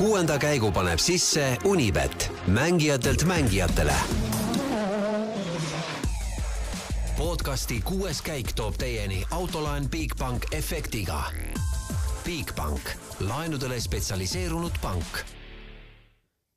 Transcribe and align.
kuuenda 0.00 0.38
käigu 0.38 0.70
paneb 0.72 0.98
sisse 0.98 1.58
Unibet, 1.64 2.32
mängijatelt 2.46 3.24
mängijatele. 3.24 3.92
podcasti 7.16 7.80
kuues 7.84 8.22
käik 8.22 8.52
toob 8.56 8.78
teieni 8.78 9.24
autolaen 9.30 9.90
Bigbank 9.90 10.46
efektiga. 10.52 11.24
Bigbank, 12.24 12.80
laenudele 13.20 13.80
spetsialiseerunud 13.80 14.80
pank 14.82 15.20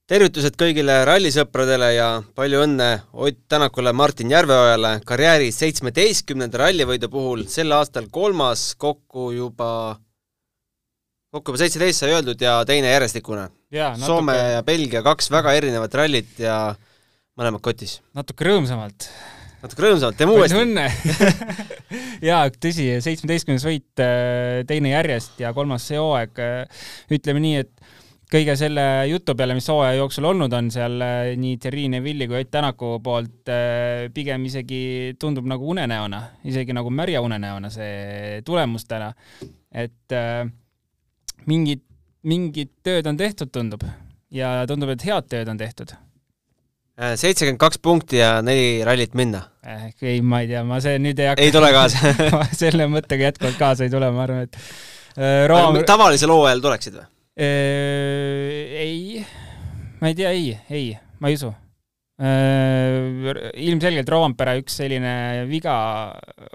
tervitused 0.07 0.55
kõigile 0.59 1.01
rallisõpradele 1.05 1.93
ja 1.95 2.07
palju 2.35 2.63
õnne 2.63 2.89
Ott 3.13 3.43
Tänakule, 3.47 3.93
Martin 3.93 4.31
Järveojale 4.31 5.01
karjääri 5.05 5.51
seitsmeteistkümnenda 5.51 6.63
rallivõidu 6.63 7.09
puhul, 7.09 7.43
sel 7.47 7.71
aastal 7.71 8.07
kolmas, 8.11 8.75
kokku 8.77 9.31
juba, 9.31 9.97
kokku 11.34 11.54
juba 11.54 11.63
seitseteist 11.63 12.04
sai 12.04 12.13
öeldud 12.13 12.41
ja 12.41 12.59
teine 12.70 12.91
järjestikune. 12.93 13.47
Soome 14.05 14.36
ja 14.38 14.63
Belgia, 14.66 15.02
kaks 15.05 15.31
väga 15.34 15.55
erinevat 15.57 15.95
rallit 15.98 16.38
ja 16.41 16.57
mõlemad 17.40 17.63
kotis. 17.66 18.02
natuke 18.13 18.45
rõõmsamalt. 18.45 19.09
natuke 19.63 19.88
rõõmsamalt, 19.88 20.20
teeme 20.20 20.35
uuesti. 20.35 20.59
õnne 20.62 20.85
jaa, 22.30 22.45
tõsi, 22.54 22.85
seitsmeteistkümnes 23.02 23.66
võit, 23.66 24.05
teine 24.70 24.93
järjest 24.93 25.41
ja 25.41 25.55
kolmas 25.57 25.90
see 25.90 25.98
hooaeg. 25.98 26.38
ütleme 27.17 27.41
nii, 27.41 27.65
et 27.65 27.73
kõige 28.34 28.55
selle 28.57 28.85
jutu 29.09 29.35
peale, 29.38 29.57
mis 29.57 29.68
hooaja 29.70 29.98
jooksul 29.99 30.26
olnud 30.29 30.54
on 30.57 30.70
seal 30.73 31.02
äh, 31.05 31.34
nii 31.40 31.57
Thierry 31.62 31.85
Neville'i 31.93 32.29
kui 32.29 32.41
Ott 32.41 32.54
Tänaku 32.54 32.95
poolt, 33.04 33.49
äh, 33.49 34.07
pigem 34.13 34.45
isegi 34.49 34.81
tundub 35.21 35.49
nagu 35.49 35.70
unenäona, 35.73 36.21
isegi 36.49 36.73
nagu 36.77 36.93
märja 36.93 37.21
unenäona 37.26 37.70
see 37.73 38.41
tulemus 38.45 38.85
täna. 38.90 39.13
et 39.73 40.13
äh, 40.13 40.45
mingid, 41.49 41.83
mingid 42.27 42.71
tööd 42.85 43.07
on 43.09 43.20
tehtud, 43.20 43.51
tundub. 43.53 43.85
ja 44.34 44.63
tundub, 44.70 44.93
et 44.93 45.05
head 45.07 45.29
tööd 45.31 45.51
on 45.51 45.59
tehtud. 45.59 45.93
seitsekümmend 46.93 47.62
kaks 47.62 47.79
punkti 47.81 48.20
ja 48.20 48.35
neli 48.45 48.84
rallit 48.85 49.15
minna 49.18 49.48
eh,. 49.65 49.87
ei, 50.01 50.21
ma 50.21 50.43
ei 50.43 50.51
tea, 50.51 50.62
ma 50.68 50.77
see 50.84 50.99
nüüd 51.01 51.20
ei 51.20 51.31
hakka 51.31 51.45
ei 51.45 51.53
tule 51.55 51.71
kaasa 51.73 52.13
selle 52.63 52.87
mõttega 52.91 53.31
jätkuvalt 53.31 53.57
kaasa 53.57 53.87
ei 53.87 53.93
tule, 53.93 54.12
ma 54.13 54.27
arvan, 54.27 54.45
et 54.45 54.59
äh, 55.18 55.48
Room... 55.49 55.81
tavalisel 55.90 56.34
hooajal 56.34 56.62
tuleksid 56.63 56.99
või? 56.99 57.09
ei, 57.34 59.25
ma 60.01 60.12
ei 60.12 60.18
tea, 60.18 60.31
ei, 60.37 60.53
ei, 60.70 60.91
ma 61.18 61.31
ei 61.31 61.40
usu. 61.40 61.49
ilmselgelt 63.57 64.09
Roompere 64.13 64.53
üks 64.62 64.75
selline 64.84 65.47
viga 65.50 65.73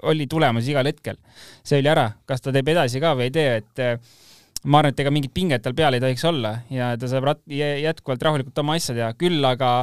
oli 0.07 0.23
tulemas 0.31 0.69
igal 0.71 0.87
hetkel. 0.87 1.19
see 1.67 1.81
oli 1.83 1.91
ära, 1.91 2.07
kas 2.25 2.41
ta 2.41 2.55
teeb 2.55 2.71
edasi 2.71 3.03
ka 3.03 3.11
või 3.19 3.27
ei 3.27 3.35
tee, 3.35 3.59
et 3.59 3.83
ma 4.65 4.81
arvan, 4.81 4.93
et 4.93 5.01
ega 5.03 5.13
mingit 5.13 5.33
pinget 5.35 5.63
tal 5.63 5.75
peal 5.77 5.95
ei 5.95 6.03
tohiks 6.03 6.25
olla 6.27 6.57
ja 6.73 6.91
ta 6.99 7.09
saab 7.11 7.29
rat-, 7.31 7.45
jätkuvalt 7.47 8.23
rahulikult 8.27 8.63
oma 8.63 8.75
asja 8.79 8.95
teha, 8.97 9.11
küll 9.19 9.45
aga 9.47 9.73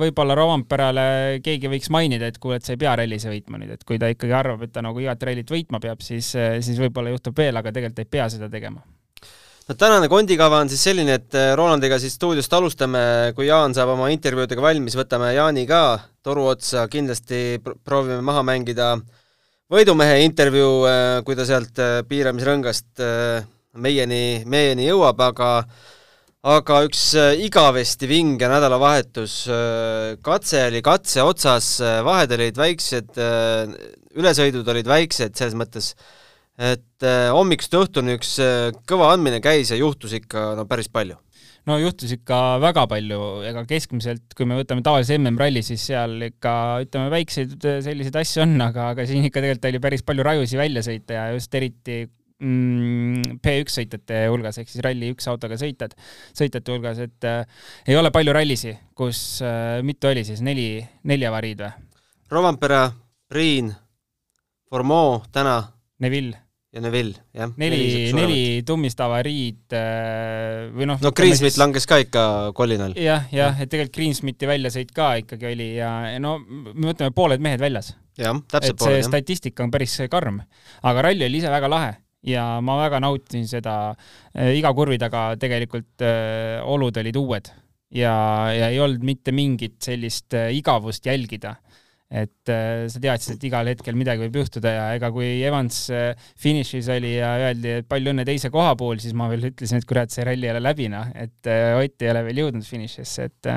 võib-olla 0.00 0.34
Roomperele 0.36 1.04
keegi 1.44 1.70
võiks 1.72 1.88
mainida, 1.92 2.28
et 2.28 2.36
kuule, 2.36 2.58
et 2.60 2.66
sa 2.66 2.74
ei 2.74 2.80
pea 2.80 2.92
rallise 3.00 3.30
võitma 3.32 3.56
nüüd, 3.60 3.70
et 3.78 3.86
kui 3.88 3.96
ta 4.00 4.10
ikkagi 4.12 4.34
arvab, 4.36 4.66
et 4.66 4.74
ta 4.74 4.82
nagu 4.84 5.00
igat 5.00 5.24
rallit 5.24 5.48
võitma 5.48 5.80
peab, 5.80 6.04
siis, 6.04 6.34
siis 6.34 6.80
võib-olla 6.82 7.14
juhtub 7.14 7.40
veel, 7.40 7.56
aga 7.56 7.72
tegelikult 7.72 8.04
ei 8.04 8.12
pea 8.12 8.28
seda 8.32 8.50
tegema. 8.52 8.84
No 9.64 9.74
tänane 9.80 10.10
kondikava 10.12 10.58
on 10.60 10.68
siis 10.68 10.82
selline, 10.84 11.14
et 11.16 11.36
äh, 11.40 11.54
Rolandiga 11.56 11.96
siis 11.96 12.18
stuudiost 12.18 12.52
alustame, 12.52 13.00
kui 13.32 13.46
Jaan 13.48 13.72
saab 13.72 13.94
oma 13.94 14.10
intervjuudega 14.12 14.60
valmis, 14.60 14.96
võtame 14.98 15.30
Jaani 15.32 15.64
ka 15.64 15.78
toru 16.24 16.50
otsa, 16.50 16.82
kindlasti 16.92 17.62
proovime 17.64 18.20
maha 18.20 18.42
mängida 18.44 18.90
võidumehe 19.72 20.18
intervjuu, 20.26 20.74
äh, 20.84 21.06
kui 21.24 21.38
ta 21.38 21.48
sealt 21.48 21.80
äh, 21.80 22.02
piiramisrõngast 22.10 23.00
meieni, 23.76 24.42
meieni 24.46 24.88
jõuab, 24.88 25.20
aga 25.30 25.50
aga 26.44 26.82
üks 26.84 27.14
igavesti 27.40 28.08
vinge 28.10 28.48
nädalavahetus, 28.52 29.36
katse 30.20 30.66
oli 30.66 30.82
katse 30.84 31.24
otsas, 31.24 31.78
vahed 32.04 32.34
olid 32.36 32.58
väiksed, 32.60 33.16
ülesõidud 34.20 34.68
olid 34.68 34.90
väiksed, 34.90 35.32
selles 35.38 35.56
mõttes 35.56 35.94
äh, 35.94 36.04
et 36.54 37.02
äh, 37.06 37.28
hommikust 37.34 37.74
õhtuni 37.74 38.14
üks 38.18 38.36
äh, 38.42 38.70
kõva 38.86 39.10
andmine 39.14 39.40
käis 39.42 39.72
ja 39.72 39.78
juhtus 39.78 40.14
ikka 40.14 40.52
no 40.58 40.66
päris 40.70 40.88
palju. 40.88 41.16
no 41.66 41.78
juhtus 41.80 42.12
ikka 42.14 42.60
väga 42.62 42.86
palju, 42.86 43.20
ega 43.48 43.64
keskmiselt, 43.66 44.36
kui 44.36 44.46
me 44.46 44.60
võtame 44.60 44.84
tavalise 44.86 45.18
MM-ralli, 45.18 45.64
siis 45.66 45.86
seal 45.90 46.14
ikka 46.28 46.54
ütleme, 46.84 47.10
väikseid 47.14 47.56
äh, 47.58 47.80
selliseid 47.82 48.20
asju 48.22 48.44
on, 48.46 48.54
aga, 48.62 48.92
aga 48.94 49.06
siin 49.08 49.26
ikka 49.26 49.42
tegelikult 49.42 49.70
oli 49.72 49.82
päris 49.82 50.06
palju 50.06 50.26
rajusi 50.26 50.60
välja 50.60 50.84
sõita 50.86 51.18
ja 51.18 51.26
just 51.34 51.58
eriti 51.58 52.04
P1 52.44 53.72
sõitjate 53.72 54.24
hulgas 54.32 54.58
ehk 54.60 54.70
siis 54.70 54.84
Rally 54.84 55.12
üks 55.14 55.28
autoga 55.30 55.58
sõitjad, 55.60 55.96
sõitjate 56.36 56.74
hulgas, 56.74 57.00
et 57.06 57.28
äh, 57.28 57.42
ei 57.88 57.98
ole 57.98 58.12
palju 58.14 58.34
rallisi, 58.36 58.74
kus 58.96 59.42
äh, 59.44 59.80
mitu 59.86 60.10
oli 60.10 60.24
siis, 60.26 60.44
neli, 60.44 60.78
neli 61.08 61.28
avariid 61.28 61.64
või? 61.64 61.90
Rovampere, 62.34 62.86
Priin, 63.30 63.68
Formeau 64.70 65.20
täna. 65.32 65.60
Neville 66.02 66.44
ja 66.74 66.80
Neville, 66.82 67.14
jah. 67.34 67.52
neli, 67.56 68.10
neli 68.16 68.38
tummist 68.66 68.98
avariid 69.00 69.76
äh, 69.78 70.72
või 70.74 70.88
noh. 70.90 70.98
no 71.02 71.12
Greensmith 71.14 71.54
siis... 71.54 71.60
langes 71.62 71.86
ka 71.86 72.00
ikka 72.02 72.24
kolinal 72.58 72.96
ja,. 72.98 73.20
jah, 73.22 73.28
jah, 73.30 73.60
et 73.62 73.70
tegelikult 73.70 73.94
Greensmithi 74.00 74.48
väljasõit 74.50 74.90
ka 74.96 75.12
ikkagi 75.22 75.52
oli 75.52 75.68
ja 75.76 75.92
no 76.22 76.40
me 76.42 76.88
mõtleme 76.88 77.14
pooled 77.14 77.44
mehed 77.44 77.62
väljas. 77.62 77.92
jah, 78.18 78.34
täpselt 78.50 78.80
pooled. 78.82 79.04
see 79.04 79.06
statistika 79.06 79.62
on 79.62 79.70
päris 79.74 79.94
karm, 80.10 80.42
aga 80.82 81.06
ralli 81.06 81.28
oli 81.28 81.38
ise 81.44 81.52
väga 81.52 81.70
lahe 81.70 81.92
ja 82.24 82.44
ma 82.64 82.78
väga 82.80 83.00
nautisin 83.04 83.46
seda 83.50 83.76
äh,, 83.92 84.54
iga 84.58 84.72
kurvi 84.76 84.98
taga 85.00 85.32
tegelikult 85.40 86.04
äh, 86.04 86.62
olud 86.64 86.96
olid 87.02 87.20
uued. 87.20 87.52
Ja, 87.94 88.14
ja 88.50 88.72
ei 88.72 88.80
olnud 88.82 89.04
mitte 89.06 89.34
mingit 89.34 89.78
sellist 89.84 90.34
äh, 90.34 90.50
igavust 90.56 91.06
jälgida. 91.06 91.54
Et 92.14 92.50
äh, 92.52 92.84
sa 92.92 93.00
teadsid, 93.02 93.38
et 93.38 93.46
igal 93.48 93.68
hetkel 93.70 93.96
midagi 93.98 94.22
võib 94.26 94.36
juhtuda 94.42 94.70
ja 94.70 94.82
ega 94.94 95.08
kui 95.14 95.28
Evans 95.42 95.78
äh, 95.94 96.26
finišis 96.40 96.90
oli 96.94 97.14
ja 97.16 97.32
öeldi, 97.48 97.78
et 97.80 97.88
palju 97.90 98.12
õnne 98.12 98.26
teise 98.28 98.50
koha 98.54 98.74
puhul, 98.78 99.00
siis 99.02 99.16
ma 99.16 99.26
veel 99.32 99.48
ütlesin, 99.50 99.80
et 99.80 99.88
kurat, 99.88 100.12
see 100.14 100.26
ralli 100.26 100.46
ei 100.46 100.52
ole 100.52 100.62
läbi, 100.62 100.90
noh, 100.92 101.08
et 101.16 101.50
äh, 101.50 101.72
Ott 101.80 102.04
ei 102.04 102.12
ole 102.12 102.22
veel 102.28 102.44
jõudnud 102.44 102.66
finišisse, 102.68 103.26
et 103.30 103.50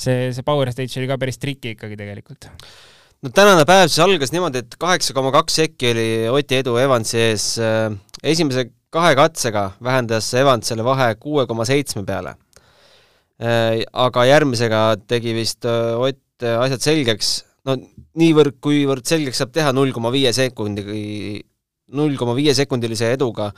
see, 0.00 0.30
see 0.32 0.46
power 0.46 0.70
stage 0.72 1.02
oli 1.02 1.10
ka 1.10 1.18
päris 1.20 1.40
triki 1.42 1.74
ikkagi 1.74 1.98
tegelikult. 2.00 2.48
No 3.20 3.32
tänane 3.36 3.66
päev 3.68 3.88
siis 3.90 4.00
algas 4.04 4.32
niimoodi, 4.32 4.62
et 4.64 4.76
kaheksa 4.80 5.14
koma 5.16 5.32
kaks 5.34 5.58
sekki 5.60 5.90
oli 5.92 6.06
Oti 6.32 6.60
edu 6.62 6.76
Evansi 6.80 7.18
ees. 7.20 7.50
Äh, 7.60 7.92
esimese 8.22 8.70
kahe 8.92 9.12
katsega 9.18 9.70
vähendas 9.84 10.32
Evans 10.38 10.70
selle 10.70 10.84
vahe 10.86 11.12
kuue 11.20 11.46
koma 11.50 11.66
seitsme 11.68 12.04
peale. 12.08 12.34
Äh, 13.40 13.82
aga 13.92 14.26
järgmisega 14.28 14.82
tegi 15.08 15.36
vist 15.36 15.68
Ott 15.68 16.18
asjad 16.40 16.80
selgeks, 16.80 17.34
no 17.68 17.76
niivõrd, 18.16 18.56
kuivõrd 18.64 19.04
selgeks 19.04 19.42
saab 19.42 19.52
teha 19.52 19.74
null 19.76 19.92
koma 19.92 20.08
viie 20.14 20.32
sekundi, 20.32 20.84
null 21.92 22.16
koma 22.16 22.32
viie 22.38 22.54
sekundilise 22.56 23.12
eduga 23.12 23.50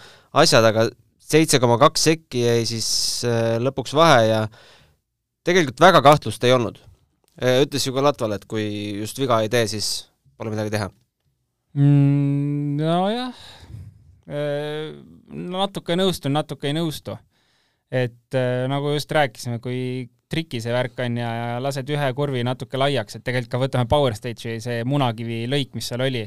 asjad, 0.42 0.66
aga 0.66 0.88
seitse 1.22 1.60
koma 1.62 1.78
kaks 1.80 2.08
sekki 2.10 2.42
jäi 2.42 2.64
siis 2.66 2.88
äh, 3.28 3.60
lõpuks 3.62 3.94
vahe 3.94 4.24
ja 4.26 4.40
tegelikult 5.46 5.78
väga 5.82 6.02
kahtlust 6.02 6.42
ei 6.42 6.54
olnud. 6.56 6.82
Äh, 7.40 7.62
ütles 7.64 7.86
ju 7.86 7.94
ka 7.96 8.04
Latval, 8.04 8.36
et 8.36 8.46
kui 8.48 8.66
just 9.00 9.18
viga 9.20 9.40
ei 9.40 9.50
tee, 9.52 9.64
siis 9.70 10.08
pole 10.36 10.52
midagi 10.52 10.74
teha 10.74 10.90
mm,. 11.76 12.76
Nojah, 12.80 13.44
äh, 14.28 14.92
natuke 15.32 15.96
nõustun, 15.96 16.34
natuke 16.36 16.68
ei 16.68 16.76
nõustu. 16.76 17.16
et 17.92 18.36
nagu 18.72 18.94
just 18.94 19.10
rääkisime, 19.12 19.58
kui 19.60 20.08
triki 20.32 20.60
see 20.64 20.72
värk 20.72 21.00
on 21.04 21.18
ja, 21.20 21.28
ja 21.36 21.48
lased 21.62 21.88
ühe 21.92 22.08
kurvi 22.16 22.42
natuke 22.46 22.80
laiaks, 22.80 23.18
et 23.18 23.24
tegelikult 23.26 23.52
ka 23.52 23.60
võtame 23.60 23.88
Power 23.90 24.16
Stage'i 24.16 24.60
see 24.64 24.82
munakivi 24.88 25.44
lõik, 25.50 25.74
mis 25.76 25.88
seal 25.90 26.04
oli 26.04 26.22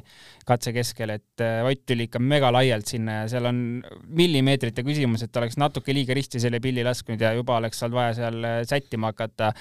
katse 0.45 0.73
keskel, 0.75 1.15
et 1.15 1.43
äh, 1.43 1.65
Ott 1.65 1.81
tuli 1.89 2.05
ikka 2.07 2.21
mega 2.21 2.51
laialt 2.53 2.89
sinna 2.89 3.21
ja 3.21 3.27
seal 3.31 3.49
on 3.49 3.59
millimeetrite 4.05 4.85
küsimus, 4.85 5.25
et 5.25 5.41
oleks 5.41 5.57
natuke 5.61 5.93
liiga 5.95 6.15
risti 6.17 6.41
selle 6.41 6.61
pilli 6.63 6.85
lasknud 6.85 7.21
ja 7.21 7.33
juba 7.37 7.57
oleks 7.59 7.81
olnud 7.85 7.97
vaja 7.97 8.15
seal 8.19 8.39
äh, 8.45 8.57
sättima 8.69 9.13
hakata 9.13 9.51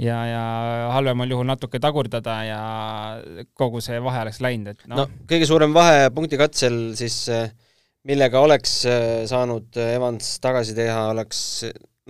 ja, 0.00 0.18
ja 0.30 0.44
halvemal 0.96 1.36
juhul 1.36 1.48
natuke 1.48 1.82
tagurdada 1.82 2.38
ja 2.48 2.60
kogu 3.58 3.82
see 3.84 4.00
vahe 4.02 4.24
oleks 4.24 4.40
läinud, 4.44 4.72
et 4.72 4.86
noh 4.88 5.04
no,. 5.04 5.08
kõige 5.30 5.48
suurem 5.50 5.76
vahe 5.76 6.08
punkti 6.14 6.40
katsel 6.40 6.80
siis 6.98 7.22
äh, 7.34 7.50
millega 8.08 8.40
oleks 8.40 8.78
saanud 9.28 9.76
Evans 9.76 10.38
tagasi 10.40 10.72
teha, 10.72 11.10
oleks 11.12 11.42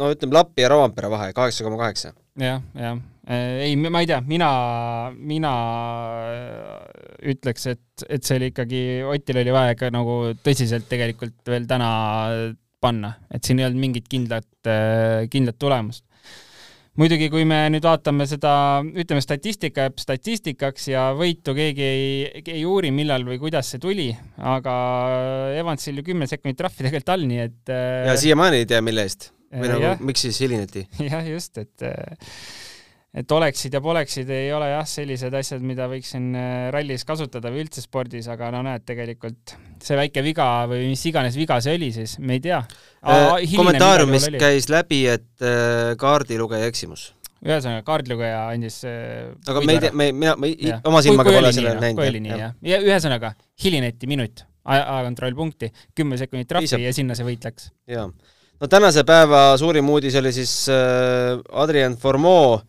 no 0.00 0.10
ütleme 0.14 0.36
Lappi 0.38 0.64
ja 0.64 0.72
Roompere 0.72 1.10
vahe, 1.12 1.32
kaheksa 1.36 1.66
koma 1.66 1.80
kaheksa. 1.84 2.14
jah, 2.40 2.62
jah. 2.74 3.00
Äh, 3.30 3.60
ei, 3.68 3.76
ma 3.76 4.00
ei 4.02 4.08
tea, 4.10 4.18
mina, 4.26 4.50
mina 5.14 5.52
ütleks, 7.30 7.68
et, 7.70 8.06
et 8.08 8.26
see 8.26 8.40
oli 8.40 8.50
ikkagi, 8.50 8.80
Otil 9.06 9.42
oli 9.42 9.54
vaja 9.54 9.76
ikka 9.76 9.92
nagu 9.94 10.20
tõsiselt 10.42 10.88
tegelikult 10.90 11.52
veel 11.52 11.68
täna 11.70 11.90
panna, 12.80 13.12
et 13.30 13.44
siin 13.44 13.60
ei 13.60 13.68
olnud 13.68 13.84
mingit 13.84 14.08
kindlat, 14.10 14.48
äh, 14.66 15.28
kindlat 15.30 15.60
tulemust 15.60 16.06
muidugi, 16.98 17.30
kui 17.32 17.46
me 17.48 17.62
nüüd 17.72 17.84
vaatame 17.86 18.26
seda, 18.28 18.52
ütleme, 18.82 19.22
statistika 19.24 19.86
jääb 19.86 20.00
statistikaks 20.02 20.88
ja 20.90 21.10
võitu 21.16 21.54
keegi 21.56 21.86
ei, 21.86 22.42
ei 22.42 22.64
uuri, 22.68 22.90
millal 22.92 23.24
või 23.28 23.38
kuidas 23.40 23.70
see 23.72 23.80
tuli, 23.82 24.10
aga 24.36 24.74
Evansil 25.60 26.00
ju 26.00 26.08
kümme 26.10 26.28
sekundit 26.30 26.58
trahvi 26.60 26.88
tegelikult 26.88 27.14
all, 27.14 27.28
nii 27.30 27.44
et 27.46 27.76
ja 28.10 28.16
siiamaani 28.20 28.64
ei 28.64 28.68
tea, 28.68 28.82
mille 28.84 29.06
eest 29.06 29.30
või 29.52 29.70
nagu 29.74 30.08
miks 30.10 30.26
siis 30.26 30.40
hilineti? 30.44 30.86
jah, 31.10 31.24
just, 31.26 31.58
et 31.58 31.86
et 33.10 33.32
oleksid 33.34 33.74
ja 33.74 33.80
poleksid 33.82 34.28
ei 34.30 34.52
ole 34.54 34.68
jah, 34.70 34.86
sellised 34.86 35.34
asjad, 35.34 35.64
mida 35.66 35.88
võiksin 35.90 36.28
rallis 36.70 37.02
kasutada 37.08 37.50
või 37.50 37.64
üldse 37.64 37.82
spordis, 37.82 38.28
aga 38.30 38.52
no 38.54 38.60
näed, 38.62 38.84
tegelikult 38.86 39.56
see 39.82 39.98
väike 39.98 40.22
viga 40.22 40.46
või 40.70 40.92
mis 40.92 41.02
iganes 41.10 41.38
viga 41.38 41.58
see 41.64 41.74
oli 41.74 41.90
siis, 41.96 42.20
me 42.22 42.38
ei 42.38 42.44
tea. 42.44 42.60
kommentaariumis 43.56 44.30
käis 44.38 44.70
läbi, 44.70 45.06
et 45.10 45.48
kaardilugeja 45.98 46.70
eksimus 46.70 47.10
ühesõnaga, 47.40 47.84
kaardilugeja 47.86 48.40
andis 48.52 48.82
äh, 48.88 49.30
aga 49.48 49.62
me 49.64 49.76
ei 49.76 49.82
tea, 49.84 49.92
me, 49.96 50.10
mina, 50.12 50.34
ma 50.40 50.50
ja. 50.50 50.80
oma 50.88 51.00
silmaga 51.04 51.32
pole 51.32 51.52
selle 51.56 51.72
näinud. 51.78 52.00
kui 52.00 52.10
oli 52.12 52.20
nii, 52.26 52.34
jah. 52.36 52.52
ja 52.72 52.80
ühesõnaga, 52.84 53.32
hilineti 53.64 54.10
minut, 54.10 54.44
ajakontroll 54.68 55.38
punkti, 55.38 55.70
kümme 55.96 56.20
sekundit 56.20 56.50
trahvi 56.50 56.84
ja 56.84 56.92
sinna 56.96 57.16
see 57.16 57.26
võit 57.30 57.48
läks. 57.48 57.70
jaa. 57.90 58.10
No 58.60 58.68
tänase 58.70 59.04
päeva 59.08 59.56
suurim 59.60 59.88
uudis 59.88 60.16
oli 60.20 60.32
siis 60.36 60.54
äh, 60.72 61.40
Adrien 61.62 61.96
Formeau 61.96 62.60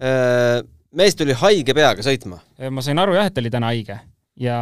äh,, 0.00 0.60
mees 0.92 1.16
tuli 1.16 1.36
haige 1.36 1.74
peaga 1.76 2.04
sõitma. 2.04 2.40
ma 2.70 2.84
sain 2.84 2.98
aru 2.98 3.18
jah, 3.18 3.30
et 3.30 3.36
ta 3.36 3.42
oli 3.42 3.52
täna 3.52 3.72
haige 3.72 3.98
ja 4.40 4.60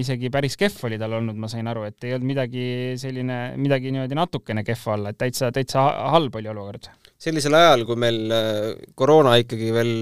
isegi 0.00 0.30
päris 0.32 0.56
kehv 0.60 0.86
oli 0.88 0.98
tal 1.00 1.18
olnud, 1.18 1.36
ma 1.36 1.48
sain 1.52 1.66
aru, 1.68 1.84
et 1.90 2.08
ei 2.08 2.14
olnud 2.16 2.30
midagi 2.30 2.64
selline, 3.00 3.40
midagi 3.60 3.92
niimoodi 3.92 4.16
natukene 4.16 4.64
kehva 4.64 4.96
olla, 4.96 5.12
et 5.12 5.20
täitsa, 5.20 5.50
täitsa 5.52 5.84
halb 6.14 6.40
oli 6.40 6.52
olukord 6.52 6.88
sellisel 7.20 7.56
ajal, 7.56 7.84
kui 7.88 7.98
meil 8.00 8.20
äh, 8.32 8.60
koroona 8.96 9.36
ikkagi 9.42 9.72
veel 9.74 9.94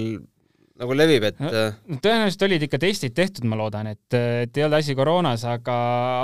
nagu 0.79 0.95
levib, 0.95 1.25
et 1.27 1.41
no, 1.41 1.49
äh, 1.51 1.97
tõenäoliselt 1.99 2.45
olid 2.47 2.63
ikka 2.65 2.79
testid 2.81 3.15
tehtud, 3.17 3.47
ma 3.49 3.57
loodan, 3.59 3.91
et, 3.91 4.15
et 4.15 4.57
ei 4.57 4.65
olnud 4.65 4.79
asi 4.79 4.95
koroonas, 4.97 5.43
aga, 5.49 5.75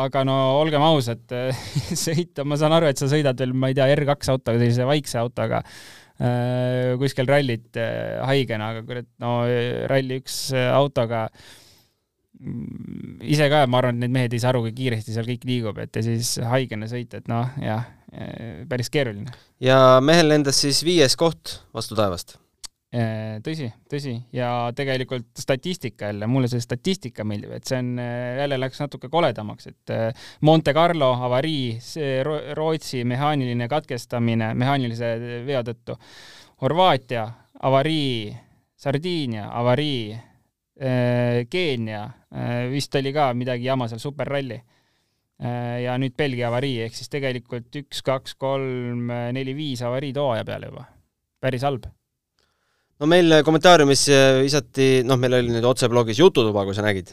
aga 0.06 0.24
no 0.28 0.38
olgem 0.62 0.84
ausad, 0.86 1.26
sõita, 2.06 2.48
ma 2.48 2.60
saan 2.60 2.78
aru, 2.78 2.90
et 2.92 3.02
sa 3.02 3.10
sõidad 3.12 3.40
veel, 3.42 3.56
ma 3.58 3.72
ei 3.72 3.78
tea, 3.78 3.90
R2 3.98 4.32
autoga, 4.36 4.62
sellise 4.62 4.88
vaikse 4.88 5.20
autoga 5.20 5.62
äh, 5.66 6.96
kuskil 7.02 7.28
rallit 7.30 7.82
äh, 7.82 8.22
haigena, 8.30 8.72
aga 8.74 8.86
kurat, 8.88 9.10
no 9.24 9.38
ralli 9.92 10.22
üks 10.22 10.40
äh, 10.56 10.70
autoga 10.76 11.26
mm, 12.40 13.20
ise 13.28 13.52
ka, 13.52 13.66
ma 13.68 13.84
arvan, 13.84 14.00
et 14.00 14.06
need 14.06 14.16
mehed 14.16 14.38
ei 14.38 14.46
saa 14.46 14.54
aru, 14.54 14.64
kui 14.70 14.78
kiiresti 14.78 15.18
seal 15.18 15.28
kõik 15.28 15.44
liigub, 15.50 15.84
et 15.84 16.00
ja 16.00 16.06
siis 16.06 16.38
haigena 16.48 16.88
sõita, 16.92 17.20
et 17.20 17.30
noh, 17.32 17.52
jah, 17.60 17.92
päris 18.72 18.88
keeruline. 18.88 19.36
ja 19.60 20.00
mehel 20.00 20.32
lendas 20.32 20.64
siis 20.64 20.80
viies 20.88 21.20
koht 21.20 21.58
vastu 21.76 22.00
taevast? 22.00 22.38
Tõsi, 23.44 23.66
tõsi 23.92 24.14
ja 24.32 24.70
tegelikult 24.72 25.42
statistika 25.42 26.14
jälle, 26.14 26.30
mulle 26.32 26.48
see 26.48 26.62
statistika 26.64 27.26
meeldib, 27.28 27.58
et 27.58 27.68
see 27.68 27.80
on, 27.82 27.90
jälle 28.00 28.60
läks 28.62 28.80
natuke 28.80 29.10
koledamaks, 29.12 29.68
et 29.68 29.92
Monte 30.48 30.72
Carlo 30.78 31.10
avarii, 31.28 31.74
see 31.84 32.22
Rootsi 32.24 33.02
mehaaniline 33.04 33.68
katkestamine 33.68 34.54
mehaanilise 34.56 35.10
vea 35.44 35.60
tõttu, 35.68 35.98
Horvaatia 36.64 37.26
avarii, 37.68 38.32
Sardiinia 38.80 39.50
avarii, 39.60 40.16
Keenia 41.52 42.06
vist 42.72 42.96
oli 42.96 43.12
ka 43.16 43.28
midagi 43.36 43.68
jama 43.68 43.90
seal, 43.92 44.00
superralli 44.04 44.62
Äh, 45.36 45.84
ja 45.84 45.98
nüüd 46.00 46.16
Belgia 46.16 46.48
avarii, 46.48 46.78
ehk 46.86 46.96
siis 46.96 47.12
tegelikult 47.12 47.74
üks, 47.76 48.00
kaks, 48.08 48.38
kolm, 48.40 49.10
neli, 49.36 49.56
viis 49.58 49.84
avariid 49.84 50.16
hooaja 50.20 50.48
peale 50.48 50.72
juba. 50.72 50.86
päris 51.44 51.66
halb. 51.68 51.84
No 53.00 53.10
meil 53.12 53.40
kommentaariumis 53.46 54.06
visati, 54.42 54.90
noh, 55.08 55.20
meil 55.22 55.40
oli 55.40 55.56
nüüd 55.56 55.68
otseblogis 55.68 56.22
Jututuba, 56.22 56.66
kui 56.68 56.78
sa 56.78 56.86
nägid. 56.86 57.12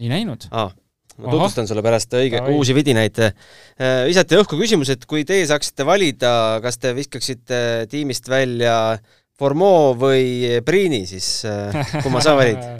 ei 0.00 0.10
näinud 0.12 0.48
ah 0.50 0.72
ma 1.14 1.30
tutvustan 1.30 1.68
sulle 1.70 1.82
pärast 1.86 2.14
õige, 2.18 2.40
uusi 2.54 2.74
vidinaid. 2.74 3.20
Äh, 3.22 4.00
visati 4.08 4.34
õhku 4.34 4.58
küsimus, 4.58 4.90
et 4.90 5.04
kui 5.06 5.22
teie 5.26 5.44
saaksite 5.46 5.86
valida, 5.86 6.32
kas 6.64 6.80
te 6.82 6.90
viskaksite 6.96 7.60
tiimist 7.90 8.26
välja 8.30 8.98
Formeau 9.38 9.94
või 9.98 10.58
Priini, 10.66 11.04
siis 11.10 11.44
äh, 11.46 11.94
kumma 12.02 12.22
sa 12.24 12.34
valid 12.38 12.62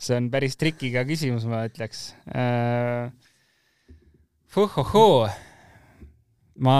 see 0.00 0.16
on 0.16 0.30
päris 0.32 0.56
trikiga 0.60 1.04
küsimus, 1.08 1.44
ma 1.48 1.66
ütleks 1.68 2.08
Fuhohoo, 4.50 5.28
ma 6.64 6.76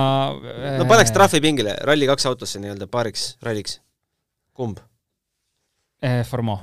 no 0.81 0.89
paneks 0.89 1.13
äh, 1.13 1.15
trahvipingile 1.15 1.77
Rally2 1.87 2.31
autosse 2.33 2.63
nii-öelda 2.63 2.89
paariks 2.91 3.35
ralliks. 3.45 3.79
Kumb 4.57 4.81
eh,? 6.03 6.23
Formo. 6.29 6.61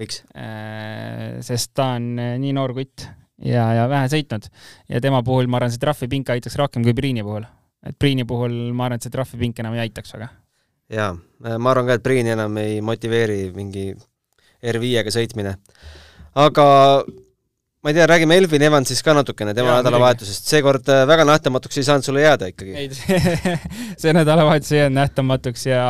miks 0.00 0.22
eh,? 0.34 1.42
sest 1.44 1.74
ta 1.74 1.94
on 1.98 2.14
nii 2.16 2.54
noor 2.56 2.74
kutt 2.76 3.06
ja, 3.42 3.66
ja 3.78 3.88
vähe 3.90 4.08
sõitnud 4.12 4.48
ja 4.92 5.02
tema 5.04 5.22
puhul 5.26 5.50
ma 5.50 5.60
arvan, 5.60 5.72
see 5.74 5.82
trahvipink 5.82 6.32
aitaks 6.34 6.56
rohkem 6.60 6.86
kui 6.86 6.94
Priini 6.96 7.24
puhul. 7.26 7.46
et 7.86 7.98
Priini 7.98 8.26
puhul 8.28 8.72
ma 8.72 8.88
arvan, 8.88 9.00
et 9.00 9.06
see 9.06 9.14
trahvipink 9.14 9.60
enam 9.62 9.76
ei 9.76 9.86
aitaks 9.86 10.14
väga. 10.16 10.30
jaa, 10.92 11.12
ma 11.58 11.74
arvan 11.74 11.90
ka, 11.90 11.98
et 11.98 12.06
Priini 12.06 12.34
enam 12.34 12.56
ei 12.62 12.80
motiveeri 12.84 13.50
mingi 13.56 13.92
R5-ga 14.64 15.12
sõitmine. 15.12 15.56
aga 16.34 16.66
ma 17.84 17.90
ei 17.90 17.96
tea, 17.98 18.06
räägime 18.08 18.38
Elvin 18.40 18.62
Evansist 18.64 19.04
ka 19.04 19.12
natukene, 19.12 19.52
tema 19.52 19.74
nädalavahetusest, 19.76 20.46
seekord 20.48 20.86
äh, 20.88 21.02
väga 21.04 21.26
nähtamatuks 21.28 21.76
ei 21.76 21.84
saanud 21.84 22.06
sulle 22.06 22.22
jääda 22.22 22.48
ikkagi? 22.48 22.72
ei, 22.80 22.88
see 24.00 24.14
nädalavahetus 24.16 24.72
ei 24.72 24.78
jäänud 24.78 24.96
nähtamatuks 25.02 25.66
ja 25.68 25.82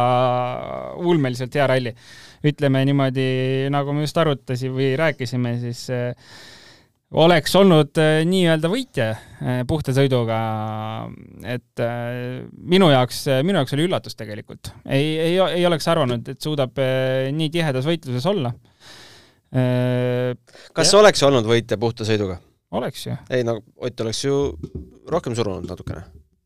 ulmeliselt 0.98 1.54
hea 1.54 1.68
ralli. 1.70 1.94
ütleme 2.44 2.82
niimoodi, 2.90 3.28
nagu 3.72 3.94
me 3.94 4.02
just 4.02 4.18
arutasime 4.18 4.74
või 4.74 4.90
rääkisime, 4.98 5.54
siis 5.62 5.84
äh, 5.94 6.34
oleks 7.14 7.54
olnud 7.62 8.02
äh, 8.02 8.16
nii-öelda 8.26 8.72
võitja 8.74 9.08
puhta 9.70 9.94
sõiduga, 9.94 10.36
et 11.46 11.82
minu 12.58 12.90
jaoks, 12.90 13.26
minu 13.46 13.60
jaoks 13.60 13.78
oli 13.78 13.86
üllatus 13.86 14.18
tegelikult. 14.18 14.74
ei, 14.82 15.14
ei, 15.30 15.38
ei 15.60 15.66
oleks 15.70 15.86
arvanud, 15.94 16.26
et 16.26 16.42
suudab 16.42 16.82
nii 17.38 17.54
tihedas 17.54 17.86
võitluses 17.86 18.26
olla 18.34 18.50
kas 19.54 20.90
ja. 20.90 20.98
oleks 20.98 21.22
olnud 21.22 21.46
võitja 21.46 21.78
puhta 21.80 22.06
sõiduga? 22.08 22.40
oleks 22.74 23.06
ju. 23.06 23.16
ei 23.30 23.46
no 23.46 23.60
Ott 23.76 24.00
oleks 24.02 24.24
ju 24.24 24.36
rohkem 25.10 25.36
surunud 25.38 25.68
natukene 25.70 26.02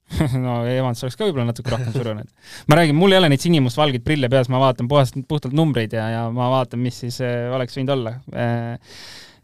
no 0.44 0.60
Evans 0.69 1.02
oleks 1.05 1.19
ka 1.19 1.26
võib-olla 1.26 1.50
natuke 1.50 1.72
rohkem 1.72 1.93
surunud. 1.93 2.28
ma 2.69 2.78
räägin, 2.81 2.96
mul 2.96 3.12
ei 3.12 3.20
ole 3.20 3.31
neid 3.32 3.44
sinimustvalgeid 3.44 4.05
prille 4.06 4.31
peas, 4.32 4.49
ma 4.52 4.60
vaatan 4.62 4.88
puhast, 4.88 5.19
puhtalt 5.28 5.56
numbreid 5.56 5.93
ja, 5.96 6.08
ja 6.14 6.22
ma 6.32 6.49
vaatan, 6.52 6.81
mis 6.84 7.00
siis 7.05 7.20
äh, 7.25 7.49
oleks 7.55 7.76
võinud 7.76 7.94
olla 7.96 8.14
äh, 8.32 8.94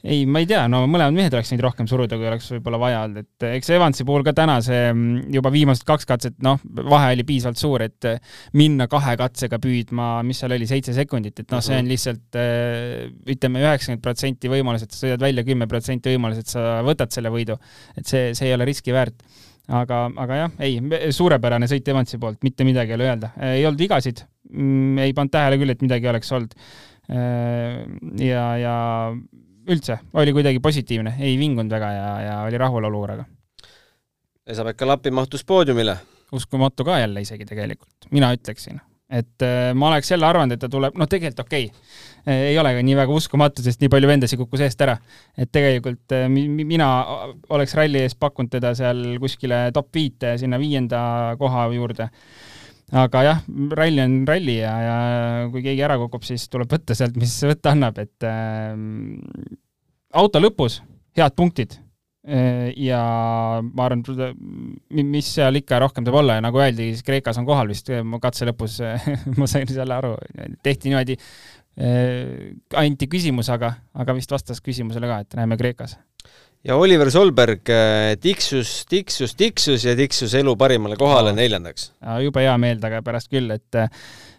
ei, 0.04 0.26
ma 0.28 0.42
ei 0.42 0.48
tea, 0.48 0.66
no 0.68 0.82
mõlemad 0.90 1.14
mehed 1.16 1.34
oleks 1.34 1.48
võinud 1.52 1.64
rohkem 1.64 1.86
suruda, 1.88 2.16
kui 2.20 2.26
oleks 2.28 2.50
võib-olla 2.52 2.80
vaja 2.82 2.98
olnud, 3.06 3.24
et 3.24 3.46
eks 3.54 3.70
Evansi 3.72 4.04
puhul 4.04 4.24
ka 4.26 4.34
täna 4.36 4.58
see 4.64 4.90
mm, 4.90 5.30
juba 5.32 5.52
viimased 5.54 5.86
kaks 5.88 6.04
katset, 6.08 6.34
noh, 6.44 6.60
vahe 6.92 7.14
oli 7.14 7.24
piisavalt 7.24 7.60
suur, 7.60 7.86
et 7.86 8.08
eh, 8.10 8.18
minna 8.60 8.84
kahe 8.92 9.14
katsega 9.20 9.56
püüdma, 9.62 10.08
mis 10.28 10.42
seal 10.42 10.52
oli, 10.56 10.68
seitse 10.68 10.92
sekundit, 10.96 11.40
et 11.40 11.54
noh, 11.54 11.62
see 11.64 11.78
on 11.78 11.86
mhm. 11.86 11.92
lihtsalt 11.94 12.38
eh, 12.40 13.06
ütleme, 13.32 13.62
üheksakümmend 13.64 14.04
protsenti 14.04 14.52
võimalus, 14.52 14.84
et 14.84 14.92
sa 14.92 15.06
sõidad 15.06 15.24
välja, 15.24 15.46
kümme 15.48 15.68
protsenti 15.70 16.12
võimalus, 16.12 16.42
et 16.44 16.52
sa 16.52 16.82
võtad 16.84 17.14
selle 17.14 17.32
võidu. 17.32 17.56
et 17.96 18.04
see, 18.04 18.34
see 18.36 18.50
ei 18.50 18.56
ole 18.58 18.68
riski 18.68 18.92
väärt. 18.92 19.16
aga, 19.72 20.02
aga 20.20 20.36
jah, 20.42 20.58
ei, 20.60 20.82
suurepärane 21.16 21.64
sõit 21.70 21.88
Evansi 21.88 22.20
poolt, 22.20 22.42
mitte 22.44 22.66
midagi 22.68 22.92
ei 22.92 22.98
ole 22.98 23.08
öelda. 23.08 23.32
ei 23.54 23.64
olnud 23.64 23.80
vigasid, 23.80 24.20
mm, 24.52 24.98
ei 25.06 25.16
pannud 25.16 25.32
tähele 25.32 25.60
küll, 25.62 25.72
et 25.72 25.86
midagi 25.86 26.12
oleks 26.12 26.32
olnud. 26.36 26.52
ja, 28.20 28.44
ja 28.56 28.74
üldse, 29.70 29.98
oli 30.20 30.32
kuidagi 30.36 30.60
positiivne, 30.62 31.16
ei 31.20 31.36
vingunud 31.40 31.72
väga 31.72 31.90
ja, 31.92 32.08
ja 32.22 32.40
oli 32.46 32.58
rahul 32.60 32.84
olukorraga. 32.90 33.26
Esa-Pekka 34.46 34.86
Lappi 34.86 35.10
mahtus 35.10 35.44
poodiumile. 35.44 35.96
uskumatu 36.32 36.84
ka 36.84 36.98
jälle 36.98 37.20
isegi 37.20 37.44
tegelikult, 37.46 38.08
mina 38.10 38.32
ütleksin. 38.34 38.80
et 39.10 39.42
äh, 39.42 39.74
ma 39.74 39.88
oleks 39.88 40.10
jälle 40.10 40.26
arvanud, 40.26 40.52
et 40.52 40.60
ta 40.60 40.68
tuleb, 40.68 40.96
noh, 40.98 41.08
tegelikult 41.08 41.40
okei 41.46 41.66
okay., 41.66 41.80
äh, 42.28 42.48
ei 42.50 42.58
ole 42.58 42.72
ka 42.74 42.82
nii 42.82 42.96
väga 42.96 43.12
uskumatu, 43.12 43.62
sest 43.62 43.80
nii 43.80 43.92
palju 43.92 44.08
vendasid 44.08 44.40
kukkus 44.40 44.64
eest 44.64 44.80
ära. 44.80 44.96
et 45.38 45.52
tegelikult 45.52 46.12
äh, 46.12 46.26
mina 46.28 46.88
oleks 47.48 47.74
ralli 47.74 48.02
ees 48.02 48.14
pakkunud 48.14 48.50
teda 48.50 48.74
seal 48.74 49.04
kuskile 49.20 49.70
top 49.72 49.92
viite, 49.94 50.36
sinna 50.38 50.58
viienda 50.58 51.36
koha 51.38 51.68
juurde 51.72 52.08
aga 52.92 53.22
jah, 53.24 53.40
ralli 53.78 54.02
on 54.04 54.18
ralli 54.28 54.58
ja, 54.58 54.74
ja 54.82 54.96
kui 55.52 55.64
keegi 55.64 55.84
ära 55.86 55.96
kukub, 56.00 56.24
siis 56.26 56.46
tuleb 56.52 56.70
võtta 56.74 56.96
sealt, 56.96 57.16
mis 57.20 57.36
võtta 57.46 57.72
annab, 57.72 57.98
et 58.02 58.26
äh, 58.28 58.74
auto 60.20 60.42
lõpus 60.42 60.82
head 61.16 61.36
punktid. 61.38 61.78
Äh, 62.24 62.70
ja 62.80 63.00
ma 63.64 63.88
arvan, 63.88 64.04
mis 64.88 65.28
seal 65.36 65.60
ikka 65.60 65.80
rohkem 65.82 66.06
saab 66.06 66.22
olla 66.22 66.38
ja 66.38 66.44
nagu 66.44 66.60
öeldi, 66.60 66.90
siis 66.92 67.04
Kreekas 67.06 67.40
on 67.40 67.48
kohal 67.48 67.68
vist 67.72 67.90
katse 68.22 68.48
lõpus 68.48 68.80
ma 69.38 69.48
sain 69.50 69.68
selle 69.70 70.00
aru, 70.00 70.16
tehti 70.64 70.92
niimoodi. 70.92 71.18
Äh,, 71.74 72.54
anti 72.78 73.08
küsimus, 73.10 73.48
aga, 73.50 73.72
aga 73.98 74.14
vist 74.14 74.30
vastas 74.30 74.60
küsimusele 74.62 75.08
ka, 75.10 75.24
et 75.24 75.40
näeme 75.40 75.58
Kreekas 75.58 75.96
ja 76.64 76.76
Oliver 76.80 77.10
Solberg 77.12 77.68
äh, 77.72 78.14
tiksus, 78.20 78.84
tiksus, 78.88 79.34
tiksus 79.36 79.84
ja 79.84 79.94
tiksus 79.98 80.34
elu 80.38 80.54
parimale 80.56 80.96
kohale 81.00 81.34
no. 81.34 81.40
neljandaks. 81.42 81.90
jube 82.24 82.44
hea 82.44 82.54
meel 82.60 82.80
taga 82.80 83.02
pärast 83.04 83.30
küll, 83.32 83.52
et 83.52 83.78
äh, 83.78 83.90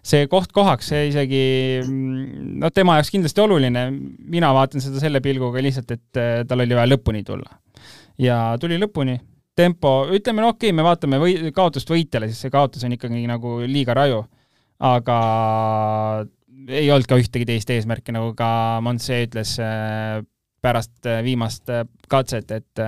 see 0.05 0.25
koht 0.31 0.53
kohaks, 0.55 0.89
see 0.93 1.09
isegi 1.11 1.43
noh, 1.85 2.73
tema 2.73 2.97
jaoks 2.97 3.13
kindlasti 3.13 3.45
oluline, 3.45 3.87
mina 4.31 4.51
vaatan 4.57 4.83
seda 4.83 5.01
selle 5.03 5.21
pilguga 5.25 5.61
lihtsalt, 5.63 5.95
et 5.97 6.21
äh, 6.21 6.41
tal 6.49 6.65
oli 6.65 6.77
vaja 6.77 6.89
lõpuni 6.95 7.23
tulla. 7.27 7.59
ja 8.21 8.39
tuli 8.61 8.79
lõpuni 8.81 9.19
tempo, 9.55 9.97
ütleme 10.11 10.43
no 10.43 10.53
okei 10.55 10.71
okay,, 10.71 10.75
me 10.75 10.85
vaatame 10.85 11.21
või, 11.21 11.37
kaotust 11.55 11.89
võitjale, 11.89 12.31
siis 12.31 12.41
see 12.43 12.53
kaotus 12.53 12.83
on 12.87 12.97
ikkagi 12.97 13.21
nagu 13.29 13.59
liiga 13.69 13.93
raju. 13.95 14.25
aga 14.81 15.17
ei 16.65 16.89
olnud 16.89 17.05
ka 17.05 17.19
ühtegi 17.21 17.45
teist 17.45 17.69
eesmärki, 17.69 18.11
nagu 18.15 18.33
ka 18.35 18.81
Monse 18.81 19.21
ütles 19.27 19.59
pärast 20.65 21.05
äh, 21.09 21.21
viimast 21.25 21.69
äh, 21.69 21.85
katset, 22.09 22.51
et 22.51 22.83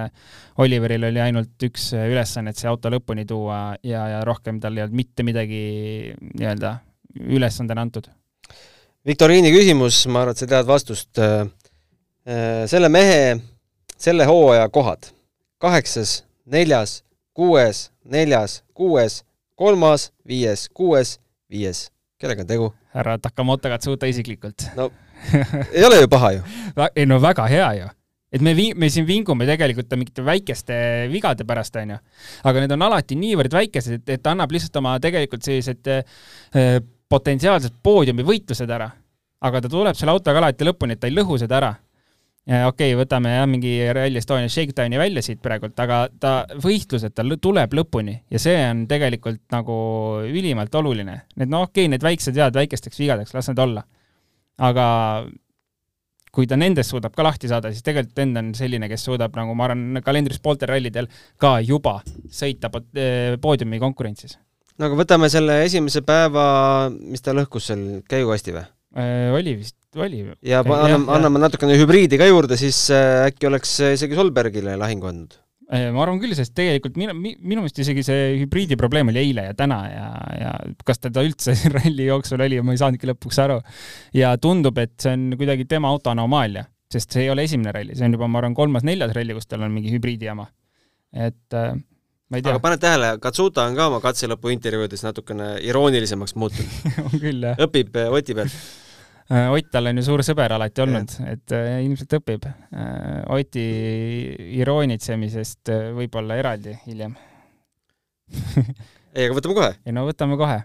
Oliveril 0.61 1.07
oli 1.09 1.21
ainult 1.21 1.63
üks 1.67 1.91
ülesanne, 1.97 2.53
et 2.53 2.59
see 2.59 2.69
auto 2.69 2.91
lõpuni 2.93 3.25
tuua 3.29 3.59
ja, 3.85 4.03
ja 4.15 4.21
rohkem 4.27 4.61
tal 4.61 4.77
ei 4.77 4.85
olnud 4.85 4.97
mitte 4.97 5.25
midagi 5.25 5.61
nii-öelda 6.33 6.77
ülesandena 7.37 7.85
antud. 7.85 8.09
viktoriini 9.05 9.51
küsimus, 9.53 10.03
ma 10.11 10.25
arvan, 10.25 10.35
et 10.35 10.43
sa 10.43 10.49
tead 10.49 10.67
vastust. 10.69 11.21
selle 12.67 12.89
mehe, 12.91 13.37
selle 13.97 14.25
hooaja 14.27 14.67
kohad, 14.69 15.09
kaheksas, 15.63 16.23
neljas, 16.45 17.01
kuues, 17.33 17.87
neljas, 18.05 18.61
kuues, 18.73 19.23
kolmas, 19.55 20.11
viies, 20.27 20.67
kuues, 20.73 21.17
viies. 21.49 21.87
kellega 22.19 22.43
on 22.43 22.53
tegu? 22.53 22.71
härra 22.93 23.17
Takamoto 23.17 23.69
Katsuta 23.69 24.09
isiklikult. 24.09 24.69
no 24.75 24.91
ei 25.77 25.85
ole 25.85 26.01
ju 26.01 26.09
paha 26.11 26.33
ju 26.37 26.43
ei 26.95 27.07
no 27.09 27.19
väga 27.23 27.47
hea 27.51 27.69
ju 27.79 27.87
et 28.31 28.43
me 28.43 28.53
vii-, 28.57 28.75
me 28.75 28.89
siin 28.91 29.07
vingume 29.07 29.47
tegelikult 29.47 29.95
mingite 29.95 30.25
väikeste 30.25 30.77
vigade 31.11 31.45
pärast, 31.47 31.75
onju. 31.79 31.97
aga 32.43 32.63
need 32.63 32.75
on 32.75 32.85
alati 32.89 33.15
niivõrd 33.19 33.55
väikesed, 33.55 34.01
et, 34.01 34.15
et 34.17 34.29
annab 34.29 34.51
lihtsalt 34.51 34.75
oma 34.81 34.97
tegelikult 35.03 35.47
sellised 35.47 35.91
äh, 35.93 36.79
potentsiaalsed 37.09 37.79
poodiumivõitlused 37.83 38.69
ära. 38.69 38.89
aga 39.47 39.61
ta 39.61 39.69
tuleb 39.71 39.95
selle 39.95 40.11
autoga 40.11 40.41
alati 40.41 40.67
lõpuni, 40.67 40.97
et 40.97 40.99
ta 40.99 41.07
ei 41.07 41.15
lõhu 41.15 41.37
seda 41.39 41.61
ära 41.61 41.75
okei 42.47 42.93
okay,, 42.93 42.95
võtame 42.95 43.33
jah, 43.33 43.47
mingi 43.49 43.73
Rally 43.93 44.21
Estonia 44.21 44.49
Shakedowni 44.49 44.99
välja 44.99 45.23
siit 45.25 45.41
praegult, 45.43 45.75
aga 45.83 46.05
ta 46.19 46.33
võistlused, 46.63 47.11
ta 47.15 47.25
tuleb 47.41 47.75
lõpuni 47.75 48.15
ja 48.31 48.39
see 48.39 48.55
on 48.69 48.85
tegelikult 48.87 49.43
nagu 49.51 49.75
ülimalt 50.27 50.75
oluline. 50.79 51.21
Need 51.35 51.51
no 51.51 51.65
okei 51.67 51.85
okay,, 51.85 51.91
need 51.91 52.05
väiksed 52.05 52.35
vead 52.37 52.55
väikesteks 52.55 52.99
vigadeks, 53.03 53.35
las 53.35 53.51
need 53.51 53.59
olla. 53.59 53.83
Aga 54.57 54.87
kui 56.37 56.45
ta 56.49 56.57
nendest 56.59 56.93
suudab 56.93 57.15
ka 57.17 57.25
lahti 57.25 57.49
saada, 57.49 57.71
siis 57.73 57.85
tegelikult 57.85 58.21
End 58.21 58.37
on 58.37 58.51
selline, 58.57 58.89
kes 58.91 59.07
suudab 59.07 59.35
nagu 59.37 59.55
ma 59.57 59.69
arvan, 59.69 60.01
kalendris 60.05 60.41
pooltel 60.43 60.69
rallidel 60.73 61.09
ka 61.41 61.57
juba 61.65 61.97
sõita 62.29 62.69
eh, 62.93 63.37
poodiumi 63.41 63.81
konkurentsis. 63.81 64.37
no 64.77 64.89
aga 64.89 64.99
võtame 64.99 65.31
selle 65.33 65.63
esimese 65.65 66.03
päeva, 66.05 66.89
mis 66.93 67.25
ta 67.25 67.33
lõhkus 67.37 67.71
seal, 67.71 67.87
käigukasti 68.09 68.53
või? 68.57 68.67
Äh, 68.97 69.33
oli 69.37 69.57
vist 69.59 69.77
oli. 69.97 70.23
ja 70.45 70.61
anname, 70.61 71.09
anname 71.17 71.41
natukene 71.41 71.77
hübriidi 71.79 72.19
ka 72.21 72.29
juurde, 72.29 72.57
siis 72.59 72.85
äh, 72.93 73.25
äkki 73.31 73.49
oleks 73.49 73.79
isegi 73.95 74.17
Solbergile 74.17 74.77
lahingu 74.77 75.09
andnud? 75.09 75.39
Äh, 75.67 75.89
ma 75.91 76.05
arvan 76.05 76.21
küll, 76.21 76.31
sest 76.31 76.53
tegelikult 76.55 76.95
minu, 76.95 77.11
minu 77.19 77.59
meelest 77.59 77.81
isegi 77.83 78.03
see 78.07 78.27
hübriidi 78.45 78.77
probleem 78.79 79.09
oli 79.11 79.19
eile 79.19 79.49
ja 79.49 79.55
täna 79.57 79.79
ja, 79.91 80.05
ja 80.39 80.53
kas 80.87 81.01
teda 81.03 81.25
üldse 81.27 81.57
ralli 81.75 82.05
jooksul 82.07 82.39
oli, 82.45 82.61
ma 82.63 82.71
ei 82.71 82.79
saanudki 82.79 83.09
lõpuks 83.09 83.41
aru. 83.43 83.57
ja 84.15 84.31
tundub, 84.39 84.79
et 84.79 84.95
see 85.03 85.17
on 85.17 85.27
kuidagi 85.35 85.67
tema 85.67 85.91
auto 85.91 86.13
anomaalia, 86.13 86.63
sest 86.93 87.11
see 87.11 87.25
ei 87.25 87.33
ole 87.33 87.43
esimene 87.49 87.75
ralli, 87.75 87.99
see 87.99 88.07
on 88.07 88.15
juba, 88.15 88.31
ma 88.31 88.39
arvan, 88.39 88.55
kolmas-neljas 88.55 89.11
ralli, 89.17 89.35
kus 89.35 89.51
tal 89.51 89.67
on 89.67 89.75
mingi 89.75 89.91
hübriidi 89.91 90.31
jama. 90.31 90.47
et 91.11 91.59
ma 91.59 92.39
ei 92.39 92.39
tea. 92.39 92.55
aga 92.55 92.63
paned 92.63 92.85
tähele, 92.87 93.13
Katsuta 93.27 93.67
on 93.67 93.75
ka 93.75 93.91
oma 93.91 93.99
katselõpu 94.07 94.55
intervjuudes 94.55 95.03
natukene 95.03 95.57
iroonilisemaks 95.67 96.39
muutunud 96.39 96.91
on 97.09 97.19
küll, 97.19 97.43
jah. 97.43 97.59
õpib 97.67 98.05
Oti 98.07 98.39
pealt 98.39 98.55
Äh, 98.55 98.86
Ott 99.27 99.71
tal 99.71 99.89
on 99.89 99.97
ju 99.99 100.05
suur 100.07 100.21
sõber 100.23 100.53
alati 100.55 100.85
olnud, 100.85 101.17
et 101.27 101.51
äh, 101.55 101.81
ilmselt 101.83 102.13
õpib. 102.21 102.45
Äh, 102.47 103.23
Oti 103.35 103.65
iroonitsemisest 104.61 105.73
võib-olla 105.97 106.37
eraldi 106.39 106.77
hiljem 106.85 107.17
ei, 109.15 109.27
aga 109.27 109.35
võtame 109.37 109.55
kohe. 109.57 109.69
ei 109.85 109.95
no 109.95 110.03
võtame 110.07 110.37
kohe. 110.39 110.57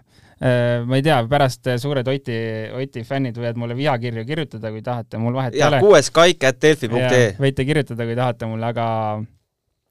ma 0.87 0.97
ei 0.97 1.05
tea, 1.05 1.19
pärast 1.29 1.69
suured 1.81 2.07
Oti, 2.11 2.39
Oti 2.79 3.03
fännid 3.07 3.37
võivad 3.39 3.59
mulle 3.61 3.77
vihakirju 3.77 4.25
kirjutada, 4.27 4.71
kui 4.73 4.83
tahate, 4.85 5.21
mul 5.21 5.37
vahet 5.37 5.55
ei 5.57 5.63
ole. 5.67 5.79
kuues 5.83 6.09
kaik 6.13 6.43
at 6.49 6.59
delfi.ee. 6.63 7.29
võite 7.39 7.67
kirjutada, 7.67 8.07
kui 8.07 8.17
tahate 8.19 8.49
mulle, 8.49 8.73
aga 8.73 8.87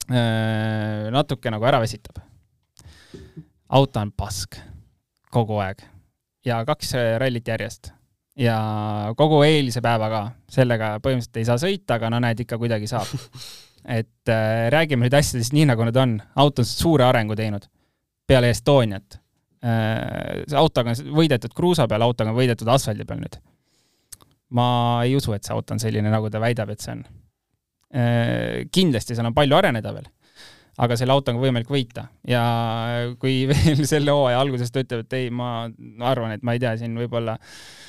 äh, 0.09 1.09
natuke 1.15 1.53
nagu 1.53 1.69
ära 1.69 1.81
väsitab. 1.83 2.21
auto 3.73 3.99
on 3.99 4.13
pask 4.13 4.59
kogu 5.33 5.57
aeg 5.63 5.81
ja 6.45 6.61
kaks 6.67 6.93
rallit 7.17 7.47
järjest 7.47 7.93
ja 8.39 8.57
kogu 9.17 9.41
eilse 9.45 9.81
päeva 9.83 10.09
ka, 10.09 10.21
sellega 10.51 10.95
põhimõtteliselt 11.03 11.41
ei 11.41 11.47
saa 11.47 11.59
sõita, 11.61 11.97
aga 11.99 12.09
no 12.13 12.21
näed, 12.23 12.43
ikka 12.45 12.57
kuidagi 12.61 12.89
saab. 12.89 13.09
et 13.99 14.31
äh, 14.31 14.69
räägime 14.73 15.05
nüüd 15.05 15.17
asjadest 15.17 15.53
nii, 15.55 15.67
nagu 15.69 15.85
nad 15.85 15.97
on. 15.99 16.15
auto 16.39 16.63
on 16.63 16.69
suure 16.69 17.03
arengu 17.05 17.35
teinud 17.35 17.67
peale 18.27 18.53
Estoniat 18.53 19.17
äh,. 19.59 20.45
autoga 20.55 20.93
on 20.93 21.11
võidetud 21.17 21.51
kruusa 21.55 21.87
peal, 21.91 22.05
autoga 22.05 22.31
on 22.31 22.37
võidetud 22.37 22.69
asfaldi 22.71 23.03
peal 23.05 23.19
nüüd. 23.19 23.35
ma 24.55 24.67
ei 25.03 25.17
usu, 25.19 25.35
et 25.35 25.43
see 25.43 25.53
auto 25.53 25.75
on 25.75 25.83
selline, 25.83 26.07
nagu 26.09 26.31
ta 26.31 26.39
väidab, 26.39 26.71
et 26.71 26.79
see 26.79 26.95
on 26.95 27.03
äh,. 27.91 28.63
kindlasti 28.71 29.17
seal 29.19 29.27
on 29.27 29.35
palju 29.35 29.59
areneda 29.59 29.93
veel 29.93 30.07
aga 30.79 30.95
selle 30.97 31.13
autoga 31.13 31.37
on 31.37 31.43
võimalik 31.43 31.69
võita 31.69 32.07
ja 32.25 32.43
kui 33.19 33.43
veel 33.51 33.83
selle 33.83 34.15
hooaja 34.15 34.39
alguses 34.39 34.71
ta 34.71 34.79
ütleb, 34.79 35.03
et 35.03 35.19
ei, 35.19 35.27
ma 35.29 35.67
arvan, 36.07 36.37
et 36.37 36.47
ma 36.47 36.55
ei 36.55 36.63
tea, 36.63 36.77
siin 36.79 36.95
võib-olla 37.03 37.35
äh, 37.35 37.83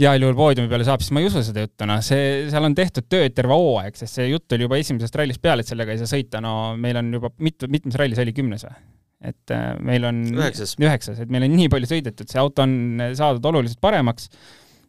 heal 0.00 0.24
juhul 0.24 0.36
poodiumi 0.36 0.70
peale 0.70 0.86
saab, 0.86 1.02
siis 1.04 1.12
ma 1.14 1.20
ei 1.22 1.28
usu 1.28 1.42
seda 1.44 1.66
juttu, 1.66 1.86
noh, 1.88 2.00
see, 2.04 2.46
seal 2.52 2.66
on 2.66 2.74
tehtud 2.76 3.06
tööd 3.12 3.34
terve 3.36 3.56
hooaeg, 3.58 3.96
sest 3.98 4.18
see 4.18 4.30
jutt 4.30 4.54
oli 4.56 4.66
juba 4.66 4.78
esimesest 4.80 5.18
rallist 5.18 5.42
peale, 5.44 5.64
et 5.64 5.68
sellega 5.68 5.94
ei 5.94 6.00
saa 6.00 6.10
sõita, 6.10 6.40
no 6.44 6.72
meil 6.80 6.98
on 7.00 7.10
juba 7.18 7.32
mitu, 7.44 7.68
mitmes 7.72 7.98
rallis 8.00 8.20
oli 8.22 8.34
kümnes 8.36 8.66
või? 8.68 8.78
et 9.22 9.52
äh, 9.54 9.66
meil 9.78 10.02
on 10.08 10.22
üheksas, 10.34 10.72
üheksas, 10.82 11.20
et 11.22 11.30
meil 11.30 11.44
on 11.46 11.52
nii 11.54 11.68
palju 11.70 11.90
sõidetud, 11.92 12.26
see 12.30 12.40
auto 12.42 12.64
on 12.64 13.02
saadud 13.14 13.44
oluliselt 13.52 13.78
paremaks, 13.84 14.30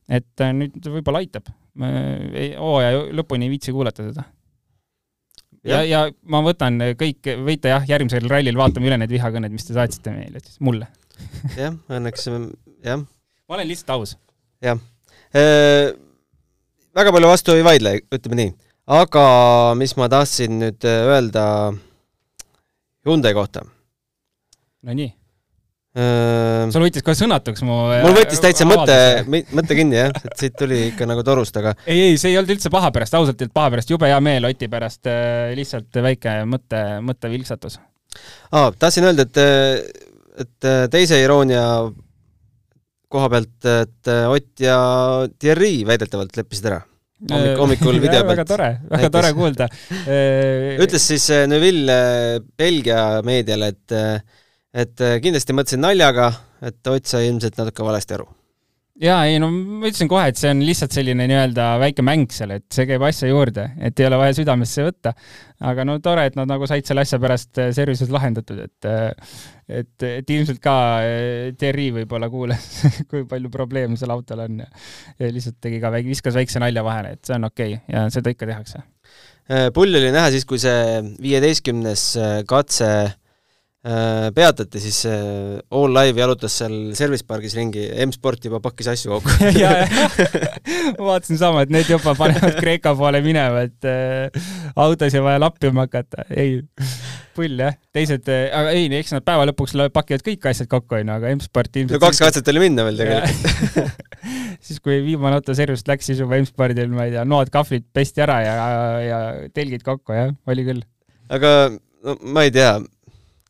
et 0.10 0.42
äh, 0.42 0.56
nüüd 0.58 0.80
võib-olla 0.96 1.22
aitab. 1.22 1.52
hooaja 1.74 3.04
lõpuni 3.18 3.48
ei 3.48 3.54
viitsi 3.54 3.74
kuulata 3.76 4.08
seda. 4.08 4.26
ja, 5.70 5.84
ja, 5.86 6.02
ma 6.26 6.42
võtan 6.46 6.82
kõik, 6.98 7.30
võite 7.46 7.76
jah, 7.76 7.86
järgmisel 7.90 8.26
rallil 8.32 8.58
vaatame 8.58 8.90
üle 8.90 8.98
need 9.04 9.14
vihakõned, 9.14 9.54
mis 9.54 9.70
te 9.70 9.78
saatsite 9.78 10.16
meile, 10.16 10.42
siis 10.42 10.58
mulle 10.66 10.90
jah, 11.60 11.78
õnneks 11.94 12.26
jah. 12.32 13.06
ma 13.06 13.60
olen 13.60 13.70
lihtsalt 13.70 13.94
aus. 14.00 14.18
jah 14.66 14.82
väga 15.34 17.14
palju 17.14 17.32
vastu 17.32 17.56
ei 17.58 17.66
vaidle, 17.66 17.98
ütleme 18.14 18.40
nii. 18.40 18.54
aga 18.94 19.26
mis 19.80 19.96
ma 19.98 20.10
tahtsin 20.12 20.60
nüüd 20.62 20.86
äh, 20.86 21.10
öelda 21.16 21.44
Hyundai 23.08 23.34
kohta? 23.36 23.64
Nonii 24.84 25.10
äh,. 25.98 26.70
sul 26.74 26.86
võttis 26.86 27.06
kohe 27.06 27.16
sõnatuks 27.18 27.64
mu 27.66 27.80
mul 28.04 28.18
võttis 28.18 28.44
täitsa 28.44 28.68
mõte, 28.70 28.98
mõte 29.30 29.78
kinni 29.80 30.00
jah, 30.00 30.14
et 30.22 30.38
siit 30.40 30.58
tuli 30.60 30.90
ikka 30.92 31.08
nagu 31.10 31.26
torust, 31.26 31.58
aga 31.62 31.76
ei, 31.88 32.12
ei, 32.12 32.22
see 32.22 32.34
ei 32.34 32.40
olnud 32.42 32.56
üldse 32.58 32.72
paha 32.74 32.92
pärast, 32.94 33.18
ausalt 33.18 33.42
ei 33.42 33.48
olnud 33.48 33.58
paha 33.58 33.74
pärast, 33.76 33.94
jube 33.94 34.12
hea 34.12 34.22
meel 34.24 34.50
Oti 34.52 34.70
pärast, 34.70 35.10
lihtsalt 35.58 36.02
väike 36.06 36.42
mõtte, 36.50 36.86
mõttevilksatus. 37.10 37.80
aa, 38.52 38.72
tahtsin 38.78 39.10
öelda, 39.10 39.26
et, 39.26 39.44
et 40.46 40.74
teise 40.94 41.22
iroonia 41.24 41.64
koha 43.14 43.30
pealt, 43.34 43.56
et 43.70 44.12
äh, 44.12 44.26
Ott 44.32 44.64
ja 44.64 44.78
Thierry 45.40 45.84
väidetavalt 45.88 46.38
leppisid 46.40 46.70
ära. 46.72 46.82
Hommik, 47.32 47.58
hommikul 47.62 48.00
video 48.04 48.24
pealt. 48.24 48.34
väga 48.34 48.46
tore, 48.50 48.70
väga 48.92 49.12
tore 49.14 49.34
kuulda. 49.38 49.70
Ütles 50.84 51.10
siis 51.14 51.30
äh, 51.34 51.46
Neville 51.50 51.98
äh, 51.98 52.38
Belgia 52.58 53.04
meediale, 53.26 53.74
et 53.74 54.00
et 54.74 55.02
kindlasti 55.22 55.54
mõtlesin 55.54 55.84
naljaga, 55.86 56.32
et 56.66 56.90
Ott 56.90 57.06
sai 57.06 57.28
ilmselt 57.30 57.60
natuke 57.62 57.86
valesti 57.86 58.18
aru 58.18 58.32
jaa, 59.04 59.24
ei 59.28 59.40
no 59.42 59.50
ma 59.52 59.90
ütlesin 59.90 60.10
kohe, 60.12 60.28
et 60.32 60.40
see 60.40 60.52
on 60.54 60.62
lihtsalt 60.64 60.96
selline 60.96 61.26
nii-öelda 61.30 61.66
väike 61.82 62.06
mäng 62.06 62.32
seal, 62.34 62.56
et 62.56 62.66
see 62.74 62.86
käib 62.90 63.04
asja 63.08 63.30
juurde, 63.30 63.68
et 63.84 64.00
ei 64.00 64.08
ole 64.08 64.20
vaja 64.22 64.38
südamesse 64.38 64.86
võtta. 64.86 65.14
aga 65.64 65.86
no 65.88 65.98
tore, 66.04 66.26
et 66.28 66.38
nad 66.40 66.50
nagu 66.50 66.68
said 66.68 66.88
selle 66.88 67.04
asja 67.06 67.20
pärast 67.24 67.60
äh, 67.62 67.72
service'is 67.76 68.12
lahendatud, 68.14 68.64
et 68.66 68.88
äh, 68.90 69.36
et, 69.82 70.06
et 70.08 70.34
ilmselt 70.36 70.60
ka 70.64 70.76
äh, 71.04 71.52
Thierry 71.60 71.90
võib-olla 72.00 72.30
kuules, 72.32 72.70
kui 73.12 73.28
palju 73.30 73.52
probleeme 73.54 74.00
seal 74.00 74.14
autol 74.16 74.46
on 74.46 74.64
ja, 74.66 74.70
ja 75.20 75.32
lihtsalt 75.32 75.60
tegi 75.64 75.82
ka 75.84 75.92
väike, 75.94 76.12
viskas 76.12 76.38
väikse 76.40 76.64
nalja 76.64 76.86
vahele, 76.86 77.16
et 77.18 77.24
see 77.28 77.38
on 77.38 77.50
okei 77.50 77.78
okay 77.80 77.96
ja 77.96 78.08
seda 78.14 78.34
ikka 78.34 78.50
tehakse. 78.50 78.84
Pull 79.76 80.00
oli 80.00 80.08
näha 80.16 80.30
siis, 80.32 80.46
kui 80.48 80.56
see 80.62 81.02
viieteistkümnes 81.20 82.04
katse 82.48 82.88
peatati, 83.84 84.80
siis 84.80 85.02
äh, 85.12 85.60
All 85.76 85.92
Live 85.92 86.22
jalutas 86.22 86.54
seal 86.62 86.76
service 86.96 87.26
pargis 87.28 87.56
ringi, 87.58 87.84
M-Sport 88.06 88.48
juba 88.48 88.62
pakkis 88.64 88.88
asju 88.94 89.18
kokku. 89.18 89.34
Ma 91.00 91.10
vaatasin 91.10 91.40
sama, 91.42 91.66
et 91.66 91.74
need 91.74 91.92
juba 91.92 92.14
panevad 92.16 92.56
Kreeka 92.62 92.94
poole 92.96 93.20
minema, 93.26 93.66
et 93.68 93.90
äh, 93.90 94.46
autos 94.80 95.12
ei 95.12 95.26
vaja 95.26 95.42
lappima 95.44 95.84
hakata, 95.84 96.24
ei, 96.32 96.62
pull 97.36 97.60
jah. 97.60 97.76
teised, 97.96 98.32
aga 98.32 98.72
ei, 98.72 98.88
eks 99.02 99.18
nad 99.18 99.28
päeva 99.28 99.50
lõpuks 99.52 99.76
pakivad 99.92 100.24
kõik 100.30 100.48
asjad 100.54 100.72
kokku, 100.72 101.02
onju, 101.02 101.18
aga 101.18 101.36
M-Sport 101.36 101.84
ilmselt 101.84 102.00
no 102.00 102.04
kaks 102.06 102.24
katset 102.24 102.54
oli 102.54 102.64
minna 102.64 102.88
veel 102.88 103.04
tegelikult. 103.04 104.02
Siis, 104.64 104.80
kui 104.80 105.02
viimane 105.04 105.36
auto 105.36 105.52
service'ist 105.58 105.90
läks, 105.92 106.08
siis 106.08 106.22
juba 106.24 106.38
M-Spordil, 106.40 106.88
ma 106.96 107.10
ei 107.10 107.18
tea, 107.18 107.26
noad, 107.28 107.52
kahvlid 107.52 107.84
pesti 107.92 108.24
ära 108.24 108.38
ja, 108.46 108.54
ja 109.04 109.18
telgid 109.52 109.84
kokku, 109.84 110.16
jah, 110.16 110.32
oli 110.48 110.64
küll. 110.70 110.86
aga 111.28 111.52
no 111.76 112.16
ma 112.32 112.46
ei 112.48 112.54
tea, 112.56 112.78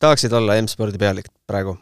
tahaksid 0.00 0.32
olla 0.32 0.58
M-spordi 0.62 1.00
pealik 1.00 1.30
praegu 1.46 1.76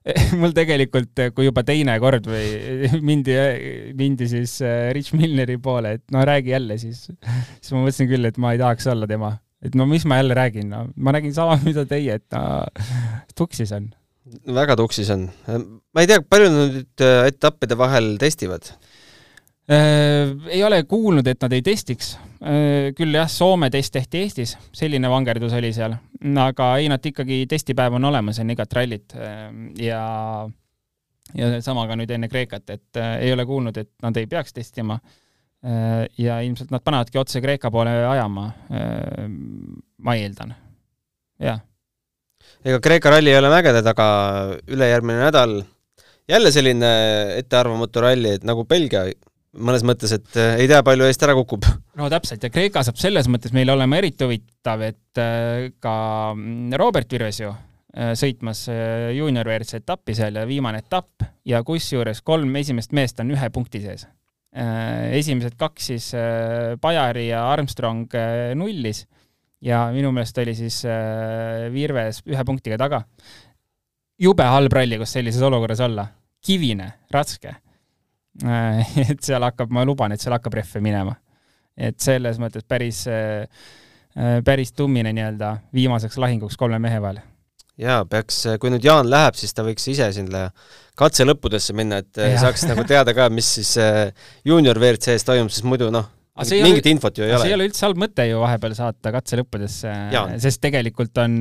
mul 0.40 0.54
tegelikult, 0.56 1.12
kui 1.36 1.46
juba 1.46 1.62
teine 1.66 1.96
kord 2.02 2.26
või 2.30 2.48
mindi, 3.08 3.36
mindi 3.98 4.28
siis 4.30 4.56
äh, 4.64 4.88
Rich 4.96 5.12
Milleri 5.16 5.58
poole, 5.62 5.98
et 5.98 6.14
no 6.14 6.24
räägi 6.26 6.54
jälle 6.54 6.78
siis, 6.80 7.06
siis 7.60 7.72
ma 7.74 7.84
mõtlesin 7.84 8.10
küll, 8.10 8.28
et 8.28 8.40
ma 8.40 8.54
ei 8.54 8.62
tahaks 8.62 8.88
olla 8.90 9.08
tema. 9.10 9.34
et 9.60 9.76
no 9.76 9.84
mis 9.88 10.06
ma 10.08 10.20
jälle 10.20 10.36
räägin, 10.36 10.70
no 10.72 10.86
ma 10.96 11.12
räägin 11.16 11.34
sama, 11.36 11.58
mida 11.66 11.84
teie, 11.88 12.16
et 12.20 12.36
no, 12.36 12.64
tuksis 13.36 13.72
on. 13.76 13.90
väga 14.60 14.78
tuksis 14.80 15.10
on. 15.12 15.28
ma 15.46 16.04
ei 16.04 16.08
tea, 16.08 16.22
palju 16.24 16.48
nad 16.54 16.78
nüüd 16.78 17.04
äh, 17.04 17.26
etappide 17.34 17.76
vahel 17.78 18.14
testivad? 18.22 18.72
Äh, 19.70 20.32
ei 20.48 20.64
ole 20.64 20.82
kuulnud, 20.88 21.28
et 21.28 21.44
nad 21.44 21.52
ei 21.52 21.62
testiks. 21.62 22.14
Äh, 22.40 22.94
küll 22.96 23.12
jah, 23.12 23.28
Soome 23.28 23.68
test 23.72 23.92
tehti 23.92 24.22
Eestis, 24.24 24.54
selline 24.72 25.10
vangerdus 25.12 25.52
oli 25.58 25.74
seal, 25.76 25.92
aga 26.40 26.68
ei, 26.80 26.86
nad 26.88 27.04
ikkagi 27.04 27.42
testipäev 27.50 27.98
on 27.98 28.08
olemas 28.08 28.40
enne 28.40 28.56
igat 28.56 28.72
rallit 28.78 29.12
äh, 29.12 29.50
ja 29.84 30.00
ja 31.36 31.50
sama 31.62 31.84
ka 31.86 31.98
nüüd 32.00 32.10
enne 32.10 32.30
Kreekat, 32.32 32.64
et 32.72 33.00
ei 33.20 33.28
ole 33.34 33.44
kuulnud, 33.46 33.76
et 33.76 33.90
nad 34.02 34.16
ei 34.16 34.26
peaks 34.26 34.56
testima. 34.56 34.96
ja 36.18 36.38
ilmselt 36.40 36.70
nad 36.72 36.80
panevadki 36.82 37.18
otse 37.20 37.42
Kreeka 37.44 37.70
poole 37.70 37.90
ajama, 38.08 38.46
ma 40.00 40.14
eeldan, 40.16 40.54
jah. 41.38 41.60
ega 42.64 42.80
Kreeka 42.80 43.12
ralli 43.12 43.30
ei 43.30 43.38
ole 43.38 43.50
mägede 43.52 43.82
taga 43.84 44.06
ülejärgmine 44.66 45.20
nädal 45.20 45.58
jälle 46.30 46.52
selline 46.52 46.90
ettearvamatu 47.36 48.00
ralli, 48.00 48.38
et 48.38 48.48
nagu 48.48 48.64
Belgia 48.64 49.04
mõnes 49.58 49.82
mõttes, 49.86 50.12
et 50.14 50.38
äh, 50.38 50.60
ei 50.62 50.68
tea, 50.70 50.82
palju 50.86 51.06
eest 51.08 51.24
ära 51.26 51.34
kukub. 51.38 51.66
no 51.98 52.08
täpselt, 52.12 52.44
ja 52.44 52.52
Kreeka 52.52 52.84
saab 52.86 53.00
selles 53.00 53.28
mõttes 53.30 53.54
meile 53.56 53.74
olema 53.74 53.98
eriti 53.98 54.26
huvitav, 54.26 54.84
et 54.86 55.20
äh, 55.20 55.70
ka 55.82 55.94
mm, 56.36 56.76
Robert 56.80 57.10
Virves 57.10 57.40
ju 57.42 57.50
äh, 57.50 58.12
sõitmas 58.18 58.66
juunior 59.16 59.48
WRC 59.48 59.82
etappi 59.82 60.14
seal 60.18 60.38
ja 60.38 60.46
viimane 60.48 60.82
etapp 60.84 61.26
ja 61.48 61.62
kusjuures 61.66 62.22
kolm 62.22 62.54
esimest 62.60 62.94
meest 62.96 63.22
on 63.22 63.34
ühe 63.34 63.50
punkti 63.50 63.82
sees. 63.82 64.06
esimesed 64.50 65.54
kaks 65.54 65.84
siis 65.92 66.06
Bajari 66.82 67.28
ja 67.28 67.44
Armstrong 67.52 68.10
nullis 68.58 69.04
ja 69.62 69.84
minu 69.94 70.10
meelest 70.10 70.38
oli 70.42 70.56
siis 70.58 70.80
Virves 71.70 72.18
ühe 72.26 72.44
punktiga 72.44 72.78
taga. 72.78 73.04
jube 74.18 74.42
halb 74.42 74.72
ralli, 74.72 74.98
kus 74.98 75.12
sellises 75.14 75.42
olukorras 75.42 75.80
olla. 75.86 76.08
kivine, 76.42 76.92
raske 77.14 77.54
et 79.10 79.18
seal 79.24 79.42
hakkab, 79.44 79.72
ma 79.74 79.84
luban, 79.86 80.14
et 80.14 80.22
seal 80.22 80.34
hakkab 80.36 80.54
rehve 80.60 80.82
minema. 80.84 81.16
et 81.80 81.96
selles 82.02 82.36
mõttes 82.42 82.64
päris, 82.68 83.06
äh, 83.08 83.46
äh, 84.18 84.38
päris 84.44 84.72
tummine 84.76 85.12
nii-öelda 85.16 85.54
viimaseks 85.74 86.18
lahinguks 86.20 86.58
kolme 86.60 86.78
mehe 86.82 87.00
vahel. 87.02 87.20
jaa, 87.80 88.04
peaks, 88.04 88.44
kui 88.60 88.72
nüüd 88.72 88.84
Jaan 88.84 89.10
läheb, 89.10 89.38
siis 89.38 89.54
ta 89.56 89.64
võiks 89.66 89.86
ise 89.90 90.10
sinna 90.14 90.48
katse 90.98 91.24
lõppudesse 91.24 91.74
minna, 91.76 92.02
et 92.04 92.20
ja. 92.20 92.38
saaks 92.44 92.66
nagu 92.68 92.84
teada 92.88 93.14
ka, 93.16 93.28
mis 93.32 93.54
siis 93.58 93.74
juunior 94.44 94.78
WRC-s 94.78 95.26
toimub, 95.26 95.50
sest 95.52 95.66
muidu 95.66 95.90
noh, 95.94 96.10
mingit 96.40 96.84
ole, 96.86 96.94
infot 96.94 97.18
ju 97.18 97.26
ei 97.26 97.34
ole. 97.34 97.42
see 97.42 97.52
ei 97.52 97.58
ole 97.58 97.68
üldse 97.70 97.86
halb 97.88 98.00
mõte 98.00 98.28
ju 98.28 98.42
vahepeal 98.44 98.76
saata 98.78 99.14
katse 99.16 99.40
lõppudesse, 99.40 99.94
sest 100.44 100.62
tegelikult 100.62 101.18
on 101.24 101.38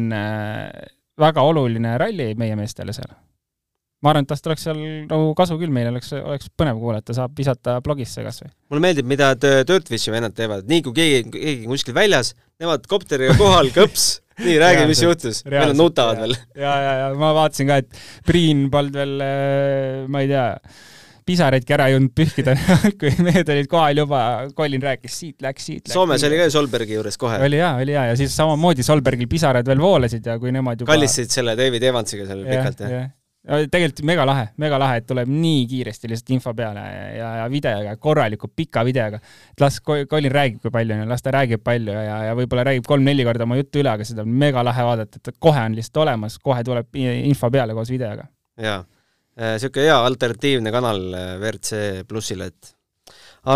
väga 1.19 1.43
oluline 1.43 1.97
ralli 1.99 2.31
meie 2.39 2.55
meestele 2.59 2.95
seal 2.95 3.11
ma 4.03 4.13
arvan, 4.13 4.23
et 4.23 4.31
tast 4.31 4.47
oleks 4.47 4.63
seal 4.67 4.79
nagu 5.09 5.31
kasu 5.37 5.57
küll, 5.59 5.71
meil 5.75 5.89
oleks, 5.91 6.13
oleks 6.17 6.51
põnev 6.59 6.79
kuulata, 6.79 7.15
saab 7.15 7.35
visata 7.37 7.79
blogisse 7.83 8.23
kas 8.25 8.41
või. 8.43 8.51
mulle 8.71 8.85
meeldib, 8.87 9.09
mida 9.11 9.33
Dirtfishi 9.39 10.13
vennad 10.13 10.35
teevad, 10.37 10.67
nii 10.69 10.85
kui 10.85 10.95
keegi, 10.95 11.23
keegi 11.35 11.67
kuskil 11.69 11.97
väljas, 11.97 12.33
nemad 12.61 12.87
kopteriga 12.91 13.35
kohal, 13.39 13.71
kõps, 13.77 14.07
nii, 14.39 14.55
räägi, 14.61 14.85
mis 14.89 15.03
juhtus. 15.03 15.43
Nad 15.51 15.75
nutavad 15.79 16.23
veel. 16.23 16.37
ja, 16.55 16.77
ja, 16.85 16.93
ja 17.03 17.09
ma 17.19 17.33
vaatasin 17.41 17.71
ka, 17.71 17.81
et 17.83 17.99
Priin 18.27 18.69
polnud 18.71 19.01
veel, 19.01 19.19
äh, 19.25 20.07
ma 20.11 20.23
ei 20.23 20.31
tea, 20.31 20.47
pisaraidki 21.29 21.75
ära 21.75 21.89
jõudnud 21.91 22.15
pühkida 22.15 22.55
kui 22.99 23.11
mehed 23.25 23.51
olid 23.51 23.67
kohal 23.69 23.99
juba, 24.05 24.23
Colin 24.55 24.81
rääkis, 24.81 25.19
siit 25.25 25.43
läks, 25.43 25.67
siit 25.67 25.83
läks. 25.83 25.93
Soomes 25.97 26.23
oli 26.25 26.39
ka 26.39 26.47
ju 26.47 26.55
Solbergi 26.55 26.95
juures 26.95 27.19
kohe. 27.19 27.43
oli 27.45 27.59
jaa, 27.59 27.75
oli 27.83 27.97
jaa, 27.99 28.07
ja 28.13 28.17
siis 28.19 28.31
samamoodi 28.39 28.87
Solbergil 28.87 29.27
pisarad 29.29 29.67
veel 29.67 29.83
voolasid 29.83 30.31
ja 30.31 30.39
kui 30.39 30.55
nemad 30.55 30.79
juba 30.79 30.95
kallistasid 30.95 31.35
selle 31.35 31.59
David 31.59 31.91
Evansiga 31.91 32.31
seal 32.31 32.47
pikalt, 32.47 32.87
jah 32.87 32.95
ja.? 32.95 33.07
Tegelikult 33.47 34.03
mega 34.07 34.25
lahe, 34.27 34.47
mega 34.59 34.77
lahe, 34.81 34.99
et 34.99 35.05
tuleb 35.07 35.29
nii 35.31 35.63
kiiresti 35.69 36.09
lihtsalt 36.11 36.33
info 36.35 36.53
peale 36.57 36.81
ja, 37.15 37.29
ja 37.39 37.45
videoga, 37.51 37.95
korraliku 38.01 38.49
pika 38.51 38.83
videoga. 38.83 39.21
et 39.53 39.63
las 39.63 39.79
Colin 39.81 40.31
räägib, 40.31 40.59
kui 40.61 40.71
palju 40.71 40.97
las 41.07 41.23
ta 41.23 41.31
räägib 41.31 41.63
palju 41.63 41.93
ja, 41.95 42.17
ja 42.27 42.35
võib-olla 42.35 42.67
räägib 42.67 42.87
kolm-neli 42.87 43.23
korda 43.23 43.47
oma 43.47 43.57
juttu 43.59 43.79
üle, 43.79 43.93
aga 43.93 44.05
seda 44.05 44.25
on 44.27 44.33
mega 44.43 44.63
lahe 44.63 44.85
vaadata, 44.85 45.21
et 45.23 45.39
kohe 45.39 45.63
on 45.63 45.77
lihtsalt 45.77 46.01
olemas, 46.03 46.37
kohe 46.43 46.63
tuleb 46.67 46.99
info 46.99 47.51
peale 47.51 47.77
koos 47.77 47.93
videoga. 47.93 48.27
jaa, 48.59 48.83
niisugune 49.39 49.87
hea 49.87 50.01
alternatiivne 50.11 50.75
kanal 50.75 51.01
äh, 51.13 51.31
WRC 51.39 52.03
plussile, 52.11 52.51
et 52.51 52.75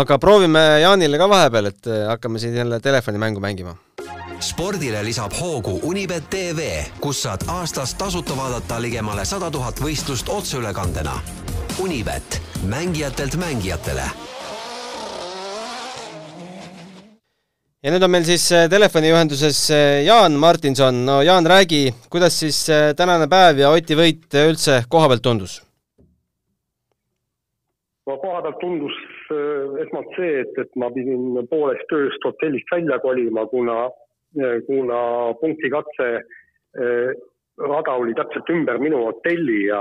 aga 0.00 0.18
proovime 0.18 0.64
Jaanile 0.80 1.20
ka 1.20 1.28
vahepeal, 1.28 1.74
et 1.74 1.92
äh, 1.92 2.06
hakkame 2.08 2.40
siin 2.40 2.56
jälle 2.56 2.80
telefonimängu 2.80 3.44
mängima 3.44 3.76
spordile 4.40 5.02
lisab 5.04 5.32
hoogu 5.38 5.78
Unibet 5.82 6.30
tv, 6.30 6.68
kus 7.00 7.22
saad 7.22 7.46
aastas 7.48 7.94
tasuta 7.94 8.36
vaadata 8.36 8.80
ligemale 8.82 9.24
sada 9.24 9.50
tuhat 9.50 9.80
võistlust 9.82 10.28
otseülekandena. 10.28 11.18
Unibet, 11.82 12.40
mängijatelt 12.70 13.36
mängijatele 13.36 14.06
ja 17.84 17.92
nüüd 17.92 18.04
on 18.06 18.12
meil 18.14 18.24
siis 18.24 18.46
äh, 18.56 18.64
telefoniühenduses 18.72 19.58
äh, 19.74 20.04
Jaan 20.06 20.38
Martinson, 20.40 21.02
no 21.04 21.18
Jaan, 21.22 21.44
räägi, 21.44 21.90
kuidas 22.10 22.38
siis 22.40 22.62
äh, 22.72 22.94
tänane 22.96 23.28
päev 23.28 23.60
ja 23.60 23.72
Oti 23.76 23.98
võit 23.98 24.38
üldse 24.40 24.80
koha 24.88 25.10
pealt 25.12 25.24
tundus? 25.26 25.58
no 28.08 28.16
koha 28.22 28.40
pealt 28.46 28.62
tundus 28.62 28.96
esmalt 29.82 30.16
see, 30.16 30.32
et, 30.44 30.56
et 30.60 30.72
ma 30.80 30.90
pidin 30.94 31.36
poolest 31.50 31.92
ööst 31.96 32.24
hotellist 32.24 32.72
välja 32.72 32.98
kolima, 33.02 33.46
kuna 33.52 33.88
kuna 34.66 34.98
punktikatse 35.40 36.08
eh, 36.18 37.10
rada 37.58 37.94
oli 38.02 38.14
täpselt 38.18 38.50
ümber 38.50 38.80
minu 38.82 39.04
hotelli 39.04 39.66
ja 39.68 39.80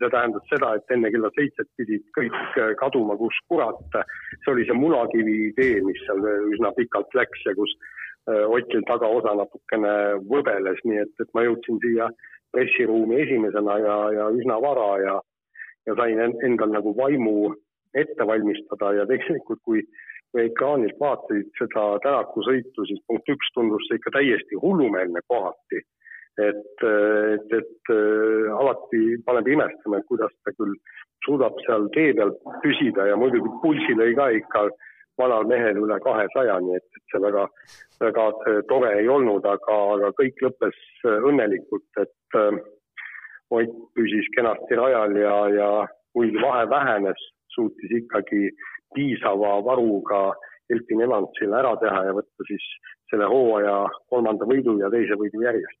see 0.00 0.08
tähendas 0.08 0.46
seda, 0.48 0.74
et 0.78 0.94
enne 0.94 1.10
kella 1.12 1.30
seitset 1.36 1.68
pidid 1.76 2.04
kõik 2.16 2.36
eh, 2.56 2.74
kaduma, 2.80 3.16
kus 3.20 3.36
kurat. 3.48 3.80
see 4.44 4.52
oli 4.54 4.66
see 4.68 4.78
Munakivi 4.78 5.52
tee, 5.58 5.80
mis 5.84 6.00
seal 6.06 6.24
üsna 6.54 6.72
pikalt 6.76 7.14
läks 7.14 7.46
ja 7.46 7.56
kus 7.58 7.76
Otil 8.30 8.82
tagaosa 8.86 9.32
natukene 9.34 9.92
võbeles, 10.28 10.78
nii 10.84 11.00
et, 11.02 11.12
et 11.24 11.30
ma 11.34 11.42
jõudsin 11.42 11.80
siia 11.82 12.10
pressiruumi 12.52 13.16
esimesena 13.24 13.78
ja, 13.80 13.96
ja 14.14 14.26
üsna 14.36 14.58
vara 14.62 14.90
ja, 15.02 15.14
ja 15.88 15.96
sain 15.98 16.20
endal 16.20 16.70
nagu 16.74 16.92
vaimu 16.98 17.54
ette 17.96 18.26
valmistada 18.26 18.92
ja 18.98 19.06
tegelikult, 19.08 19.60
kui 19.64 19.82
kui 20.30 20.46
ekraanilt 20.46 20.98
vaatasid 21.00 21.48
seda 21.58 21.86
Tänaku 22.04 22.44
sõitu, 22.46 22.86
siis 22.86 23.00
punkt 23.06 23.30
üks 23.34 23.54
tundus 23.54 23.86
see 23.88 23.98
ikka 24.00 24.14
täiesti 24.18 24.60
hullumeelne 24.62 25.22
kohati. 25.32 25.82
et, 26.40 26.82
et, 26.86 27.50
et 27.52 27.90
äh, 27.92 28.46
alati 28.56 29.00
paneb 29.26 29.48
imestama, 29.50 29.98
et 29.98 30.06
kuidas 30.08 30.32
ta 30.44 30.52
küll 30.56 30.76
suudab 31.26 31.58
seal 31.66 31.88
tee 31.96 32.14
peal 32.16 32.30
püsida 32.62 33.08
ja 33.10 33.16
muidugi 33.18 33.50
pulsi 33.60 33.96
lõi 33.98 34.14
ka 34.16 34.30
ikka 34.38 34.62
vanal 35.20 35.44
mehel 35.50 35.82
üle 35.82 35.98
kahesaja, 36.06 36.56
nii 36.64 36.78
et, 36.78 36.86
et 36.96 37.12
see 37.12 37.22
väga, 37.26 37.44
väga 38.04 38.26
äh, 38.48 38.60
tore 38.70 38.92
ei 39.02 39.08
olnud, 39.16 39.44
aga, 39.44 39.78
aga 39.96 40.12
kõik 40.20 40.40
lõppes 40.46 40.78
äh, 41.04 41.18
õnnelikult, 41.32 41.90
et 42.04 42.40
äh, 42.40 42.62
Ott 43.50 43.70
püsis 43.98 44.28
kenasti 44.36 44.76
rajal 44.78 45.16
ja, 45.18 45.36
ja 45.50 45.68
kuigi 46.14 46.38
vahe 46.38 46.68
vähenes, 46.70 47.22
suutis 47.50 47.90
ikkagi 47.98 48.44
piisava 48.94 49.58
varuga 49.66 50.22
Elfin 50.70 51.02
Evansile 51.06 51.58
ära 51.60 51.74
teha 51.82 52.02
ja 52.08 52.16
võtta 52.16 52.46
siis 52.48 52.66
selle 53.10 53.28
hooaja 53.30 53.76
kolmanda 54.12 54.46
võidu 54.46 54.76
ja 54.80 54.90
teise 54.92 55.18
võidu 55.18 55.42
järjest. 55.44 55.78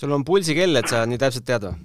sul 0.00 0.12
on 0.16 0.24
pulsikell, 0.24 0.76
et 0.78 0.90
sa 0.92 1.06
nii 1.06 1.18
täpselt 1.18 1.46
tead 1.46 1.66
või? 1.66 1.78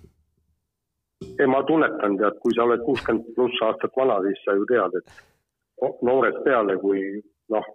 ei, 1.39 1.47
ma 1.49 1.63
tunnetan, 1.67 2.17
tead, 2.21 2.41
kui 2.43 2.53
sa 2.55 2.67
oled 2.67 2.83
kuuskümmend 2.85 3.31
pluss 3.37 3.63
aastat 3.67 3.95
vana, 3.97 4.19
siis 4.27 4.43
sa 4.45 4.57
ju 4.57 4.67
tead, 4.69 4.99
et 4.99 6.03
noorest 6.05 6.43
peale, 6.45 6.77
kui 6.81 7.05
noh, 7.53 7.71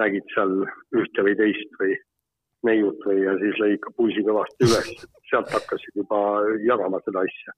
nägid 0.00 0.26
seal 0.34 0.56
ühte 0.98 1.26
või 1.26 1.36
teist 1.38 1.78
või 1.80 1.94
neiut 2.66 3.06
või 3.06 3.22
ja 3.22 3.34
siis 3.42 3.58
lõi 3.60 3.76
ikka 3.76 3.92
pulsi 3.98 4.24
kõvasti 4.26 4.68
üles, 4.68 4.90
sealt 5.30 5.50
hakkasid 5.54 6.02
juba 6.02 6.18
jagama 6.66 7.00
seda 7.06 7.24
asja 7.26 7.54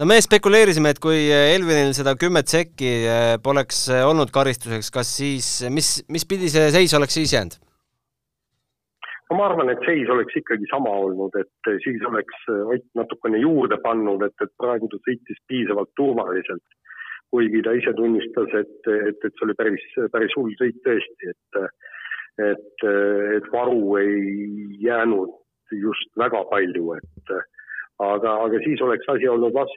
no 0.00 0.08
me 0.08 0.18
spekuleerisime, 0.22 0.92
et 0.94 1.00
kui 1.02 1.26
Elvinil 1.32 1.92
seda 1.96 2.14
kümmet 2.20 2.50
sekki 2.52 2.92
eh, 3.02 3.34
poleks 3.44 3.84
eh, 3.92 4.04
olnud 4.08 4.32
karistuseks, 4.34 4.90
kas 4.94 5.10
siis, 5.18 5.50
mis, 5.72 5.98
mis 6.12 6.24
pidi 6.28 6.50
see 6.52 6.70
seis 6.74 6.94
oleks 6.96 7.18
siis 7.18 7.34
jäänud? 7.36 7.58
no 9.30 9.38
ma 9.38 9.48
arvan, 9.48 9.72
et 9.72 9.84
seis 9.88 10.08
oleks 10.12 10.36
ikkagi 10.40 10.68
sama 10.70 10.92
olnud, 11.06 11.36
et 11.40 11.72
eh, 11.72 11.80
siis 11.84 12.04
oleks 12.08 12.48
Ott 12.62 12.86
natukene 12.98 13.42
juurde 13.42 13.78
pannud, 13.84 14.24
et, 14.26 14.36
et 14.44 14.54
praegu 14.60 14.88
ta 14.92 15.00
sõitis 15.04 15.44
piisavalt 15.48 15.92
turvaliselt. 15.96 16.78
kuigi 17.32 17.62
ta 17.64 17.72
ise 17.72 17.94
tunnistas, 17.96 18.50
et, 18.58 18.88
et, 18.92 19.22
et 19.24 19.32
see 19.32 19.46
oli 19.46 19.54
päris, 19.56 19.84
päris 20.12 20.34
hull 20.36 20.52
sõit 20.58 20.76
tõesti, 20.84 21.30
et, 21.32 21.62
et, 22.44 22.84
et 23.38 23.46
varu 23.54 23.96
ei 24.00 24.76
jäänud 24.84 25.32
just 25.72 26.12
väga 26.20 26.42
palju, 26.50 26.92
et 26.98 27.32
aga, 28.02 28.34
aga 28.46 28.60
siis 28.64 28.80
oleks 28.84 29.08
asi 29.12 29.28
olnud 29.30 29.54
vas, 29.54 29.72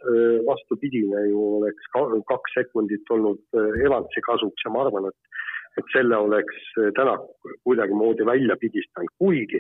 vastupidine 0.48 1.28
ju, 1.30 1.42
oleks 1.60 1.90
kaks 2.32 2.58
sekundit 2.60 3.14
olnud 3.16 3.60
Evansi 3.86 4.24
kasuks 4.26 4.66
ja 4.66 4.74
ma 4.74 4.86
arvan, 4.86 5.10
et 5.12 5.36
et 5.80 5.90
selle 5.92 6.18
oleks 6.18 6.70
täna 6.96 7.18
kuidagimoodi 7.68 8.26
välja 8.28 8.56
pigistanud, 8.60 9.12
kuigi 9.20 9.60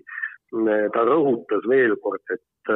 ta 0.95 1.03
rõhutas 1.09 1.65
veel 1.67 1.97
kord, 2.03 2.23
et 2.31 2.71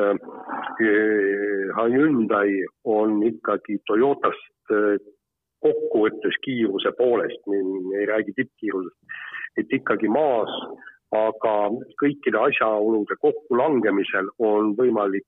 Hyundai 1.79 2.59
on 2.83 3.21
ikkagi 3.23 3.79
Toyotast 3.87 4.75
kokkuvõttes 5.63 6.35
kiiruse 6.43 6.91
poolest, 6.99 7.41
me 7.47 7.63
ei 7.99 8.05
räägi 8.11 8.35
tippkiirusest, 8.35 9.17
et 9.59 9.71
ikkagi 9.79 10.11
maas, 10.11 10.51
aga 11.15 11.55
kõikide 12.01 12.37
asjaolude 12.43 13.17
kokkulangemisel 13.23 14.29
on 14.45 14.75
võimalik 14.77 15.25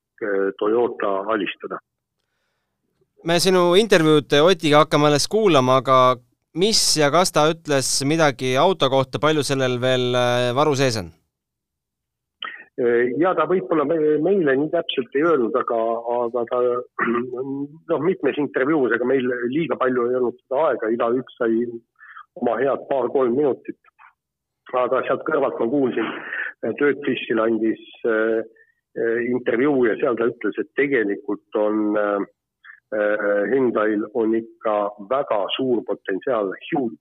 Toyota 0.59 1.13
alistada. 1.33 1.79
me 3.25 3.39
sinu 3.39 3.75
intervjuud 3.77 4.33
Otiga 4.41 4.83
hakkame 4.83 5.09
alles 5.09 5.27
kuulama, 5.27 5.77
aga 5.81 5.97
mis 6.55 6.81
ja 6.97 7.11
kas 7.11 7.31
ta 7.31 7.47
ütles 7.53 7.89
midagi 8.05 8.55
auto 8.57 8.89
kohta, 8.89 9.19
palju 9.19 9.43
sellel 9.43 9.79
veel 9.81 10.13
eh, 10.15 10.51
varu 10.57 10.75
sees 10.75 10.97
on? 11.01 11.11
ja 13.21 13.33
ta 13.37 13.45
võib-olla 13.49 13.83
meile 13.85 14.55
nii 14.57 14.71
täpselt 14.73 15.15
ei 15.17 15.25
öelnud, 15.27 15.55
aga, 15.59 15.77
aga 16.15 16.43
ta 16.49 16.61
noh, 17.91 18.01
mitmes 18.01 18.39
intervjuus, 18.41 18.95
ega 18.95 19.05
meil 19.05 19.27
liiga 19.51 19.77
palju 19.77 20.07
ei 20.07 20.17
olnud 20.19 20.37
seda 20.39 20.63
aega, 20.69 20.89
igaüks 20.95 21.37
sai 21.37 21.59
oma 22.39 22.57
head 22.61 22.87
paar-kolm 22.89 23.35
minutit. 23.37 23.77
aga 24.71 25.01
sealt 25.03 25.25
kõrvalt 25.27 25.59
ma 25.59 25.67
kuulsin, 25.67 26.09
Dirk 26.79 27.01
Fissil 27.05 27.41
andis 27.43 27.81
äh, 28.07 28.39
intervjuu 29.31 29.85
ja 29.87 29.95
seal 30.01 30.17
ta 30.19 30.27
ütles, 30.27 30.57
et 30.59 30.69
tegelikult 30.75 31.59
on 31.59 31.97
äh, 31.99 32.25
Hyundai'l 33.51 34.03
on 34.19 34.35
ikka 34.35 34.75
väga 35.09 35.45
suur 35.55 35.79
potentsiaal, 35.87 36.51
huge, 36.71 36.97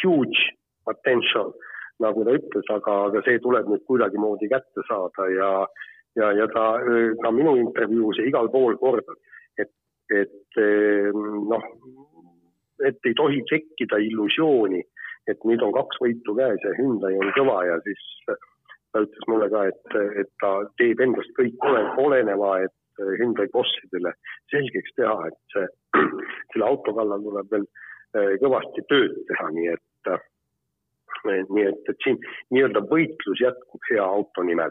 huge 0.00 0.46
potential 0.88 1.52
nagu 2.00 2.24
ta 2.24 2.36
ütles, 2.38 2.70
aga, 2.72 2.94
aga 3.10 3.22
see 3.26 3.40
tuleb 3.44 3.68
nüüd 3.68 3.84
kuidagimoodi 3.90 4.48
kätte 4.48 4.84
saada 4.88 5.26
ja, 5.34 5.50
ja, 6.16 6.30
ja 6.40 6.46
ta 6.54 6.66
ka 7.22 7.32
minu 7.34 7.56
intervjuus 7.58 8.20
ja 8.20 8.28
igal 8.28 8.50
pool 8.54 8.78
kordas, 8.80 9.18
et, 9.58 9.72
et 10.14 10.60
noh, 11.52 11.66
et 12.86 13.10
ei 13.10 13.16
tohi 13.18 13.42
tekkida 13.50 13.98
illusiooni, 14.06 14.80
et 15.28 15.42
nüüd 15.44 15.64
on 15.66 15.74
kaks 15.74 16.00
võitu 16.04 16.36
käes 16.38 16.62
ja 16.64 16.76
Hyundai 16.78 17.18
on 17.18 17.34
kõva 17.36 17.64
ja 17.66 17.80
siis 17.84 18.04
ta 18.92 19.04
ütles 19.04 19.28
mulle 19.30 19.48
ka, 19.52 19.64
et, 19.70 19.98
et 20.22 20.30
ta 20.42 20.52
teeb 20.80 21.00
endast 21.04 21.32
kõik 21.38 21.68
ole, 21.70 21.84
oleneva, 22.04 22.58
et 22.66 22.74
Hyundai 22.98 23.46
bossidele 23.52 24.10
selgeks 24.50 24.96
teha, 24.98 25.28
et 25.28 25.54
see, 25.54 25.68
selle 26.52 26.66
auto 26.66 26.94
kallal 26.96 27.22
tuleb 27.22 27.52
veel 27.52 27.66
eh, 28.18 28.32
kõvasti 28.42 28.82
tööd 28.90 29.14
teha, 29.30 29.52
nii 29.54 29.70
et 29.74 29.86
nii 31.26 31.64
et, 31.66 31.80
et 31.90 32.04
siin 32.04 32.18
nii-öelda 32.54 32.84
võitlus 32.90 33.40
jätkub 33.42 33.88
hea 33.90 34.04
auto 34.04 34.44
nimel. 34.46 34.70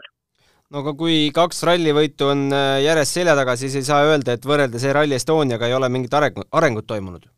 no 0.70 0.82
aga 0.82 0.94
kui 0.96 1.30
kaks 1.34 1.62
rallivõitu 1.68 2.30
on 2.32 2.48
äh, 2.52 2.82
järjest 2.84 3.20
selja 3.20 3.36
taga, 3.38 3.56
siis 3.56 3.76
ei 3.76 3.86
saa 3.86 4.04
öelda, 4.08 4.36
et 4.36 4.46
võrreldes 4.46 4.86
Rally 4.92 5.16
Estoniaga 5.16 5.68
ei 5.68 5.76
ole 5.76 5.88
mingit 5.92 6.14
areng, 6.14 6.40
arengut 6.52 6.86
toimunud? 6.86 7.28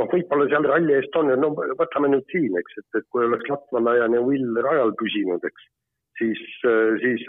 Noh, 0.00 0.08
võib-olla 0.12 0.48
seal 0.50 0.68
Rally 0.68 0.98
Estonia, 0.98 1.36
no 1.40 1.52
võtame 1.56 2.12
nüüd 2.12 2.26
siin, 2.32 2.56
eks, 2.60 2.80
et, 2.82 2.88
et 3.00 3.06
kui 3.12 3.24
oleks 3.24 3.48
latvalaiane 3.52 4.20
Will 4.24 4.60
rajal 4.66 4.92
püsinud, 5.00 5.44
eks, 5.48 5.70
siis, 6.20 6.42
äh, 6.68 6.96
siis 7.04 7.24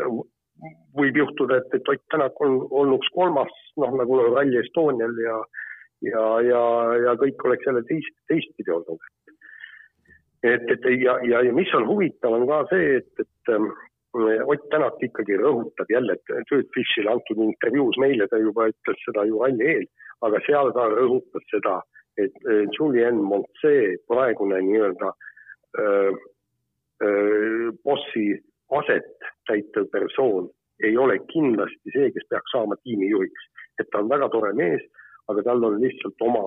võib 0.98 1.18
juhtuda, 1.22 1.62
et, 1.62 1.80
et 1.80 1.94
Ott 1.94 2.04
Tänak 2.14 2.42
on, 2.44 2.60
olnuks 2.72 3.10
kolmas, 3.16 3.54
noh, 3.82 3.96
nagu 4.00 4.22
Rally 4.34 4.62
Estonial 4.64 5.16
ja 5.24 5.40
ja, 6.06 6.24
ja, 6.46 6.62
ja 7.06 7.14
kõik 7.18 7.44
oleks 7.48 7.66
jälle 7.66 7.84
teist, 7.90 8.16
teistpidi 8.30 8.74
olnud. 8.74 9.02
Et, 10.46 10.64
et 10.70 10.88
ja, 11.02 11.18
ja, 11.26 11.42
ja 11.42 11.54
mis 11.54 11.72
on 11.76 11.88
huvitav, 11.90 12.36
on 12.38 12.46
ka 12.50 12.64
see, 12.72 12.98
et, 13.02 13.14
et 13.24 13.54
ähm, 13.56 13.72
Ott 14.18 14.64
Tänak 14.72 15.02
ikkagi 15.04 15.36
rõhutab 15.38 15.90
jälle, 15.94 16.16
et 16.16 16.50
Dirk 16.50 16.70
Fishile 16.74 17.12
antud 17.12 17.42
intervjuus 17.44 18.00
meile 18.02 18.26
ta 18.32 18.40
juba 18.42 18.70
ütles 18.72 19.02
seda 19.06 19.26
ju 19.30 19.42
ralli 19.44 19.68
eel, 19.74 19.84
aga 20.26 20.40
seal 20.46 20.72
ta 20.74 20.88
rõhutas 20.90 21.44
seda, 21.52 21.76
et 22.18 22.36
äh, 22.50 22.66
Julien 22.78 23.22
Montse 23.30 23.74
praegune 24.08 24.62
nii-öelda 24.70 25.12
äh, 25.82 26.14
äh, 27.06 27.68
bossi 27.84 28.28
aset 28.80 29.30
täitev 29.50 29.90
persoon 29.92 30.50
ei 30.84 30.98
ole 30.98 31.20
kindlasti 31.32 31.94
see, 31.94 32.12
kes 32.14 32.26
peaks 32.30 32.54
saama 32.54 32.76
tiimijuhiks. 32.84 33.44
et 33.80 33.90
ta 33.92 34.02
on 34.02 34.10
väga 34.10 34.30
tore 34.34 34.54
mees, 34.54 34.82
aga 35.30 35.44
tal 35.46 35.64
on 35.64 35.82
lihtsalt 35.82 36.22
oma, 36.26 36.46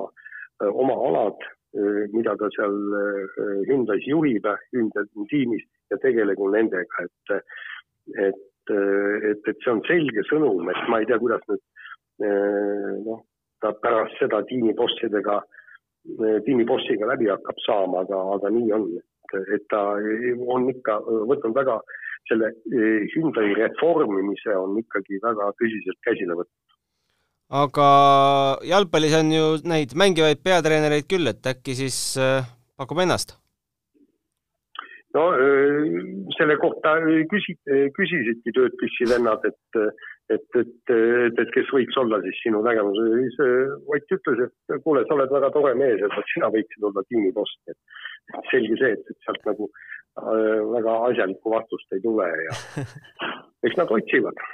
äh, 0.63 0.71
oma 0.75 0.97
alad 1.09 1.51
Äh, 1.73 2.09
mida 2.13 2.35
ta 2.37 2.49
seal 2.51 2.75
äh, 2.99 3.67
Hyundai's 3.69 4.03
juhib, 4.03 4.47
Hyundai 4.73 5.05
tiimis 5.31 5.63
ja 5.91 5.99
tegelegu 6.03 6.49
nendega, 6.51 7.05
et, 7.05 7.35
et, 8.19 8.73
et, 8.75 9.47
et 9.53 9.63
see 9.63 9.71
on 9.71 9.83
selge 9.87 10.25
sõnum, 10.27 10.67
et 10.67 10.81
ma 10.91 10.99
ei 10.99 11.07
tea, 11.07 11.21
kuidas 11.23 11.45
nüüd 11.47 11.63
äh, 12.27 12.97
noh, 13.07 13.23
ta 13.63 13.71
pärast 13.85 14.19
seda 14.19 14.43
tiimibossidega, 16.05 16.45
tiimibossiga 16.47 17.11
läbi 17.13 17.31
hakkab 17.31 17.65
saama, 17.67 18.05
aga, 18.07 18.21
aga 18.37 18.53
nii 18.55 18.73
on, 18.77 18.87
et 19.57 19.67
ta 19.71 19.83
on 20.57 20.71
ikka 20.73 21.01
võtnud 21.07 21.55
väga 21.57 21.81
selle 22.29 22.51
Hyundai 23.15 23.55
reformimise 23.57 24.55
on 24.57 24.77
ikkagi 24.81 25.21
väga 25.23 25.53
tõsiselt 25.61 26.01
käsile 26.07 26.37
võtnud 26.39 26.71
aga 27.51 27.91
jalgpallis 28.67 29.15
on 29.19 29.33
ju 29.35 29.45
neid 29.69 29.95
mängivaid 29.99 30.43
peatreenereid 30.47 31.07
küll, 31.11 31.27
et 31.31 31.47
äkki 31.51 31.75
siis 31.75 31.99
äh, 32.21 32.47
pakub 32.79 33.03
ennast? 33.03 33.35
no 35.17 35.27
äh, 35.35 35.91
selle 36.39 36.57
kohta 36.63 36.95
küsi-, 37.33 37.59
küsisidki 37.97 38.55
töötpüssi 38.55 39.11
vennad, 39.11 39.47
et 39.51 39.83
et, 40.35 40.47
et, 40.61 40.93
et, 40.95 41.41
et 41.45 41.53
kes 41.55 41.71
võiks 41.75 41.97
olla 42.01 42.21
siis 42.25 42.43
sinu 42.45 42.63
nägemus, 42.67 42.99
siis 43.15 43.39
äh, 43.45 43.73
Ott 43.95 44.17
ütles, 44.17 44.45
et 44.47 44.83
kuule, 44.85 45.05
sa 45.07 45.17
oled 45.17 45.33
väga 45.37 45.53
tore 45.55 45.75
mees, 45.79 46.03
et 46.07 46.35
sina 46.35 46.51
võiksid 46.55 46.87
olla 46.91 47.05
tiimiboss, 47.09 47.57
et 47.71 48.45
selge 48.53 48.79
see, 48.81 48.93
et, 48.97 49.11
et 49.11 49.27
sealt 49.27 49.49
nagu 49.51 49.71
äh, 49.71 50.61
väga 50.77 50.99
asjalikku 51.11 51.57
vastust 51.57 51.97
ei 51.97 52.05
tule 52.05 52.29
ja 52.47 52.61
eks 53.67 53.81
nad 53.81 53.99
otsivad 53.99 54.47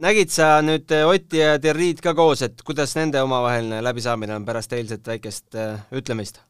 nägid 0.00 0.32
sa 0.32 0.60
nüüd 0.64 0.92
äh, 0.94 1.08
Otti 1.08 1.40
ja 1.40 1.58
Terriid 1.62 2.00
ka 2.04 2.14
koos, 2.16 2.42
et 2.44 2.62
kuidas 2.66 2.94
nende 2.96 3.20
omavaheline 3.24 3.82
läbisaamine 3.84 4.36
on 4.38 4.46
pärast 4.48 4.72
eilset 4.76 5.06
väikest 5.06 5.58
äh, 5.58 5.82
ütlemist? 5.96 6.42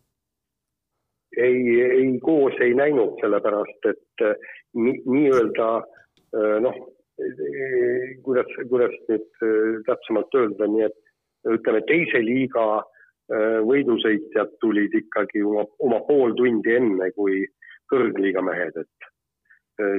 ei, 1.37 1.59
ei 1.81 2.09
koos 2.23 2.57
ei 2.61 2.75
näinud, 2.75 3.15
sellepärast 3.23 3.91
et 3.91 4.25
äh, 4.27 4.49
nii-öelda 4.75 5.69
noh, 6.63 6.77
kuidas, 8.27 8.51
kuidas 8.71 8.95
nüüd 9.09 9.27
täpsemalt 9.89 10.39
öelda, 10.39 10.69
nii 10.71 10.87
et 10.89 10.99
ütleme, 11.57 11.83
teise 11.89 12.21
liiga 12.25 12.67
võidusõitjad 13.67 14.57
tulid 14.61 14.95
ikkagi 14.99 15.45
oma, 15.47 15.63
oma 15.87 16.01
pool 16.09 16.35
tundi 16.39 16.75
enne 16.75 17.13
kui 17.15 17.45
kõrgliiga 17.93 18.43
mehed, 18.43 18.81
et 18.83 19.11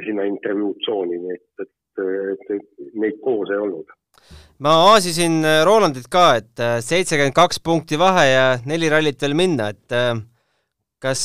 sinna 0.06 0.26
intervjuutsooni, 0.28 1.22
nii 1.22 1.38
et, 1.38 1.48
et 1.64 1.72
et, 2.00 2.54
et 2.56 2.94
neid 3.00 3.20
koos 3.24 3.52
ei 3.52 3.60
olnud. 3.60 3.90
ma 4.64 4.76
aasisin 4.92 5.42
äh, 5.46 5.62
Rolandit 5.66 6.08
ka, 6.12 6.36
et 6.42 6.62
äh, 6.62 6.78
seitsekümmend 6.86 7.36
kaks 7.36 7.62
punkti 7.64 8.00
vahe 8.00 8.28
ja 8.30 8.46
neli 8.66 8.90
rallit 8.92 9.22
veel 9.22 9.36
minna, 9.38 9.72
et 9.74 9.96
äh, 9.96 10.14
kas 11.02 11.24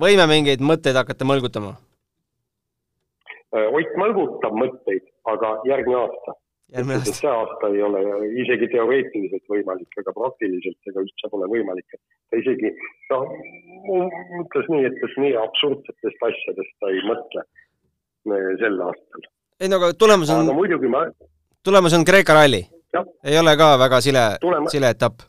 võime 0.00 0.24
mingeid 0.30 0.62
mõtteid 0.64 0.96
hakata 0.96 1.26
mõlgutama? 1.28 1.74
Ott 3.56 3.94
mõlgutab 3.96 4.56
mõtteid, 4.60 5.06
aga 5.32 5.54
järgmine 5.68 6.02
aasta. 6.02 6.34
see 7.08 7.30
aasta 7.30 7.70
ei 7.72 7.80
ole 7.82 8.02
isegi 8.42 8.66
teoreetiliselt 8.74 9.46
võimalik 9.48 10.00
ega 10.02 10.12
praktiliselt 10.12 10.90
ega 10.90 11.00
üldse 11.00 11.30
pole 11.32 11.48
võimalik, 11.48 11.86
et 11.96 12.02
ta 12.28 12.40
isegi 12.42 12.74
noh, 13.08 13.24
ütles 14.42 14.68
nii, 14.74 14.84
et 14.90 15.16
nii 15.24 15.32
absurdsetest 15.46 16.26
asjadest 16.28 16.74
ta 16.76 16.92
ei 16.92 17.00
mõtle 17.08 17.46
sel 18.60 18.76
aastal. 18.84 19.24
ei 19.60 19.72
no 19.72 19.80
aga 19.80 19.94
tulemus 19.96 20.34
on, 20.34 20.52
ma 20.92 21.06
tulemus 21.64 21.96
on 21.96 22.04
Kreeka 22.04 22.36
ralli. 22.36 22.62
ei 23.24 23.38
ole 23.38 23.56
ka 23.56 23.72
väga 23.78 24.00
sile 24.04 24.28
Tulema..., 24.40 24.68
sile 24.68 24.92
etapp. 24.92 25.24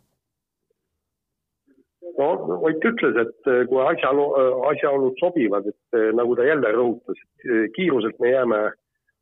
No 2.19 2.59
Ott 2.67 2.85
ütles, 2.85 3.17
et 3.23 3.49
eh, 3.51 3.63
kui 3.69 3.81
asjaolu, 3.83 4.27
asjaolud 4.71 5.17
sobivad, 5.21 5.67
et 5.71 5.97
eh, 5.97 6.09
nagu 6.15 6.35
ta 6.35 6.47
jälle 6.47 6.71
rõhutas, 6.75 7.19
et 7.19 7.49
eh, 7.49 7.67
kiiruselt 7.75 8.19
me 8.19 8.33
jääme 8.33 8.61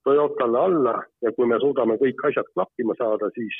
Toyotale 0.07 0.60
alla 0.60 0.93
ja 1.21 1.33
kui 1.36 1.49
me 1.49 1.60
suudame 1.60 1.97
kõik 2.01 2.21
asjad 2.29 2.47
klappima 2.53 2.95
saada, 2.97 3.27
siis 3.36 3.57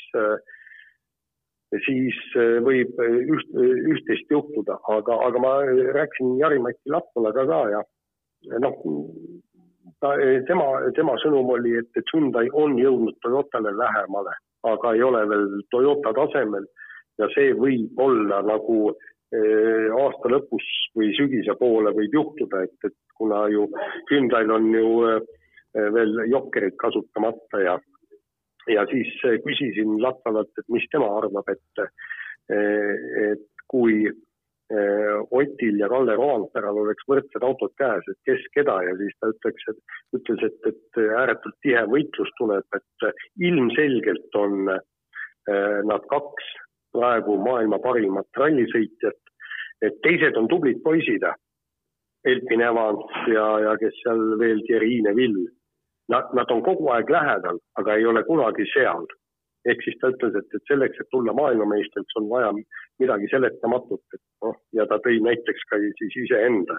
siis 1.84 2.16
võib 2.64 2.96
üht, 3.04 3.50
üht-teist 3.92 4.30
juhtuda, 4.32 4.78
aga, 4.88 5.18
aga 5.26 5.42
ma 5.44 5.50
rääkisin 5.98 6.38
Jari-Mati 6.40 6.94
Lappalaga 6.94 7.44
ka 7.50 7.58
ja 7.74 7.82
noh, 8.64 8.78
ta, 10.00 10.14
tema, 10.48 10.70
tema 10.96 11.18
sõnum 11.20 11.52
oli, 11.52 11.74
et, 11.82 11.90
et 12.00 12.14
Hyundai 12.14 12.48
on 12.56 12.78
jõudnud 12.80 13.20
Toyotale 13.20 13.74
lähemale, 13.76 14.32
aga 14.72 14.94
ei 14.96 15.04
ole 15.04 15.26
veel 15.28 15.46
Toyota 15.74 16.14
tasemel. 16.16 16.64
Ja 17.18 17.26
see 17.34 17.52
võib 17.58 17.98
olla 18.00 18.40
nagu 18.46 18.78
eh, 18.94 19.06
aasta 19.28 20.30
lõpus 20.32 20.66
või 20.96 21.10
sügise 21.16 21.52
poole 21.60 21.92
võib 21.96 22.14
juhtuda, 22.16 22.62
et, 22.64 22.76
et 22.88 22.96
kuna 23.18 23.42
ju 23.52 23.66
Hyundai'l 24.08 24.54
on 24.54 24.70
ju 24.72 24.88
eh, 25.10 25.18
veel 25.92 26.14
jokkerid 26.32 26.78
kasutamata 26.80 27.60
ja 27.64 27.76
ja 28.68 28.84
siis 28.88 29.12
küsisin 29.44 29.94
Latvalalt, 30.00 30.50
et 30.60 30.66
mis 30.68 30.84
tema 30.92 31.06
arvab, 31.16 31.46
et, 31.48 31.84
et 32.52 33.46
kui 33.68 34.10
Äh, 34.68 35.20
Otil 35.30 35.78
ja 35.80 35.88
Kalle 35.88 36.12
Roandperal 36.18 36.76
oleks 36.76 37.06
võrdsed 37.08 37.44
autod 37.46 37.72
käes, 37.80 38.04
et 38.12 38.18
kes 38.28 38.42
keda 38.52 38.74
ja 38.84 38.90
siis 38.98 39.14
ta 39.16 39.30
ütleks, 39.32 39.64
et 39.72 40.18
ütles, 40.18 40.42
et, 40.44 40.58
et 40.68 40.98
ääretult 41.22 41.56
tihe 41.64 41.86
võitlus 41.88 42.28
tuleb, 42.36 42.76
et 42.76 43.06
ilmselgelt 43.48 44.36
on 44.36 44.68
äh, 44.74 44.82
nad 45.88 46.04
kaks 46.12 46.50
praegu 46.94 47.36
maailma 47.42 47.78
parimat 47.84 48.40
rallisõitjat, 48.40 49.20
et 49.82 50.00
teised 50.02 50.36
on 50.40 50.48
tublid 50.48 50.82
poisid, 50.82 51.24
Elpin 52.26 52.64
Evans 52.64 53.04
ja, 53.30 53.46
ja 53.62 53.76
kes 53.80 53.94
seal 54.02 54.24
veel, 54.40 54.60
Thierry 54.66 54.98
Neville. 55.06 55.46
Nad, 56.08 56.32
nad 56.34 56.50
on 56.50 56.62
kogu 56.64 56.88
aeg 56.90 57.10
lähedal, 57.12 57.58
aga 57.78 57.94
ei 57.98 58.06
ole 58.08 58.22
kunagi 58.24 58.64
seal 58.72 59.04
ehk 59.66 59.82
siis 59.84 59.96
ta 60.00 60.10
ütles, 60.12 60.36
et, 60.38 60.54
et 60.54 60.70
selleks, 60.70 61.00
et 61.00 61.10
tulla 61.14 61.34
maailmameistriks, 61.36 62.16
on 62.20 62.28
vaja 62.30 62.52
midagi 63.02 63.28
seletamatut, 63.32 64.02
et 64.14 64.22
noh, 64.44 64.56
ja 64.76 64.86
ta 64.90 65.00
tõi 65.04 65.20
näiteks 65.24 65.66
ka 65.70 65.80
siis 66.00 66.16
iseenda, 66.24 66.78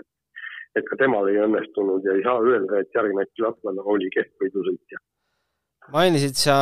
et 0.78 0.88
ka 0.90 1.00
temal 1.02 1.30
ei 1.30 1.42
õnnestunud 1.44 2.06
ja 2.08 2.16
ei 2.18 2.26
saa 2.26 2.42
öelda, 2.46 2.80
et 2.82 2.96
Jari-Mati 2.96 3.46
Latvale 3.46 3.86
oli 3.96 4.10
kehv 4.16 4.46
võidusõitja. 4.46 5.02
Mainisid 5.94 6.38
sa 6.38 6.56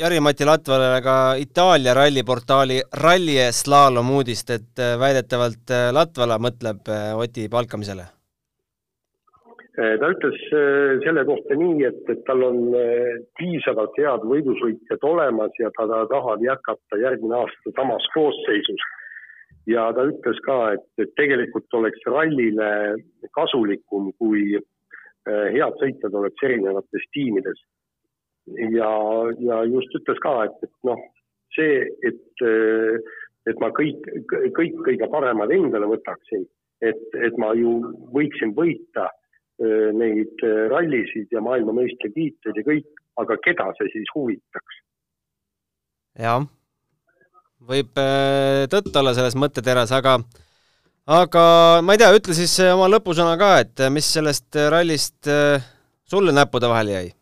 Jari-Mati 0.00 0.46
Latvalale 0.48 1.00
ka 1.04 1.16
Itaalia 1.40 1.94
ralliportaali 1.94 2.80
Rally 3.02 3.36
Slalom 3.52 4.10
uudist, 4.16 4.50
et 4.50 4.82
väidetavalt 5.00 5.72
Latvala 5.92 6.38
mõtleb 6.40 6.88
Oti 7.20 7.48
palkamisele 7.52 8.10
ta 9.74 10.06
ütles 10.06 10.36
selle 11.02 11.24
kohta 11.26 11.56
nii, 11.58 11.80
et, 11.88 12.02
et 12.12 12.20
tal 12.28 12.44
on 12.46 12.58
piisavalt 13.40 13.96
head 13.98 14.22
võidusõitjad 14.30 15.02
olemas 15.08 15.56
ja 15.58 15.66
ta, 15.74 15.88
ta 15.90 16.04
tahab 16.12 16.44
jätkata 16.46 17.00
järgmine 17.02 17.40
aasta 17.40 17.72
samas 17.74 18.06
koosseisus. 18.14 18.84
ja 19.66 19.88
ta 19.96 20.04
ütles 20.06 20.38
ka, 20.46 20.58
et, 20.76 20.86
et 21.02 21.10
tegelikult 21.18 21.74
oleks 21.74 22.06
rallile 22.06 22.70
kasulikum, 23.34 24.12
kui 24.22 24.54
head 25.26 25.80
sõitjad 25.82 26.14
oleks 26.22 26.46
erinevates 26.46 27.10
tiimides. 27.16 27.58
Ja, 28.46 28.92
ja 29.40 29.60
just 29.70 29.94
ütles 29.96 30.20
ka, 30.22 30.34
et, 30.48 30.56
et 30.66 30.88
noh, 30.88 31.00
see, 31.56 31.84
et, 32.06 32.46
et 33.48 33.60
ma 33.62 33.70
kõik, 33.76 34.06
kõik 34.56 34.80
kõige 34.86 35.08
paremad 35.12 35.52
endale 35.54 35.88
võtaksin, 35.90 36.46
et, 36.84 37.04
et 37.14 37.38
ma 37.40 37.54
ju 37.58 37.78
võiksin 38.14 38.54
võita 38.56 39.08
neid 39.94 40.42
rallisid 40.72 41.30
ja 41.30 41.40
maailmameistritiitleid 41.44 42.58
ja 42.58 42.66
kõik, 42.66 43.02
aga 43.22 43.38
keda 43.44 43.68
see 43.78 43.92
siis 43.92 44.10
huvitaks? 44.16 44.80
jah, 46.18 46.42
võib 47.62 47.94
tõtt 48.74 48.98
olla 48.98 49.14
selles 49.14 49.38
mõtteteras, 49.38 49.94
aga 49.94 50.18
aga 51.06 51.44
ma 51.86 51.94
ei 51.94 52.02
tea, 52.02 52.10
ütle 52.18 52.34
siis 52.34 52.56
oma 52.66 52.90
lõpusõna 52.90 53.38
ka, 53.38 53.56
et 53.62 53.86
mis 53.94 54.10
sellest 54.18 54.58
rallist 54.74 55.30
sulle 56.10 56.34
näppude 56.34 56.70
vahele 56.70 56.98
jäi? 56.98 57.12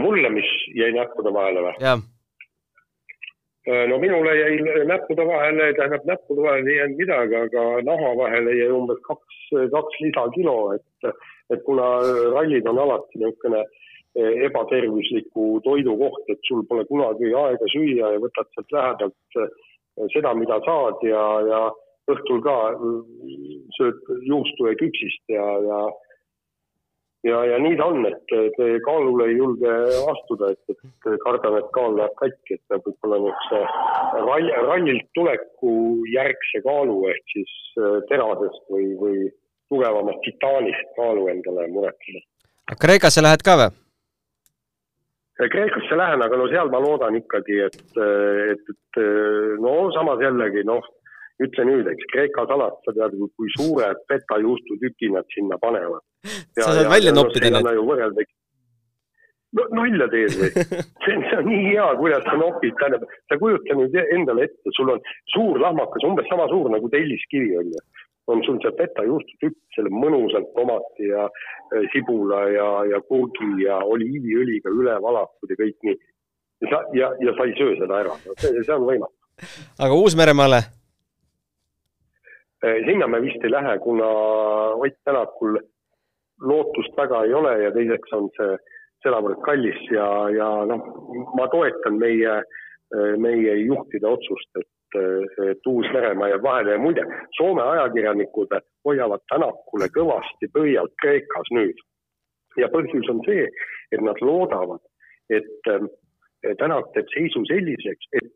Mulle, 0.00 0.30
mis 0.32 0.48
jäi 0.76 0.92
näppude 0.96 1.32
vahele 1.34 1.66
või? 1.66 1.74
Äh, 3.68 3.88
no 3.88 3.98
minule 3.98 4.36
jäi 4.36 4.84
näppude 4.88 5.26
vahele, 5.26 5.72
tähendab 5.76 6.04
näppude 6.08 6.42
vahele 6.42 6.70
ei 6.70 6.76
jäänud 6.78 7.00
midagi, 7.02 7.34
aga 7.36 7.64
naha 7.84 8.14
vahele 8.16 8.54
jäi 8.56 8.70
umbes 8.72 9.00
kaks, 9.08 9.40
kaks 9.74 9.98
lisakilo, 10.04 10.54
et, 10.76 11.10
et 11.52 11.64
kuna 11.66 11.88
rallid 12.32 12.68
on 12.70 12.80
alati 12.84 13.20
niisugune 13.20 13.60
eh, 13.60 14.40
ebatervisliku 14.48 15.60
toidu 15.66 15.98
koht, 16.00 16.32
et 16.32 16.40
sul 16.48 16.64
pole 16.70 16.86
kunagi 16.88 17.34
aega 17.42 17.68
süüa 17.74 18.14
ja 18.14 18.22
võtad 18.24 18.48
sealt 18.54 18.72
lähedalt 18.78 19.42
seda, 20.14 20.32
mida 20.34 20.60
saad 20.64 21.04
ja, 21.04 21.24
ja 21.50 21.60
õhtul 22.08 22.40
ka 22.46 22.56
mm, 22.72 23.68
sööd 23.76 24.12
juustu 24.30 24.70
ja 24.70 24.76
küpsist 24.80 25.34
ja, 25.34 25.44
ja 25.68 25.82
ja, 27.28 27.38
ja 27.52 27.58
nii 27.62 27.76
ta 27.78 27.88
on, 27.92 28.06
et, 28.08 28.34
kaalule 28.86 29.28
ei 29.30 29.36
julge 29.38 29.74
astuda, 30.12 30.52
et, 30.54 30.76
et 30.76 31.20
kardan, 31.24 31.58
et 31.60 31.68
kaal 31.76 31.96
läheb 31.98 32.14
katki, 32.20 32.58
et 32.58 32.62
peab 32.70 32.86
võib-olla 32.88 33.20
niisuguse 33.24 34.22
rall, 34.28 34.52
rallilt 34.68 35.10
tuleku 35.18 35.74
järgse 36.12 36.62
kaalu 36.66 37.02
ehk 37.12 37.36
siis 37.36 37.54
äh, 37.80 37.98
terasest 38.10 38.64
või, 38.72 38.88
või 39.02 39.28
tugevamast 39.72 40.24
titaanist 40.26 40.96
kaalu 40.96 41.28
endale 41.34 41.68
muretseda. 41.74 42.24
Kreekasse 42.80 43.24
lähed 43.24 43.44
ka 43.44 43.56
või? 43.60 43.76
Kreekasse 45.38 45.94
lähen, 45.94 46.22
aga 46.24 46.36
no 46.36 46.48
seal 46.50 46.70
ma 46.72 46.80
loodan 46.82 47.14
ikkagi, 47.14 47.60
et, 47.68 47.82
et, 47.94 48.70
et 48.72 49.02
no 49.62 49.74
samas 49.94 50.18
jällegi 50.24 50.64
noh, 50.66 50.82
ütle 51.44 51.64
nüüd, 51.68 51.86
eks 51.92 52.08
Kreeka 52.12 52.46
salat, 52.50 52.80
sa 52.86 52.94
tead, 52.96 53.14
kui 53.38 53.52
suure 53.56 53.92
fetajuustutüki 54.10 55.12
nad 55.14 55.28
sinna 55.34 55.58
panevad. 55.62 56.02
sa 56.58 56.72
saad 56.72 56.90
välja 56.90 57.14
noppida 57.14 57.62
ju 57.76 57.86
võrrelda 57.86 58.26
no 59.56 59.64
nalja 59.76 60.08
teed 60.12 60.34
või? 60.38 60.50
see 61.04 61.16
on, 61.38 61.46
nii 61.48 61.62
hea, 61.70 61.86
kuidas 62.00 62.26
sa 62.26 62.36
nopid, 62.40 62.74
tähendab, 62.80 63.06
sa 63.30 63.38
kujuta 63.40 63.78
nüüd 63.78 63.96
endale 64.02 64.48
ette, 64.48 64.74
sul 64.76 64.92
on 64.94 65.00
suur 65.34 65.60
lahmakas, 65.62 66.04
umbes 66.08 66.28
sama 66.32 66.48
suur 66.52 66.70
nagu 66.74 66.90
telliskivi 66.92 67.56
on 67.60 67.72
ju. 67.72 67.84
on 68.28 68.42
sul 68.44 68.58
see 68.60 68.74
feta 68.76 69.06
juustutükk, 69.06 69.56
selle 69.72 69.92
mõnusalt 69.94 70.50
tomati 70.56 71.08
ja 71.08 71.24
äh, 71.24 71.86
sibula 71.94 72.42
ja, 72.52 72.66
ja 72.92 73.00
kurgi 73.08 73.64
ja 73.64 73.78
oliiviõliga 73.94 74.68
üle 74.68 74.98
valatud 75.04 75.54
ja 75.54 75.60
kõik 75.62 75.78
nii. 75.88 75.96
ja 76.64 76.74
sa, 76.74 76.82
ja, 76.98 77.12
ja 77.24 77.36
sa 77.38 77.48
ei 77.48 77.56
söö 77.60 77.78
seda 77.80 78.02
ära, 78.02 78.18
see, 78.34 78.52
see 78.60 78.74
on 78.76 78.84
võimatu. 78.90 79.16
aga 79.80 80.02
Uus-Meremaale? 80.02 80.66
Sinna 82.60 83.06
me 83.06 83.20
vist 83.22 83.44
ei 83.44 83.50
lähe, 83.50 83.78
kuna 83.78 84.06
Ott 84.74 84.96
Tänakul 85.04 85.58
lootust 86.42 86.96
väga 86.96 87.24
ei 87.24 87.34
ole 87.34 87.52
ja 87.62 87.70
teiseks 87.74 88.12
on 88.16 88.26
see 88.36 88.56
sedavõrd 89.04 89.38
kallis 89.46 89.78
ja, 89.94 90.06
ja 90.34 90.48
noh, 90.66 90.88
ma 91.38 91.46
toetan 91.52 91.98
meie, 92.02 92.40
eh, 92.94 93.14
meie 93.22 93.54
juhtide 93.62 94.08
otsust, 94.10 94.50
et, 94.58 94.98
et 95.50 95.70
Uus-Meremaa 95.70 96.32
jääb 96.32 96.42
vahele 96.42 96.74
ja 96.74 96.82
muide, 96.82 97.04
Soome 97.38 97.62
ajakirjanikud 97.62 98.56
hoiavad 98.88 99.22
Tänakule 99.30 99.90
kõvasti 99.94 100.50
pöialt 100.54 100.94
Kreekas 101.02 101.54
nüüd. 101.54 101.78
ja 102.58 102.66
põhjus 102.74 103.06
on 103.12 103.20
see, 103.26 103.46
et 103.92 104.00
nad 104.02 104.18
loodavad, 104.20 104.82
et 105.30 105.70
Tänak 106.58 106.90
teeb 106.94 107.06
seisu 107.10 107.44
selliseks, 107.50 108.10
et 108.18 108.28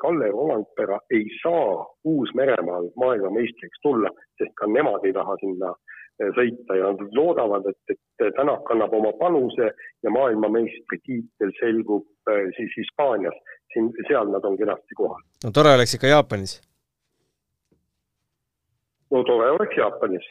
Kalle 0.00 0.28
Rolandpera 0.30 0.98
ei 1.10 1.24
saa 1.42 1.86
Uus-Meremaal 2.04 2.90
maailmameistriks 2.96 3.80
tulla, 3.82 4.10
sest 4.38 4.52
ka 4.60 4.66
nemad 4.66 5.04
ei 5.08 5.14
taha 5.16 5.36
sinna 5.40 5.72
eh, 6.20 6.30
sõita 6.36 6.76
ja 6.78 6.92
nad 6.92 7.16
loodavad, 7.16 7.68
et, 7.72 7.96
et 7.96 8.34
Tänak 8.36 8.68
annab 8.72 8.92
oma 8.92 9.12
panuse 9.16 9.70
ja 10.04 10.10
maailmameistritiitel 10.12 11.54
selgub 11.60 12.06
eh, 12.30 12.50
siis 12.56 12.76
Hispaanias. 12.76 13.38
siin, 13.72 13.92
seal 14.08 14.28
nad 14.28 14.44
on 14.44 14.58
kenasti 14.58 14.94
kohal. 14.94 15.22
no 15.44 15.50
tore 15.54 15.74
oleks 15.74 15.94
ikka 15.94 16.06
Jaapanis. 16.06 16.60
no 19.10 19.24
tore 19.24 19.50
oleks 19.50 19.76
Jaapanis. 19.76 20.26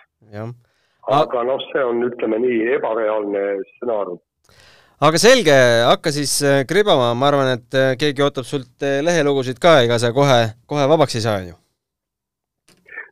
aga 1.20 1.44
noh, 1.44 1.62
see 1.72 1.84
on, 1.84 2.04
ütleme 2.06 2.40
nii, 2.46 2.74
ebareaalne 2.78 3.46
stsenaarium 3.74 4.20
aga 5.08 5.22
selge, 5.22 5.56
hakka 5.88 6.12
siis 6.14 6.34
äh, 6.44 6.62
kribama, 6.68 7.14
ma 7.16 7.30
arvan, 7.30 7.54
et 7.56 7.78
äh, 7.78 7.94
keegi 8.00 8.24
ootab 8.26 8.48
sult 8.48 8.84
äh, 8.84 9.00
lehelugusid 9.06 9.60
ka, 9.64 9.80
ega 9.86 10.00
sa 10.02 10.12
kohe, 10.16 10.40
kohe 10.70 10.88
vabaks 10.92 11.16
ei 11.16 11.26
saa, 11.26 11.40
on 11.40 11.52
ju? 11.54 11.58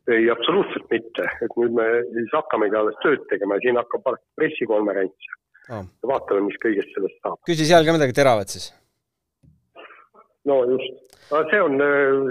ei, 0.08 0.28
absoluutselt 0.32 0.86
mitte, 0.92 1.24
et 1.44 1.56
nüüd 1.60 1.74
me 1.76 1.86
siis 2.14 2.30
hakkamegi 2.36 2.76
alles 2.80 2.96
tööd 3.04 3.24
tegema 3.32 3.58
ja 3.58 3.64
siin 3.66 3.80
hakkab 3.80 4.06
pressikonverents 4.40 5.32
oh.. 5.76 5.84
vaatame, 6.12 6.46
mis 6.48 6.60
kõigest 6.62 6.92
sellest 6.96 7.18
saab. 7.20 7.40
küsi 7.48 7.68
seal 7.68 7.84
ka 7.88 7.96
midagi 7.96 8.16
teravat 8.16 8.52
siis. 8.52 8.70
no 10.48 10.62
just, 10.70 11.18
see 11.28 11.60
on, 11.60 11.76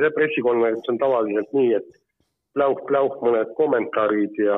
see 0.01 0.13
pressikonverents 0.17 0.89
on 0.93 0.97
tavaliselt 1.01 1.53
nii, 1.57 1.77
et 1.77 1.91
pläuh-pläuh 2.57 3.21
mõned 3.21 3.53
kommentaarid 3.57 4.41
ja 4.41 4.57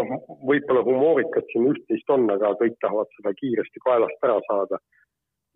noh, 0.00 0.14
võib-olla 0.48 0.84
humoorikat 0.86 1.50
siin 1.52 1.68
üht-teist 1.72 2.10
on, 2.14 2.26
aga 2.34 2.54
kõik 2.60 2.76
tahavad 2.82 3.10
seda 3.18 3.34
kiiresti 3.40 3.82
kaelast 3.86 4.28
ära 4.28 4.38
saada. 4.48 4.80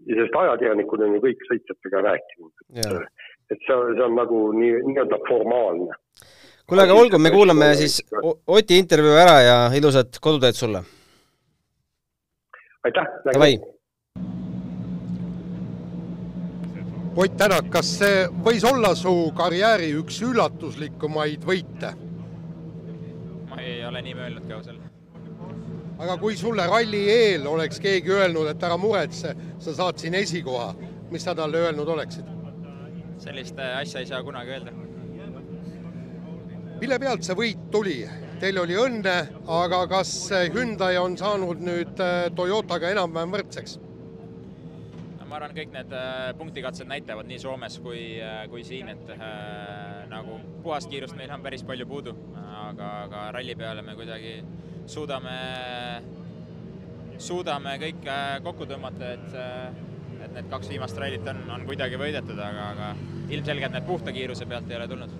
ja 0.06 0.14
sest 0.14 0.36
ajakirjanikud 0.40 1.00
on 1.02 1.16
ju 1.16 1.22
kõik 1.24 1.40
sõitjatega 1.48 2.02
rääkinud, 2.06 2.52
et, 2.78 3.24
et 3.50 3.64
see, 3.66 3.78
see 3.96 4.04
on 4.04 4.14
nagu 4.14 4.42
nii, 4.54 4.76
nii-öelda 4.90 5.18
formaalne. 5.26 5.96
kuule, 6.68 6.84
aga 6.84 7.00
olgu, 7.00 7.18
me 7.18 7.34
kuulame 7.34 7.72
siis 7.80 7.98
Oti 8.46 8.78
intervjuu 8.78 9.18
ära 9.18 9.40
ja 9.42 9.58
ilusat 9.80 10.20
koduteed 10.22 10.54
sulle! 10.60 10.84
aitäh! 12.86 13.10
Davai! 13.26 13.58
Ott 17.18 17.34
Tänak, 17.34 17.66
kas 17.74 17.88
see 17.98 18.26
võis 18.46 18.62
olla 18.62 18.92
su 18.94 19.10
karjääri 19.34 19.88
üks 19.98 20.20
üllatuslikumaid 20.22 21.42
võite? 21.42 21.90
Ei 23.60 23.84
ole 23.86 24.02
nii 24.04 24.16
mõelnud 24.18 24.48
ka 24.48 24.58
ausalt. 24.58 24.82
aga 25.98 26.16
kui 26.18 26.36
sulle 26.36 26.66
ralli 26.70 27.02
eel 27.10 27.46
oleks 27.46 27.80
keegi 27.82 28.12
öelnud, 28.14 28.50
et 28.50 28.62
ära 28.62 28.76
muretse, 28.78 29.34
sa 29.58 29.74
saad 29.74 29.98
siin 29.98 30.14
esikoha, 30.14 30.74
mis 31.10 31.24
sa 31.24 31.34
talle 31.34 31.64
öelnud 31.66 31.88
oleksid? 31.88 32.24
sellist 33.18 33.58
äh, 33.58 33.80
asja 33.80 34.00
ei 34.00 34.06
saa 34.06 34.22
kunagi 34.22 34.54
öelda. 34.54 34.72
mille 36.80 36.98
pealt 36.98 37.26
see 37.26 37.34
võit 37.38 37.68
tuli? 37.74 38.00
Teil 38.38 38.58
oli 38.62 38.76
õnne, 38.78 39.14
aga 39.50 39.80
kas 39.90 40.12
Hyundai 40.54 40.94
on 41.00 41.16
saanud 41.18 41.58
nüüd 41.58 41.98
äh, 41.98 42.28
Toyotaga 42.38 42.92
enam-vähem 42.94 43.34
võrdseks? 43.34 43.80
Ma 45.28 45.36
arvan, 45.36 45.54
kõik 45.56 45.72
need 45.74 45.92
äh, 45.94 46.30
punktikatsed 46.38 46.88
näitavad 46.88 47.28
nii 47.28 47.38
Soomes 47.42 47.78
kui, 47.84 48.02
kui 48.52 48.64
siin, 48.66 48.88
et 48.92 49.10
äh, 49.12 50.06
nagu 50.10 50.38
puhast 50.64 50.88
kiirust 50.90 51.16
meil 51.18 51.32
on 51.34 51.44
päris 51.44 51.64
palju 51.68 51.86
puudu, 51.88 52.14
aga, 52.38 52.88
aga 53.04 53.24
ralli 53.36 53.56
peale 53.58 53.84
me 53.84 53.96
kuidagi 53.98 54.38
suudame, 54.88 55.34
suudame 57.20 57.76
kõik 57.82 58.08
kokku 58.46 58.68
tõmmata, 58.70 59.12
et 59.18 59.84
et 60.18 60.32
need 60.34 60.48
kaks 60.50 60.66
viimast 60.72 60.96
rallit 60.98 61.28
on, 61.30 61.44
on 61.54 61.62
kuidagi 61.68 61.98
võidetud, 62.00 62.40
aga, 62.42 62.64
aga 62.72 62.88
ilmselgelt 63.30 63.76
need 63.76 63.84
puhta 63.86 64.10
kiiruse 64.12 64.48
pealt 64.50 64.70
ei 64.70 64.76
ole 64.80 64.88
tulnud. 64.90 65.12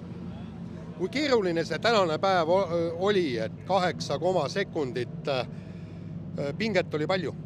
kui 0.98 1.10
keeruline 1.14 1.62
see 1.64 1.78
tänane 1.78 2.16
päev 2.18 2.50
oli, 2.50 3.28
et 3.38 3.60
kaheksa 3.68 4.18
koma 4.18 4.48
sekundit, 4.50 5.30
pinget 6.58 6.94
oli 6.98 7.06
palju? 7.06 7.36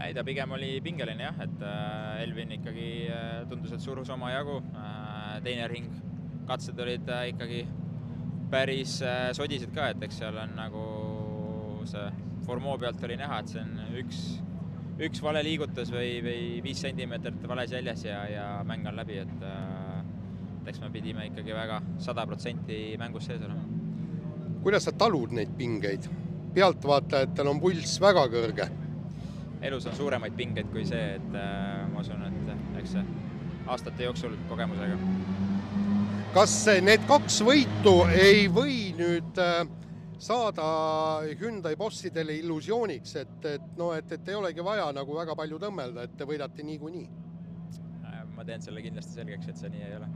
Ei, 0.00 0.14
ta 0.16 0.24
pigem 0.26 0.56
oli 0.56 0.72
pingeline 0.84 1.26
jah, 1.28 1.40
et 1.44 1.64
äh, 1.66 2.22
Elvin 2.24 2.56
ikkagi 2.56 2.90
äh, 3.12 3.30
tundus, 3.50 3.74
et 3.76 3.84
surus 3.84 4.10
omajagu, 4.12 4.60
äh, 4.74 5.38
teine 5.44 5.68
ring, 5.70 5.90
katsed 6.48 6.78
olid 6.82 7.08
ikkagi 7.30 7.64
päris 8.50 8.96
sodised 9.36 9.70
ka, 9.74 9.92
et 9.92 10.02
eks 10.02 10.22
seal 10.22 10.38
on 10.42 10.56
nagu 10.58 10.84
see 11.86 12.08
Formeau 12.42 12.78
pealt 12.80 13.02
oli 13.06 13.18
näha, 13.20 13.42
et 13.42 13.52
see 13.52 13.60
on 13.62 13.98
üks 14.00 14.22
üks 15.00 15.22
vale 15.24 15.42
liigutus 15.44 15.90
või, 15.92 16.18
või 16.24 16.40
viis 16.64 16.80
sentimeetrit 16.84 17.44
vales 17.48 17.72
jäljes 17.72 18.04
ja, 18.04 18.20
ja 18.28 18.46
mäng 18.68 18.88
on 18.88 18.98
läbi, 18.98 19.20
et 19.22 19.44
äh, 19.46 20.00
eks 20.68 20.82
me 20.82 20.90
pidime 20.92 21.28
ikkagi 21.30 21.56
väga 21.56 21.80
sada 22.02 22.26
protsenti 22.28 22.82
mängus 23.00 23.30
sees 23.30 23.40
olema. 23.46 23.64
kuidas 24.64 24.84
sa 24.88 24.92
talud 24.92 25.32
neid 25.36 25.54
pingeid? 25.56 26.08
pealtvaatajatel 26.54 27.48
on 27.48 27.60
pulss 27.62 28.00
väga 28.02 28.26
kõrge. 28.32 28.66
Elus 29.62 29.86
on 29.86 29.96
suuremaid 29.96 30.36
pingeid 30.36 30.70
kui 30.72 30.84
see, 30.88 31.16
et 31.18 31.34
äh, 31.36 31.82
ma 31.92 32.00
usun, 32.04 32.22
et 32.26 32.78
eks 32.80 32.96
see 32.96 33.04
aastate 33.70 34.06
jooksul 34.06 34.36
kogemusega. 34.48 34.96
kas 36.34 36.54
need 36.84 37.04
kaks 37.08 37.40
võitu 37.46 37.94
ei 38.14 38.46
või 38.52 38.94
nüüd 38.98 39.40
äh, 39.42 39.62
saada 40.20 40.64
Hyundai 41.40 41.76
bossidele 41.76 42.36
illusiooniks, 42.40 43.16
et, 43.16 43.36
et 43.44 43.68
noh, 43.78 43.94
et, 43.96 44.12
et 44.12 44.28
ei 44.28 44.36
olegi 44.36 44.64
vaja 44.64 44.90
nagu 44.96 45.16
väga 45.16 45.36
palju 45.36 45.60
tõmmelda, 45.62 46.04
et 46.04 46.16
te 46.16 46.28
võidate 46.28 46.66
niikuinii. 46.66 47.08
ma 48.36 48.44
teen 48.48 48.62
selle 48.64 48.80
kindlasti 48.80 49.18
selgeks, 49.18 49.48
et 49.52 49.56
see 49.60 49.68
nii 49.68 49.82
ei 49.84 49.96
ole. 49.96 50.10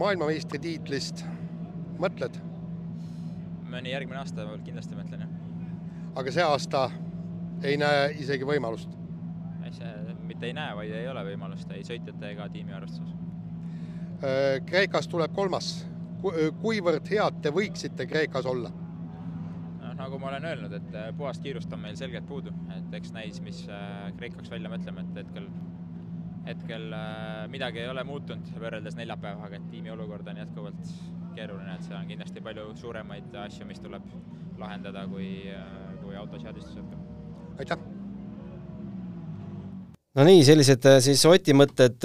maailmameistritiitlist 0.00 1.24
mõtled? 2.00 2.40
mõni 3.74 3.90
järgmine 3.90 4.20
aasta 4.20 4.46
kindlasti 4.64 4.96
mõtlen, 4.96 5.24
jah. 5.26 6.12
aga 6.20 6.32
see 6.32 6.44
aasta 6.46 6.88
ei 7.64 7.80
näe 7.80 8.12
isegi 8.20 8.46
võimalust? 8.48 9.00
mitte 10.24 10.46
ei 10.48 10.54
näe, 10.56 10.72
vaid 10.76 10.92
ei 10.96 11.08
ole 11.08 11.20
võimalust 11.26 11.70
ei 11.76 11.82
sõitjate 11.84 12.30
ega 12.32 12.46
tiimi 12.48 12.72
arvestuses. 12.72 13.18
Äh, 14.24 14.62
Kreekas 14.64 15.08
tuleb 15.12 15.34
kolmas 15.36 15.82
kuivõrd 16.62 17.08
head 17.10 17.40
te 17.44 17.52
võiksite 17.52 18.06
Kreekas 18.08 18.46
olla? 18.48 18.70
noh, 19.84 19.92
nagu 19.98 20.18
ma 20.18 20.30
olen 20.30 20.46
öelnud, 20.48 20.72
et 20.72 20.94
äh, 20.96 21.10
puhast 21.16 21.42
kiirust 21.44 21.72
on 21.76 21.82
meil 21.82 21.96
selgelt 22.00 22.26
puudu, 22.28 22.52
et 22.72 22.94
eks 22.96 23.12
näis, 23.12 23.40
mis 23.44 23.64
äh, 23.68 24.08
Kreekaks 24.16 24.50
välja 24.50 24.70
mõtleme, 24.72 25.04
et 25.04 25.20
hetkel, 25.20 25.48
hetkel 26.46 26.86
äh, 26.96 27.44
midagi 27.52 27.82
ei 27.82 27.90
ole 27.92 28.04
muutunud 28.08 28.48
võrreldes 28.56 28.96
neljapäevaga, 28.96 29.60
et 29.60 29.68
tiimi 29.72 29.92
olukord 29.92 30.28
on 30.32 30.40
jätkuvalt 30.40 30.94
keeruline, 31.36 31.76
et 31.76 31.84
seal 31.84 32.00
on 32.00 32.08
kindlasti 32.08 32.44
palju 32.44 32.70
suuremaid 32.80 33.36
asju, 33.44 33.68
mis 33.68 33.82
tuleb 33.84 34.08
lahendada, 34.58 35.04
kui, 35.10 35.28
kui 36.00 36.16
auto 36.16 36.38
seadistusega. 36.40 37.03
Aitäh! 37.58 37.84
no 40.14 40.24
nii, 40.26 40.44
sellised 40.46 40.88
siis 41.04 41.24
Oti 41.30 41.56
mõtted 41.56 42.02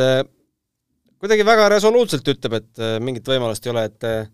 kuidagi 1.20 1.46
väga 1.46 1.70
resoluutselt 1.76 2.28
ütleb, 2.32 2.60
et 2.60 2.84
äh, 2.84 2.98
mingit 3.04 3.28
võimalust 3.28 3.66
ei 3.68 3.74
ole, 3.74 3.86
et 3.90 4.08
äh, 4.08 4.30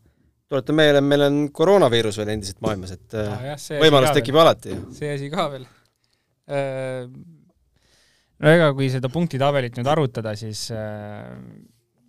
tuletan 0.50 0.78
meelde, 0.78 1.02
meil 1.06 1.26
on 1.28 1.40
koroonaviirus 1.56 2.20
veel 2.22 2.36
endiselt 2.36 2.62
maailmas, 2.66 2.94
et 2.98 3.16
ah, 3.20 3.48
jah, 3.52 3.64
võimalus 3.82 4.14
tekib 4.16 4.38
alati. 4.42 4.78
see 4.96 5.16
asi 5.16 5.32
ka 5.34 5.48
veel. 5.56 5.66
no 8.38 8.52
ega 8.52 8.68
kui 8.78 8.92
seda 8.94 9.10
punktitabelit 9.10 9.80
nüüd 9.80 9.90
arutada, 9.90 10.36
siis 10.38 10.68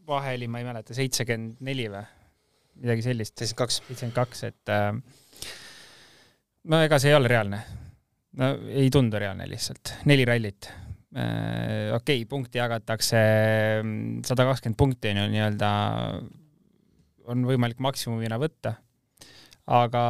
vahe 0.06 0.34
oli, 0.36 0.50
ma 0.52 0.60
ei 0.60 0.68
mäleta, 0.68 0.94
seitsekümmend 0.96 1.64
neli 1.64 1.88
või 1.88 2.04
midagi 2.82 3.06
sellist. 3.08 3.32
seitsekümmend 3.38 3.62
kaks. 3.64 3.80
seitsekümmend 3.88 4.18
kaks, 4.20 4.44
et 4.50 4.64
no 6.68 6.84
ega 6.84 7.00
see 7.00 7.14
ei 7.14 7.16
ole 7.16 7.32
reaalne. 7.32 7.64
No 8.40 8.50
ei 8.68 8.88
tundu 8.92 9.20
reaalne 9.20 9.48
lihtsalt, 9.50 9.94
neli 10.08 10.26
rallit. 10.28 10.70
Äh, 11.16 11.94
okei 11.96 12.22
okay,, 12.22 12.24
punkti 12.28 12.60
jagatakse 12.60 13.20
mm, 13.80 14.24
sada 14.26 14.44
kakskümmend 14.50 14.76
punkti 14.76 15.12
on 15.14 15.22
ju 15.22 15.28
nii-öelda, 15.32 15.70
on 17.32 17.46
võimalik 17.48 17.80
maksimumina 17.80 18.36
võtta. 18.42 18.74
aga 19.66 20.00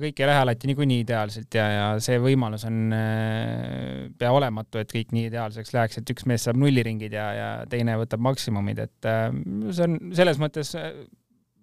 kõik 0.00 0.20
ei 0.22 0.28
lähe 0.28 0.40
alati 0.40 0.68
niikuinii 0.70 1.02
ideaalselt 1.02 1.56
ja, 1.56 1.64
ja 1.68 1.88
see 2.00 2.20
võimalus 2.22 2.62
on 2.68 2.94
äh, 2.96 4.06
pea 4.18 4.30
olematu, 4.32 4.78
et 4.80 4.92
kõik 4.92 5.10
nii 5.12 5.26
ideaalseks 5.32 5.74
läheks, 5.74 5.98
et 5.98 6.14
üks 6.14 6.28
mees 6.30 6.46
saab 6.46 6.60
nulliringid 6.62 7.12
ja, 7.18 7.26
ja 7.36 7.50
teine 7.68 7.98
võtab 8.00 8.22
maksimumid, 8.24 8.86
et 8.86 9.10
äh, 9.10 9.28
see 9.72 9.88
on 9.88 9.98
selles 10.14 10.40
mõttes 10.40 10.72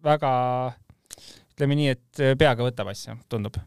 väga 0.04 0.32
ütleme 1.56 1.80
nii, 1.80 1.92
et 1.96 2.26
peaga 2.40 2.68
võtab 2.68 2.92
asja, 2.92 3.16
tundub 3.32 3.58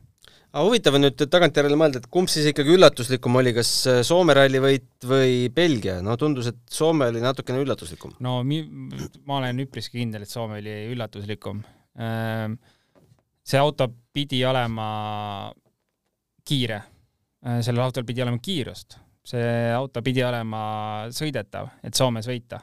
aga 0.53 0.65
huvitav 0.67 0.97
on 0.99 1.07
nüüd 1.07 1.25
tagantjärele 1.33 1.77
mõelda, 1.81 2.03
et 2.03 2.09
kumb 2.13 2.29
siis 2.31 2.47
ikkagi 2.51 2.75
üllatuslikum 2.77 3.39
oli, 3.41 3.55
kas 3.57 3.71
äh, 3.89 4.01
Soome 4.07 4.37
ralli 4.37 4.61
võit 4.63 5.07
või 5.09 5.49
Belgia, 5.55 5.97
no 6.05 6.17
tundus, 6.21 6.51
et 6.53 6.61
Soome 6.71 7.09
oli 7.13 7.23
natukene 7.25 7.63
üllatuslikum. 7.65 8.19
no 8.25 8.39
mi-, 8.47 8.67
ma 9.25 9.41
olen 9.41 9.65
üpriski 9.65 10.03
kindel, 10.03 10.27
et 10.27 10.33
Soome 10.33 10.61
oli 10.61 10.77
üllatuslikum. 10.93 11.63
Ähm, 12.01 12.59
see 13.45 13.61
auto 13.61 13.89
pidi 14.13 14.43
olema 14.49 14.89
kiire, 16.49 16.83
äh, 17.47 17.61
sellel 17.65 17.87
autol 17.87 18.07
pidi 18.09 18.25
olema 18.25 18.41
kiirust, 18.43 18.99
see 19.25 19.73
auto 19.73 20.05
pidi 20.05 20.25
olema 20.27 20.65
sõidetav, 21.15 21.79
et 21.83 21.97
Soomes 21.97 22.29
võita 22.29 22.61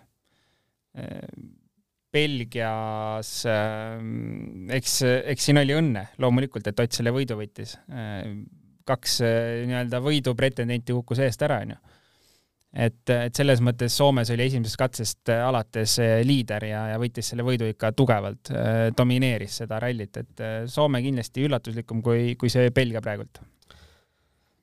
ähm, 0.99 1.55
Belgias 2.09 3.43
äh, 3.45 3.99
eks, 4.73 4.95
eks 5.29 5.49
siin 5.49 5.61
oli 5.61 5.75
õnne 5.77 6.07
loomulikult, 6.21 6.65
et 6.69 6.81
Ott 6.81 6.97
selle 6.97 7.13
võidu 7.13 7.37
võttis. 7.37 7.75
Äh, 7.93 8.25
kaks 8.89 9.19
äh, 9.25 9.61
nii-öelda 9.69 10.01
võidu 10.01 10.33
pretendenti 10.37 10.95
kukkus 10.95 11.21
eest 11.21 11.45
ära, 11.45 11.59
onju. 11.65 11.77
et, 12.73 13.03
et 13.13 13.37
selles 13.37 13.61
mõttes 13.65 13.93
Soomes 13.93 14.29
oli 14.33 14.47
esimesest 14.49 14.79
katsest 14.81 15.29
alates 15.33 15.99
liider 16.25 16.65
ja, 16.71 16.83
ja 16.93 16.97
võttis 17.01 17.29
selle 17.29 17.45
võidu 17.45 17.69
ikka 17.69 17.93
tugevalt, 17.97 18.51
domineeris 18.97 19.61
seda 19.63 19.79
rallit, 19.81 20.17
et 20.17 20.43
Soome 20.69 21.01
kindlasti 21.05 21.45
üllatuslikum 21.45 22.01
kui, 22.05 22.35
kui 22.41 22.49
see 22.49 22.69
Belgia 22.73 23.01
praegult. 23.05 23.41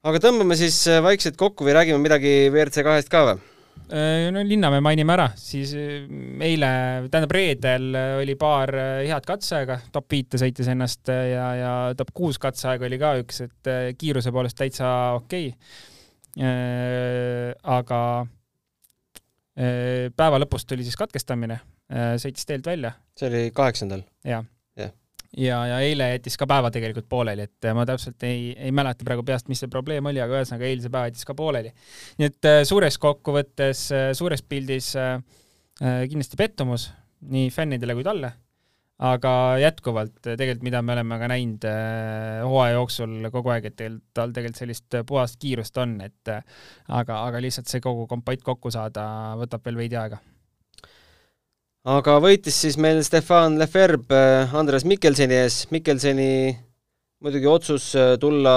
aga 0.06 0.22
tõmbame 0.22 0.58
siis 0.58 0.84
vaikselt 1.02 1.38
kokku 1.38 1.66
või 1.66 1.78
räägime 1.78 2.02
midagi 2.02 2.38
WRC 2.50 2.86
kahest 2.86 3.10
ka 3.10 3.26
või? 3.30 3.42
Äh, 3.86 4.32
no 4.34 4.42
Linnamäe 4.42 4.82
mainime 4.82 5.14
ära, 5.14 5.28
siis 5.38 5.70
äh, 5.78 6.08
eile, 6.42 6.68
tähendab 7.06 7.34
reedel 7.36 7.94
oli 8.18 8.34
paar 8.38 8.72
äh, 8.74 9.04
head 9.06 9.28
katseaega, 9.28 9.76
top 9.94 10.10
viite 10.10 10.40
sõitis 10.42 10.66
ennast 10.72 11.06
ja, 11.06 11.44
ja 11.54 11.74
top 11.98 12.10
kuus 12.16 12.40
katseaega 12.42 12.88
oli 12.88 12.98
ka 12.98 13.12
üks, 13.22 13.44
et 13.46 13.70
kiiruse 14.00 14.34
poolest 14.34 14.58
täitsa 14.58 14.90
okei 15.20 15.52
okay.. 15.52 17.54
aga 17.76 18.00
päeva 19.56 20.42
lõpus 20.42 20.66
tuli 20.68 20.84
siis 20.84 20.98
katkestamine, 21.00 21.56
sõitis 22.20 22.44
teelt 22.44 22.66
välja. 22.66 22.90
see 23.16 23.30
oli 23.30 23.46
kaheksandal? 23.54 24.02
jah 24.26 24.44
ja, 25.36 25.58
ja 25.70 25.80
eile 25.84 26.10
jättis 26.14 26.38
ka 26.40 26.48
päeva 26.50 26.70
tegelikult 26.74 27.08
pooleli, 27.08 27.46
et 27.48 27.68
ma 27.76 27.86
täpselt 27.88 28.22
ei, 28.28 28.50
ei 28.56 28.72
mäleta 28.74 29.06
praegu 29.06 29.24
peast, 29.26 29.50
mis 29.52 29.62
see 29.62 29.72
probleem 29.72 30.08
oli, 30.08 30.22
aga 30.22 30.40
ühesõnaga 30.40 30.68
eilse 30.68 30.92
päeva 30.92 31.10
jättis 31.10 31.28
ka 31.28 31.36
pooleli. 31.38 31.72
nii 32.20 32.30
et 32.30 32.50
äh, 32.50 32.62
suures 32.68 32.98
kokkuvõttes, 33.02 33.86
äh, 33.94 34.08
suures 34.16 34.42
pildis 34.42 34.94
äh, 35.00 35.20
kindlasti 35.80 36.40
pettumus 36.40 36.90
nii 37.30 37.50
fännidele 37.52 37.96
kui 37.96 38.04
talle, 38.06 38.32
aga 39.06 39.32
jätkuvalt 39.60 40.22
tegelikult, 40.24 40.64
mida 40.64 40.80
me 40.82 40.94
oleme 40.96 41.18
ka 41.20 41.28
näinud 41.32 41.66
äh, 41.68 42.44
hooaja 42.44 42.78
jooksul 42.78 43.28
kogu 43.32 43.52
aeg, 43.52 43.68
et 43.68 43.76
tegelikult 43.76 44.06
tal 44.16 44.32
tegelikult 44.32 44.62
sellist 44.62 44.98
puhast 45.08 45.40
kiirust 45.42 45.76
on, 45.82 45.98
et 46.06 46.32
äh, 46.32 46.40
aga, 46.88 47.20
aga 47.28 47.42
lihtsalt 47.44 47.68
see 47.68 47.84
kogu 47.84 48.06
kompott 48.08 48.44
kokku 48.46 48.72
saada 48.72 49.04
võtab 49.40 49.64
veel 49.68 49.84
veidi 49.84 50.00
aega. 50.00 50.22
Aga 51.86 52.18
võitis 52.22 52.60
siis 52.64 52.78
meil 52.82 53.02
Stefan 53.06 53.58
Leferb 53.60 54.12
äh, 54.14 54.54
Andres 54.58 54.86
Mikkelseni 54.88 55.40
ees, 55.42 55.64
Mikkelseni 55.74 56.30
muidugi 57.22 57.48
otsus 57.50 57.90
tulla, 58.20 58.56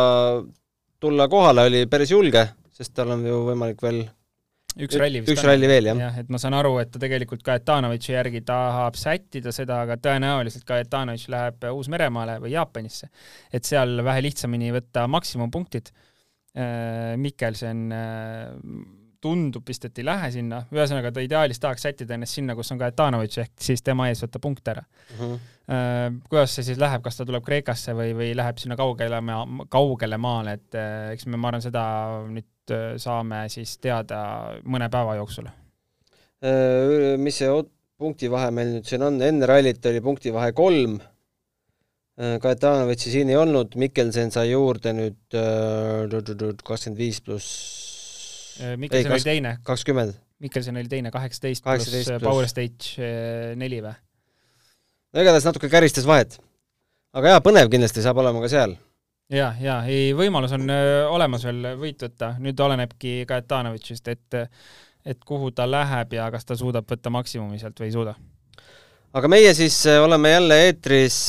tulla 1.00 1.28
kohale 1.32 1.70
oli 1.70 1.84
päris 1.90 2.12
julge, 2.12 2.46
sest 2.76 2.94
tal 2.98 3.16
on 3.16 3.26
ju 3.26 3.44
võimalik 3.48 3.82
veel 3.86 4.04
üks 4.78 4.98
ralli 5.00 5.22
vist 5.24 5.34
üks 5.34 5.46
ralli 5.48 5.70
veel, 5.70 5.90
jah. 5.90 6.02
jah, 6.04 6.20
et 6.22 6.30
ma 6.32 6.40
saan 6.42 6.56
aru, 6.60 6.76
et 6.82 6.92
ta 6.94 7.02
tegelikult 7.02 7.42
Kajetanovitši 7.46 8.14
järgi 8.14 8.44
tahab 8.48 8.98
sättida 9.00 9.54
seda, 9.56 9.82
aga 9.86 9.98
tõenäoliselt 10.02 10.66
Kajetanovitš 10.68 11.32
läheb 11.34 11.66
Uus-Meremaale 11.72 12.38
või 12.44 12.54
Jaapanisse. 12.54 13.10
et 13.52 13.66
seal 13.66 14.04
vähe 14.06 14.24
lihtsamini 14.28 14.72
võtta 14.76 15.08
maksimumpunktid. 15.10 15.92
Äh, 16.58 17.16
Mikkelsen 17.22 17.92
äh, 17.94 18.54
tundub 19.22 19.68
vist, 19.68 19.86
et 19.86 20.00
ei 20.00 20.06
lähe 20.08 20.32
sinna, 20.32 20.62
ühesõnaga 20.72 21.12
ta 21.12 21.24
ideaalis 21.24 21.60
tahaks 21.60 21.84
sättida 21.88 22.16
ennast 22.16 22.38
sinna, 22.40 22.56
kus 22.56 22.72
on 22.72 22.80
Kajetanovitš, 22.80 23.42
ehk 23.44 23.66
siis 23.70 23.84
tema 23.84 24.08
ees 24.10 24.24
võtta 24.24 24.40
punkte 24.44 24.76
ära. 24.76 24.84
Mhm. 25.16 25.34
-huh. 25.34 25.56
Kuidas 26.30 26.56
see 26.56 26.64
siis 26.66 26.80
läheb, 26.82 27.04
kas 27.06 27.18
ta 27.18 27.26
tuleb 27.30 27.44
Kreekasse 27.46 27.94
või, 27.94 28.16
või 28.18 28.32
läheb 28.34 28.58
sinna 28.58 28.76
kaugele, 28.76 29.20
kaugele 29.70 30.18
maale, 30.18 30.56
et 30.58 30.76
äh, 30.76 31.12
eks 31.14 31.28
me, 31.28 31.38
ma 31.38 31.52
arvan, 31.52 31.62
seda 31.62 31.84
nüüd 32.26 32.48
Äh, 32.74 32.96
saame 33.02 33.46
siis 33.52 33.78
teada 33.82 34.22
mõne 34.70 34.90
päeva 34.94 35.18
jooksul. 35.20 35.50
Mis 37.20 37.40
see 37.42 37.52
punktivahe 38.00 38.52
meil 38.56 38.76
nüüd 38.78 38.88
siin 38.88 39.04
on, 39.04 39.18
enne 39.24 39.48
rallit 39.50 39.86
oli 39.92 40.04
punktivahe 40.04 40.54
kolm, 40.56 41.00
Kajetanovitši 42.20 43.12
siin 43.14 43.30
ei 43.32 43.38
olnud, 43.40 43.78
Mikkelsen 43.80 44.32
sai 44.32 44.50
juurde 44.50 44.92
nüüd 44.92 45.36
kakskümmend 45.36 46.98
viis 47.00 47.22
pluss 47.24 47.52
Mikkelsen 48.78 49.16
oli 49.16 49.26
teine. 49.26 49.58
kakskümmend. 49.64 50.14
Mikkelsen 50.40 50.78
oli 50.78 50.88
teine, 50.92 51.12
kaheksateist 51.12 51.64
pluss 51.64 52.12
Power 52.24 52.48
Stage 52.48 53.10
neli 53.60 53.82
või? 53.84 53.96
no 55.14 55.24
igatahes 55.24 55.48
natuke 55.48 55.70
käristas 55.72 56.08
vahet. 56.08 56.38
aga 57.14 57.36
jaa, 57.36 57.42
põnev 57.44 57.72
kindlasti 57.72 58.04
saab 58.06 58.22
olema 58.22 58.44
ka 58.44 58.52
seal 58.52 58.76
ja, 59.34 59.52
ja 59.62 59.80
ei, 59.90 60.12
võimalus 60.18 60.54
on 60.58 60.70
olemas 61.14 61.46
veel 61.48 61.74
võit 61.80 62.06
võtta, 62.06 62.34
nüüd 62.42 62.60
olenebki 62.66 63.24
Kajetanovitšist, 63.30 64.14
et 64.14 64.44
et 65.10 65.22
kuhu 65.26 65.50
ta 65.56 65.64
läheb 65.66 66.12
ja 66.14 66.26
kas 66.30 66.44
ta 66.46 66.58
suudab 66.60 66.86
võtta 66.90 67.10
maksimumi 67.10 67.58
sealt 67.60 67.80
või 67.80 67.88
ei 67.88 67.94
suuda. 67.96 68.14
aga 69.14 69.32
meie 69.32 69.54
siis 69.58 69.78
oleme 70.04 70.34
jälle 70.36 70.60
eetris, 70.68 71.20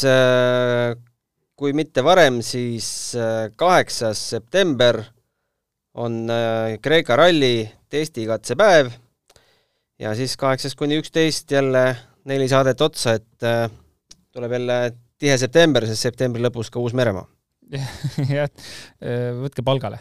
kui 1.57 1.72
mitte 1.72 2.05
varem, 2.05 2.41
siis 2.43 3.14
kaheksas 3.57 4.28
september 4.35 5.03
on 5.95 6.30
Kreeka 6.82 7.16
ralli 7.18 7.64
testikatsepäev 7.91 8.93
ja 9.99 10.14
siis 10.14 10.36
kaheksast 10.38 10.78
kuni 10.78 11.01
üksteist 11.01 11.51
jälle 11.51 11.97
neli 12.30 12.47
saadet 12.49 12.80
otsa, 12.80 13.16
et 13.18 13.74
tuleb 14.32 14.53
jälle 14.55 14.76
tihe 15.18 15.38
september, 15.38 15.86
sest 15.88 16.07
septembri 16.09 16.43
lõpus 16.45 16.70
ka 16.72 16.80
Uus-Meremaa. 16.80 17.26
Jah, 18.36 18.49
äh, 19.03 19.30
võtke 19.38 19.66
palgale 19.66 20.01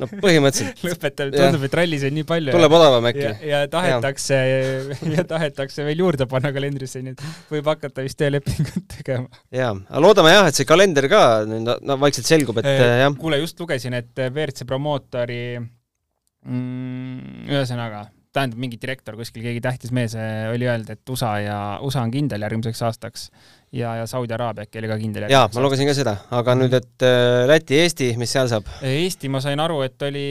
no 0.00 0.08
põhimõtteliselt 0.08 0.80
lõpetab, 0.86 1.32
tundub, 1.34 1.64
et 1.66 1.74
rallis 1.76 2.04
on 2.08 2.14
nii 2.16 2.26
palju. 2.28 2.54
tuleb 2.54 2.76
odavam 2.78 3.08
äkki. 3.10 3.26
ja, 3.50 3.62
tahetakse, 3.70 4.38
ja 5.16 5.24
tahetakse 5.28 5.84
veel 5.86 6.04
juurde 6.04 6.26
panna 6.30 6.52
kalendrisse, 6.54 7.02
nii 7.04 7.16
et 7.16 7.24
võib 7.52 7.68
hakata 7.70 8.04
vist 8.06 8.18
töölepingut 8.20 8.86
tegema. 8.96 9.42
jaa, 9.54 9.74
aga 9.76 10.04
loodame 10.04 10.32
jah, 10.32 10.48
et 10.50 10.58
see 10.58 10.68
kalender 10.68 11.10
ka 11.12 11.24
nüüd 11.48 11.68
no 11.68 11.98
vaikselt 12.00 12.30
selgub, 12.30 12.62
et 12.62 12.70
äh, 12.72 12.96
jah. 13.04 13.12
kuule, 13.20 13.40
just 13.44 13.60
lugesin, 13.60 13.96
et 14.00 14.24
WRC 14.30 14.66
promootori 14.68 15.42
mm, 15.60 17.44
ühesõnaga, 17.50 18.06
tähendab, 18.34 18.60
mingi 18.62 18.78
direktor 18.80 19.16
kuskil, 19.18 19.42
keegi 19.44 19.62
tähtis 19.64 19.92
mees 19.94 20.14
äh, 20.18 20.46
oli 20.52 20.68
öelnud, 20.68 20.90
et 20.92 21.12
USA 21.12 21.32
ja, 21.42 21.56
USA 21.86 22.04
on 22.06 22.12
kindel 22.14 22.44
järgmiseks 22.46 22.82
aastaks 22.86 23.26
ja, 23.74 23.96
ja 23.98 24.06
Saudi 24.10 24.34
Araabia 24.36 24.66
äkki 24.68 24.80
oli 24.80 24.90
ka 24.92 24.98
kindel. 25.00 25.26
jaa, 25.32 25.48
ma 25.54 25.64
lugesin 25.64 25.90
ka 25.90 25.96
seda, 25.96 26.14
aga 26.38 26.54
nüüd, 26.58 26.76
et 26.78 27.06
äh, 27.06 27.42
Läti, 27.50 27.80
Eesti, 27.82 28.12
mis 28.20 28.32
seal 28.36 28.50
saab? 28.52 28.70
Eesti, 28.86 29.30
ma 29.32 29.42
sain 29.42 29.62
aru, 29.62 29.80
et 29.86 30.06
oli 30.06 30.24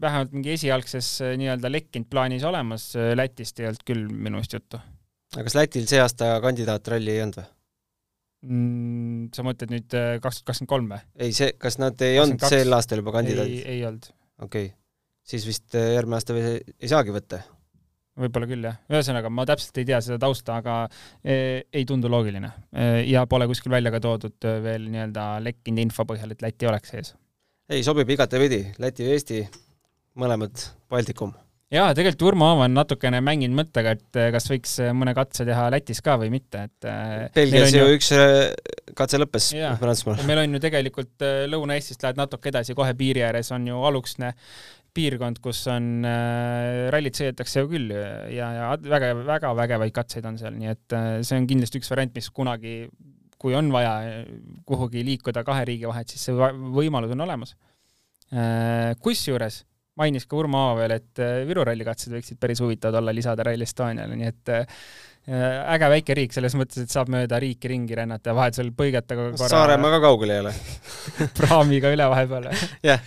vähemalt 0.00 0.36
mingi 0.36 0.54
esialgses 0.58 1.10
nii-öelda 1.40 1.72
lekkinud 1.72 2.10
plaanis 2.12 2.46
olemas, 2.48 2.90
Lätist 3.16 3.64
ei 3.64 3.70
olnud 3.70 3.84
küll 3.88 4.06
minu 4.12 4.36
meelest 4.36 4.58
juttu. 4.58 4.80
aga 5.34 5.48
kas 5.48 5.58
Lätil 5.58 5.88
see 5.88 6.02
aasta 6.04 6.36
kandidaatralli 6.44 7.16
ei 7.16 7.24
olnud 7.24 7.42
või? 7.42 7.52
Mm, 8.46 9.20
sa 9.34 9.42
mõtled 9.42 9.72
nüüd 9.72 9.88
kaks 9.88 10.42
tuhat 10.42 10.50
kakskümmend 10.52 10.70
kolm 10.70 10.90
või? 10.92 11.04
ei, 11.16 11.32
see, 11.34 11.54
kas 11.56 11.80
nad 11.80 11.96
ei 12.04 12.18
22? 12.20 12.26
olnud 12.26 12.50
sel 12.52 12.76
aastal 12.76 13.00
juba 13.00 13.16
kandidaadid? 13.16 13.62
ei, 13.64 13.78
ei 13.78 13.86
olnud. 13.88 14.12
okei 14.44 14.68
okay., 14.68 14.74
siis 15.26 15.46
vist 15.48 15.76
järgmine 15.76 16.20
aasta 16.20 16.36
ei, 16.38 16.58
ei 16.80 16.90
saagi 16.90 17.14
võtta 17.14 17.42
võib-olla 18.20 18.48
küll, 18.48 18.64
jah. 18.64 18.76
ühesõnaga, 18.92 19.30
ma 19.32 19.44
täpselt 19.48 19.80
ei 19.80 19.88
tea 19.88 20.00
seda 20.04 20.18
tausta, 20.22 20.58
aga 20.62 20.76
e, 21.20 21.38
ei 21.68 21.86
tundu 21.88 22.10
loogiline 22.12 22.50
e,. 22.72 22.88
ja 23.10 23.26
pole 23.28 23.48
kuskil 23.50 23.74
välja 23.74 23.92
ka 23.94 24.00
toodud 24.02 24.50
veel 24.64 24.88
nii-öelda 24.92 25.28
lekkinud 25.44 25.84
info 25.86 26.06
põhjal, 26.08 26.32
et 26.32 26.44
Läti 26.44 26.68
oleks 26.70 26.94
sees. 26.94 27.14
ei, 27.68 27.82
sobib 27.86 28.10
igatepidi, 28.16 28.62
Läti 28.82 29.04
ja 29.04 29.16
Eesti, 29.16 29.42
mõlemad 30.16 30.64
Baltikum. 30.92 31.34
jaa, 31.74 31.90
tegelikult 31.98 32.24
Urmo 32.30 32.48
Aava 32.48 32.70
on 32.70 32.76
natukene 32.78 33.20
mänginud 33.24 33.58
mõttega, 33.60 33.96
et 33.98 34.20
kas 34.32 34.48
võiks 34.48 34.78
mõne 34.96 35.12
katse 35.18 35.44
teha 35.48 35.68
Lätis 35.74 36.00
ka 36.04 36.16
või 36.22 36.32
mitte, 36.38 36.68
et 36.70 36.88
Belgias 37.36 37.76
ju 37.76 37.84
üks 37.98 38.14
katse 38.96 39.20
lõppes 39.20 39.50
Prantsusmaal. 39.82 40.24
meil 40.30 40.46
on 40.46 40.56
ju 40.56 40.62
tegelikult 40.64 41.28
Lõuna-Eestist 41.52 42.06
lähed 42.06 42.22
natuke 42.22 42.48
edasi, 42.54 42.78
kohe 42.78 42.96
piiri 42.96 43.28
ääres 43.28 43.52
on 43.52 43.68
ju 43.68 43.84
Aluksne 43.90 44.32
piirkond, 44.96 45.40
kus 45.44 45.60
on 45.72 46.06
äh,, 46.08 46.86
rallit 46.94 47.18
sõidetakse 47.18 47.62
ju 47.62 47.70
küll 47.70 47.92
ja, 47.92 48.48
ja 48.56 48.72
väga, 48.80 49.12
väga 49.26 49.52
vägevaid 49.58 49.94
katseid 49.96 50.26
on 50.28 50.40
seal, 50.40 50.56
nii 50.56 50.72
et 50.72 50.96
äh, 50.96 51.10
see 51.26 51.38
on 51.40 51.48
kindlasti 51.50 51.82
üks 51.82 51.92
variant, 51.92 52.16
mis 52.16 52.30
kunagi, 52.34 52.76
kui 53.40 53.56
on 53.58 53.70
vaja 53.74 54.24
kuhugi 54.68 55.04
liikuda 55.06 55.44
kahe 55.46 55.66
riigi 55.68 55.88
vahet, 55.88 56.12
siis 56.12 56.28
see 56.28 56.50
võimalus 56.76 57.14
on 57.14 57.26
olemas 57.28 57.56
äh,. 58.32 58.94
kusjuures 59.04 59.62
mainis 59.96 60.28
ka 60.28 60.38
Urmo 60.38 60.62
Aava 60.68 60.84
veel, 60.84 60.96
et 61.00 61.24
äh, 61.24 61.42
Viru 61.48 61.64
ralli 61.66 61.86
katsed 61.86 62.14
võiksid 62.14 62.40
päris 62.40 62.62
huvitavad 62.64 63.00
olla 63.00 63.14
lisada 63.16 63.46
Rally 63.46 63.68
Estoniale, 63.68 64.16
nii 64.16 64.32
et 64.32 64.54
äh, 64.54 64.80
Äh, 65.26 65.74
äge 65.74 65.88
väike 65.90 66.14
riik 66.14 66.34
selles 66.36 66.54
mõttes, 66.54 66.84
et 66.84 66.92
saab 66.92 67.08
mööda 67.10 67.40
riiki 67.42 67.66
ringi 67.72 67.96
rännata 67.98 68.30
ja 68.30 68.34
vahetusel 68.38 68.68
põigata 68.78 69.16
korra 69.18 69.48
Saaremaa 69.50 69.96
ka 69.96 69.98
kaugel 70.04 70.30
ei 70.30 70.42
ole. 70.44 70.52
praamiga 71.40 71.90
üle 71.90 72.06
vahepeal. 72.12 72.46
Yeah.. 72.86 73.02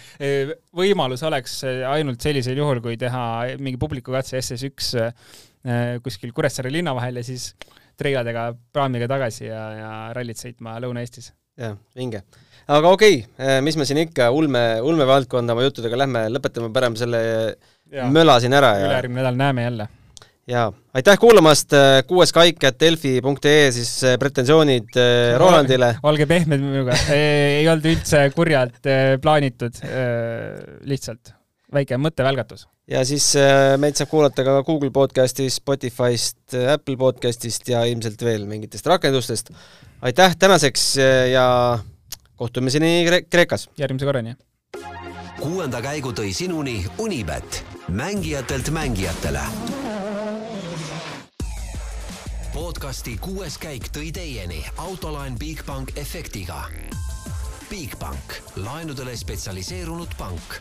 Võimalus 0.76 1.24
oleks 1.24 1.62
ainult 1.64 2.20
sellisel 2.20 2.60
juhul, 2.60 2.82
kui 2.84 3.00
teha 3.00 3.24
mingi 3.64 3.80
publikukatse 3.80 4.36
SS1 4.42 4.90
äh, 5.00 5.94
kuskil 6.04 6.36
Kuressaare 6.36 6.74
linna 6.76 6.92
vahel 6.98 7.22
ja 7.22 7.24
siis 7.24 7.54
treiladega 8.00 8.50
praamiga 8.76 9.08
tagasi 9.08 9.48
ja, 9.48 9.64
ja 9.78 9.94
rallit 10.18 10.44
sõitma 10.44 10.76
Lõuna-Eestis. 10.84 11.32
Jah, 11.60 11.78
vinge. 11.98 12.24
aga 12.70 12.96
okei 12.96 13.22
okay,, 13.26 13.62
mis 13.66 13.78
me 13.80 13.88
siin 13.90 14.04
ikka 14.06 14.32
ulme, 14.36 14.64
ulmevaldkonda 14.86 15.56
oma 15.56 15.68
juttudega 15.68 16.04
lähme, 16.04 16.26
lõpetame 16.34 16.72
parem 16.74 16.98
selle 17.00 17.22
ja. 17.92 18.10
möla 18.12 18.40
siin 18.42 18.56
ära 18.58 18.76
ja 18.80 18.90
ülejärgmine 18.90 19.24
nädal 19.24 19.40
näeme 19.40 19.66
jälle 19.68 19.90
jaa, 20.50 20.70
aitäh 20.98 21.20
kuulamast, 21.22 21.74
äh, 21.78 22.00
kuues 22.10 22.34
kaik, 22.34 22.64
et 22.66 22.80
delfi.ee 22.82 23.72
siis 23.76 23.92
äh, 24.08 24.16
pretensioonid 24.22 24.98
Rolandile. 25.42 25.96
olge 26.04 26.30
pehmed 26.30 26.64
minuga, 26.64 26.98
ei 27.14 27.68
olnud 27.70 27.90
üldse 27.92 28.24
kurjalt 28.36 28.80
plaanitud, 29.22 29.84
lihtsalt 30.90 31.36
väike 31.74 32.00
mõttevälgatus. 32.02 32.66
ja 32.90 33.04
siis 33.06 33.28
meid 33.82 34.00
saab 34.00 34.10
kuulata 34.14 34.46
ka 34.48 34.62
Google 34.64 34.90
podcastist, 34.96 35.62
Spotify'st, 35.62 36.58
Apple 36.74 36.98
podcastist 36.98 37.70
ja 37.70 37.84
ilmselt 37.90 38.26
veel 38.26 38.50
mingitest 38.50 38.90
rakendustest. 38.90 39.54
Aitäh 40.02 40.36
tänaseks 40.36 40.96
ja 41.32 41.80
kohtumiseni 42.36 43.06
Kreekas! 43.30 43.70
järgmise 43.78 44.06
korrani! 44.06 44.36
kuuenda 45.40 45.82
käigu 45.82 46.12
tõi 46.12 46.34
sinuni 46.34 46.86
Unibet, 46.98 47.66
mängijatelt 47.88 48.70
mängijatele 48.70 49.40
podcasti 52.54 53.18
kuues 53.22 53.58
käik 53.58 53.92
tõi 53.94 54.12
teieni 54.12 54.64
autolaen 54.78 55.36
Bigbank 55.40 55.98
efektiga. 55.98 56.64
Bigbank, 57.70 58.40
laenudele 58.56 59.16
spetsialiseerunud 59.18 60.16
pank 60.18 60.60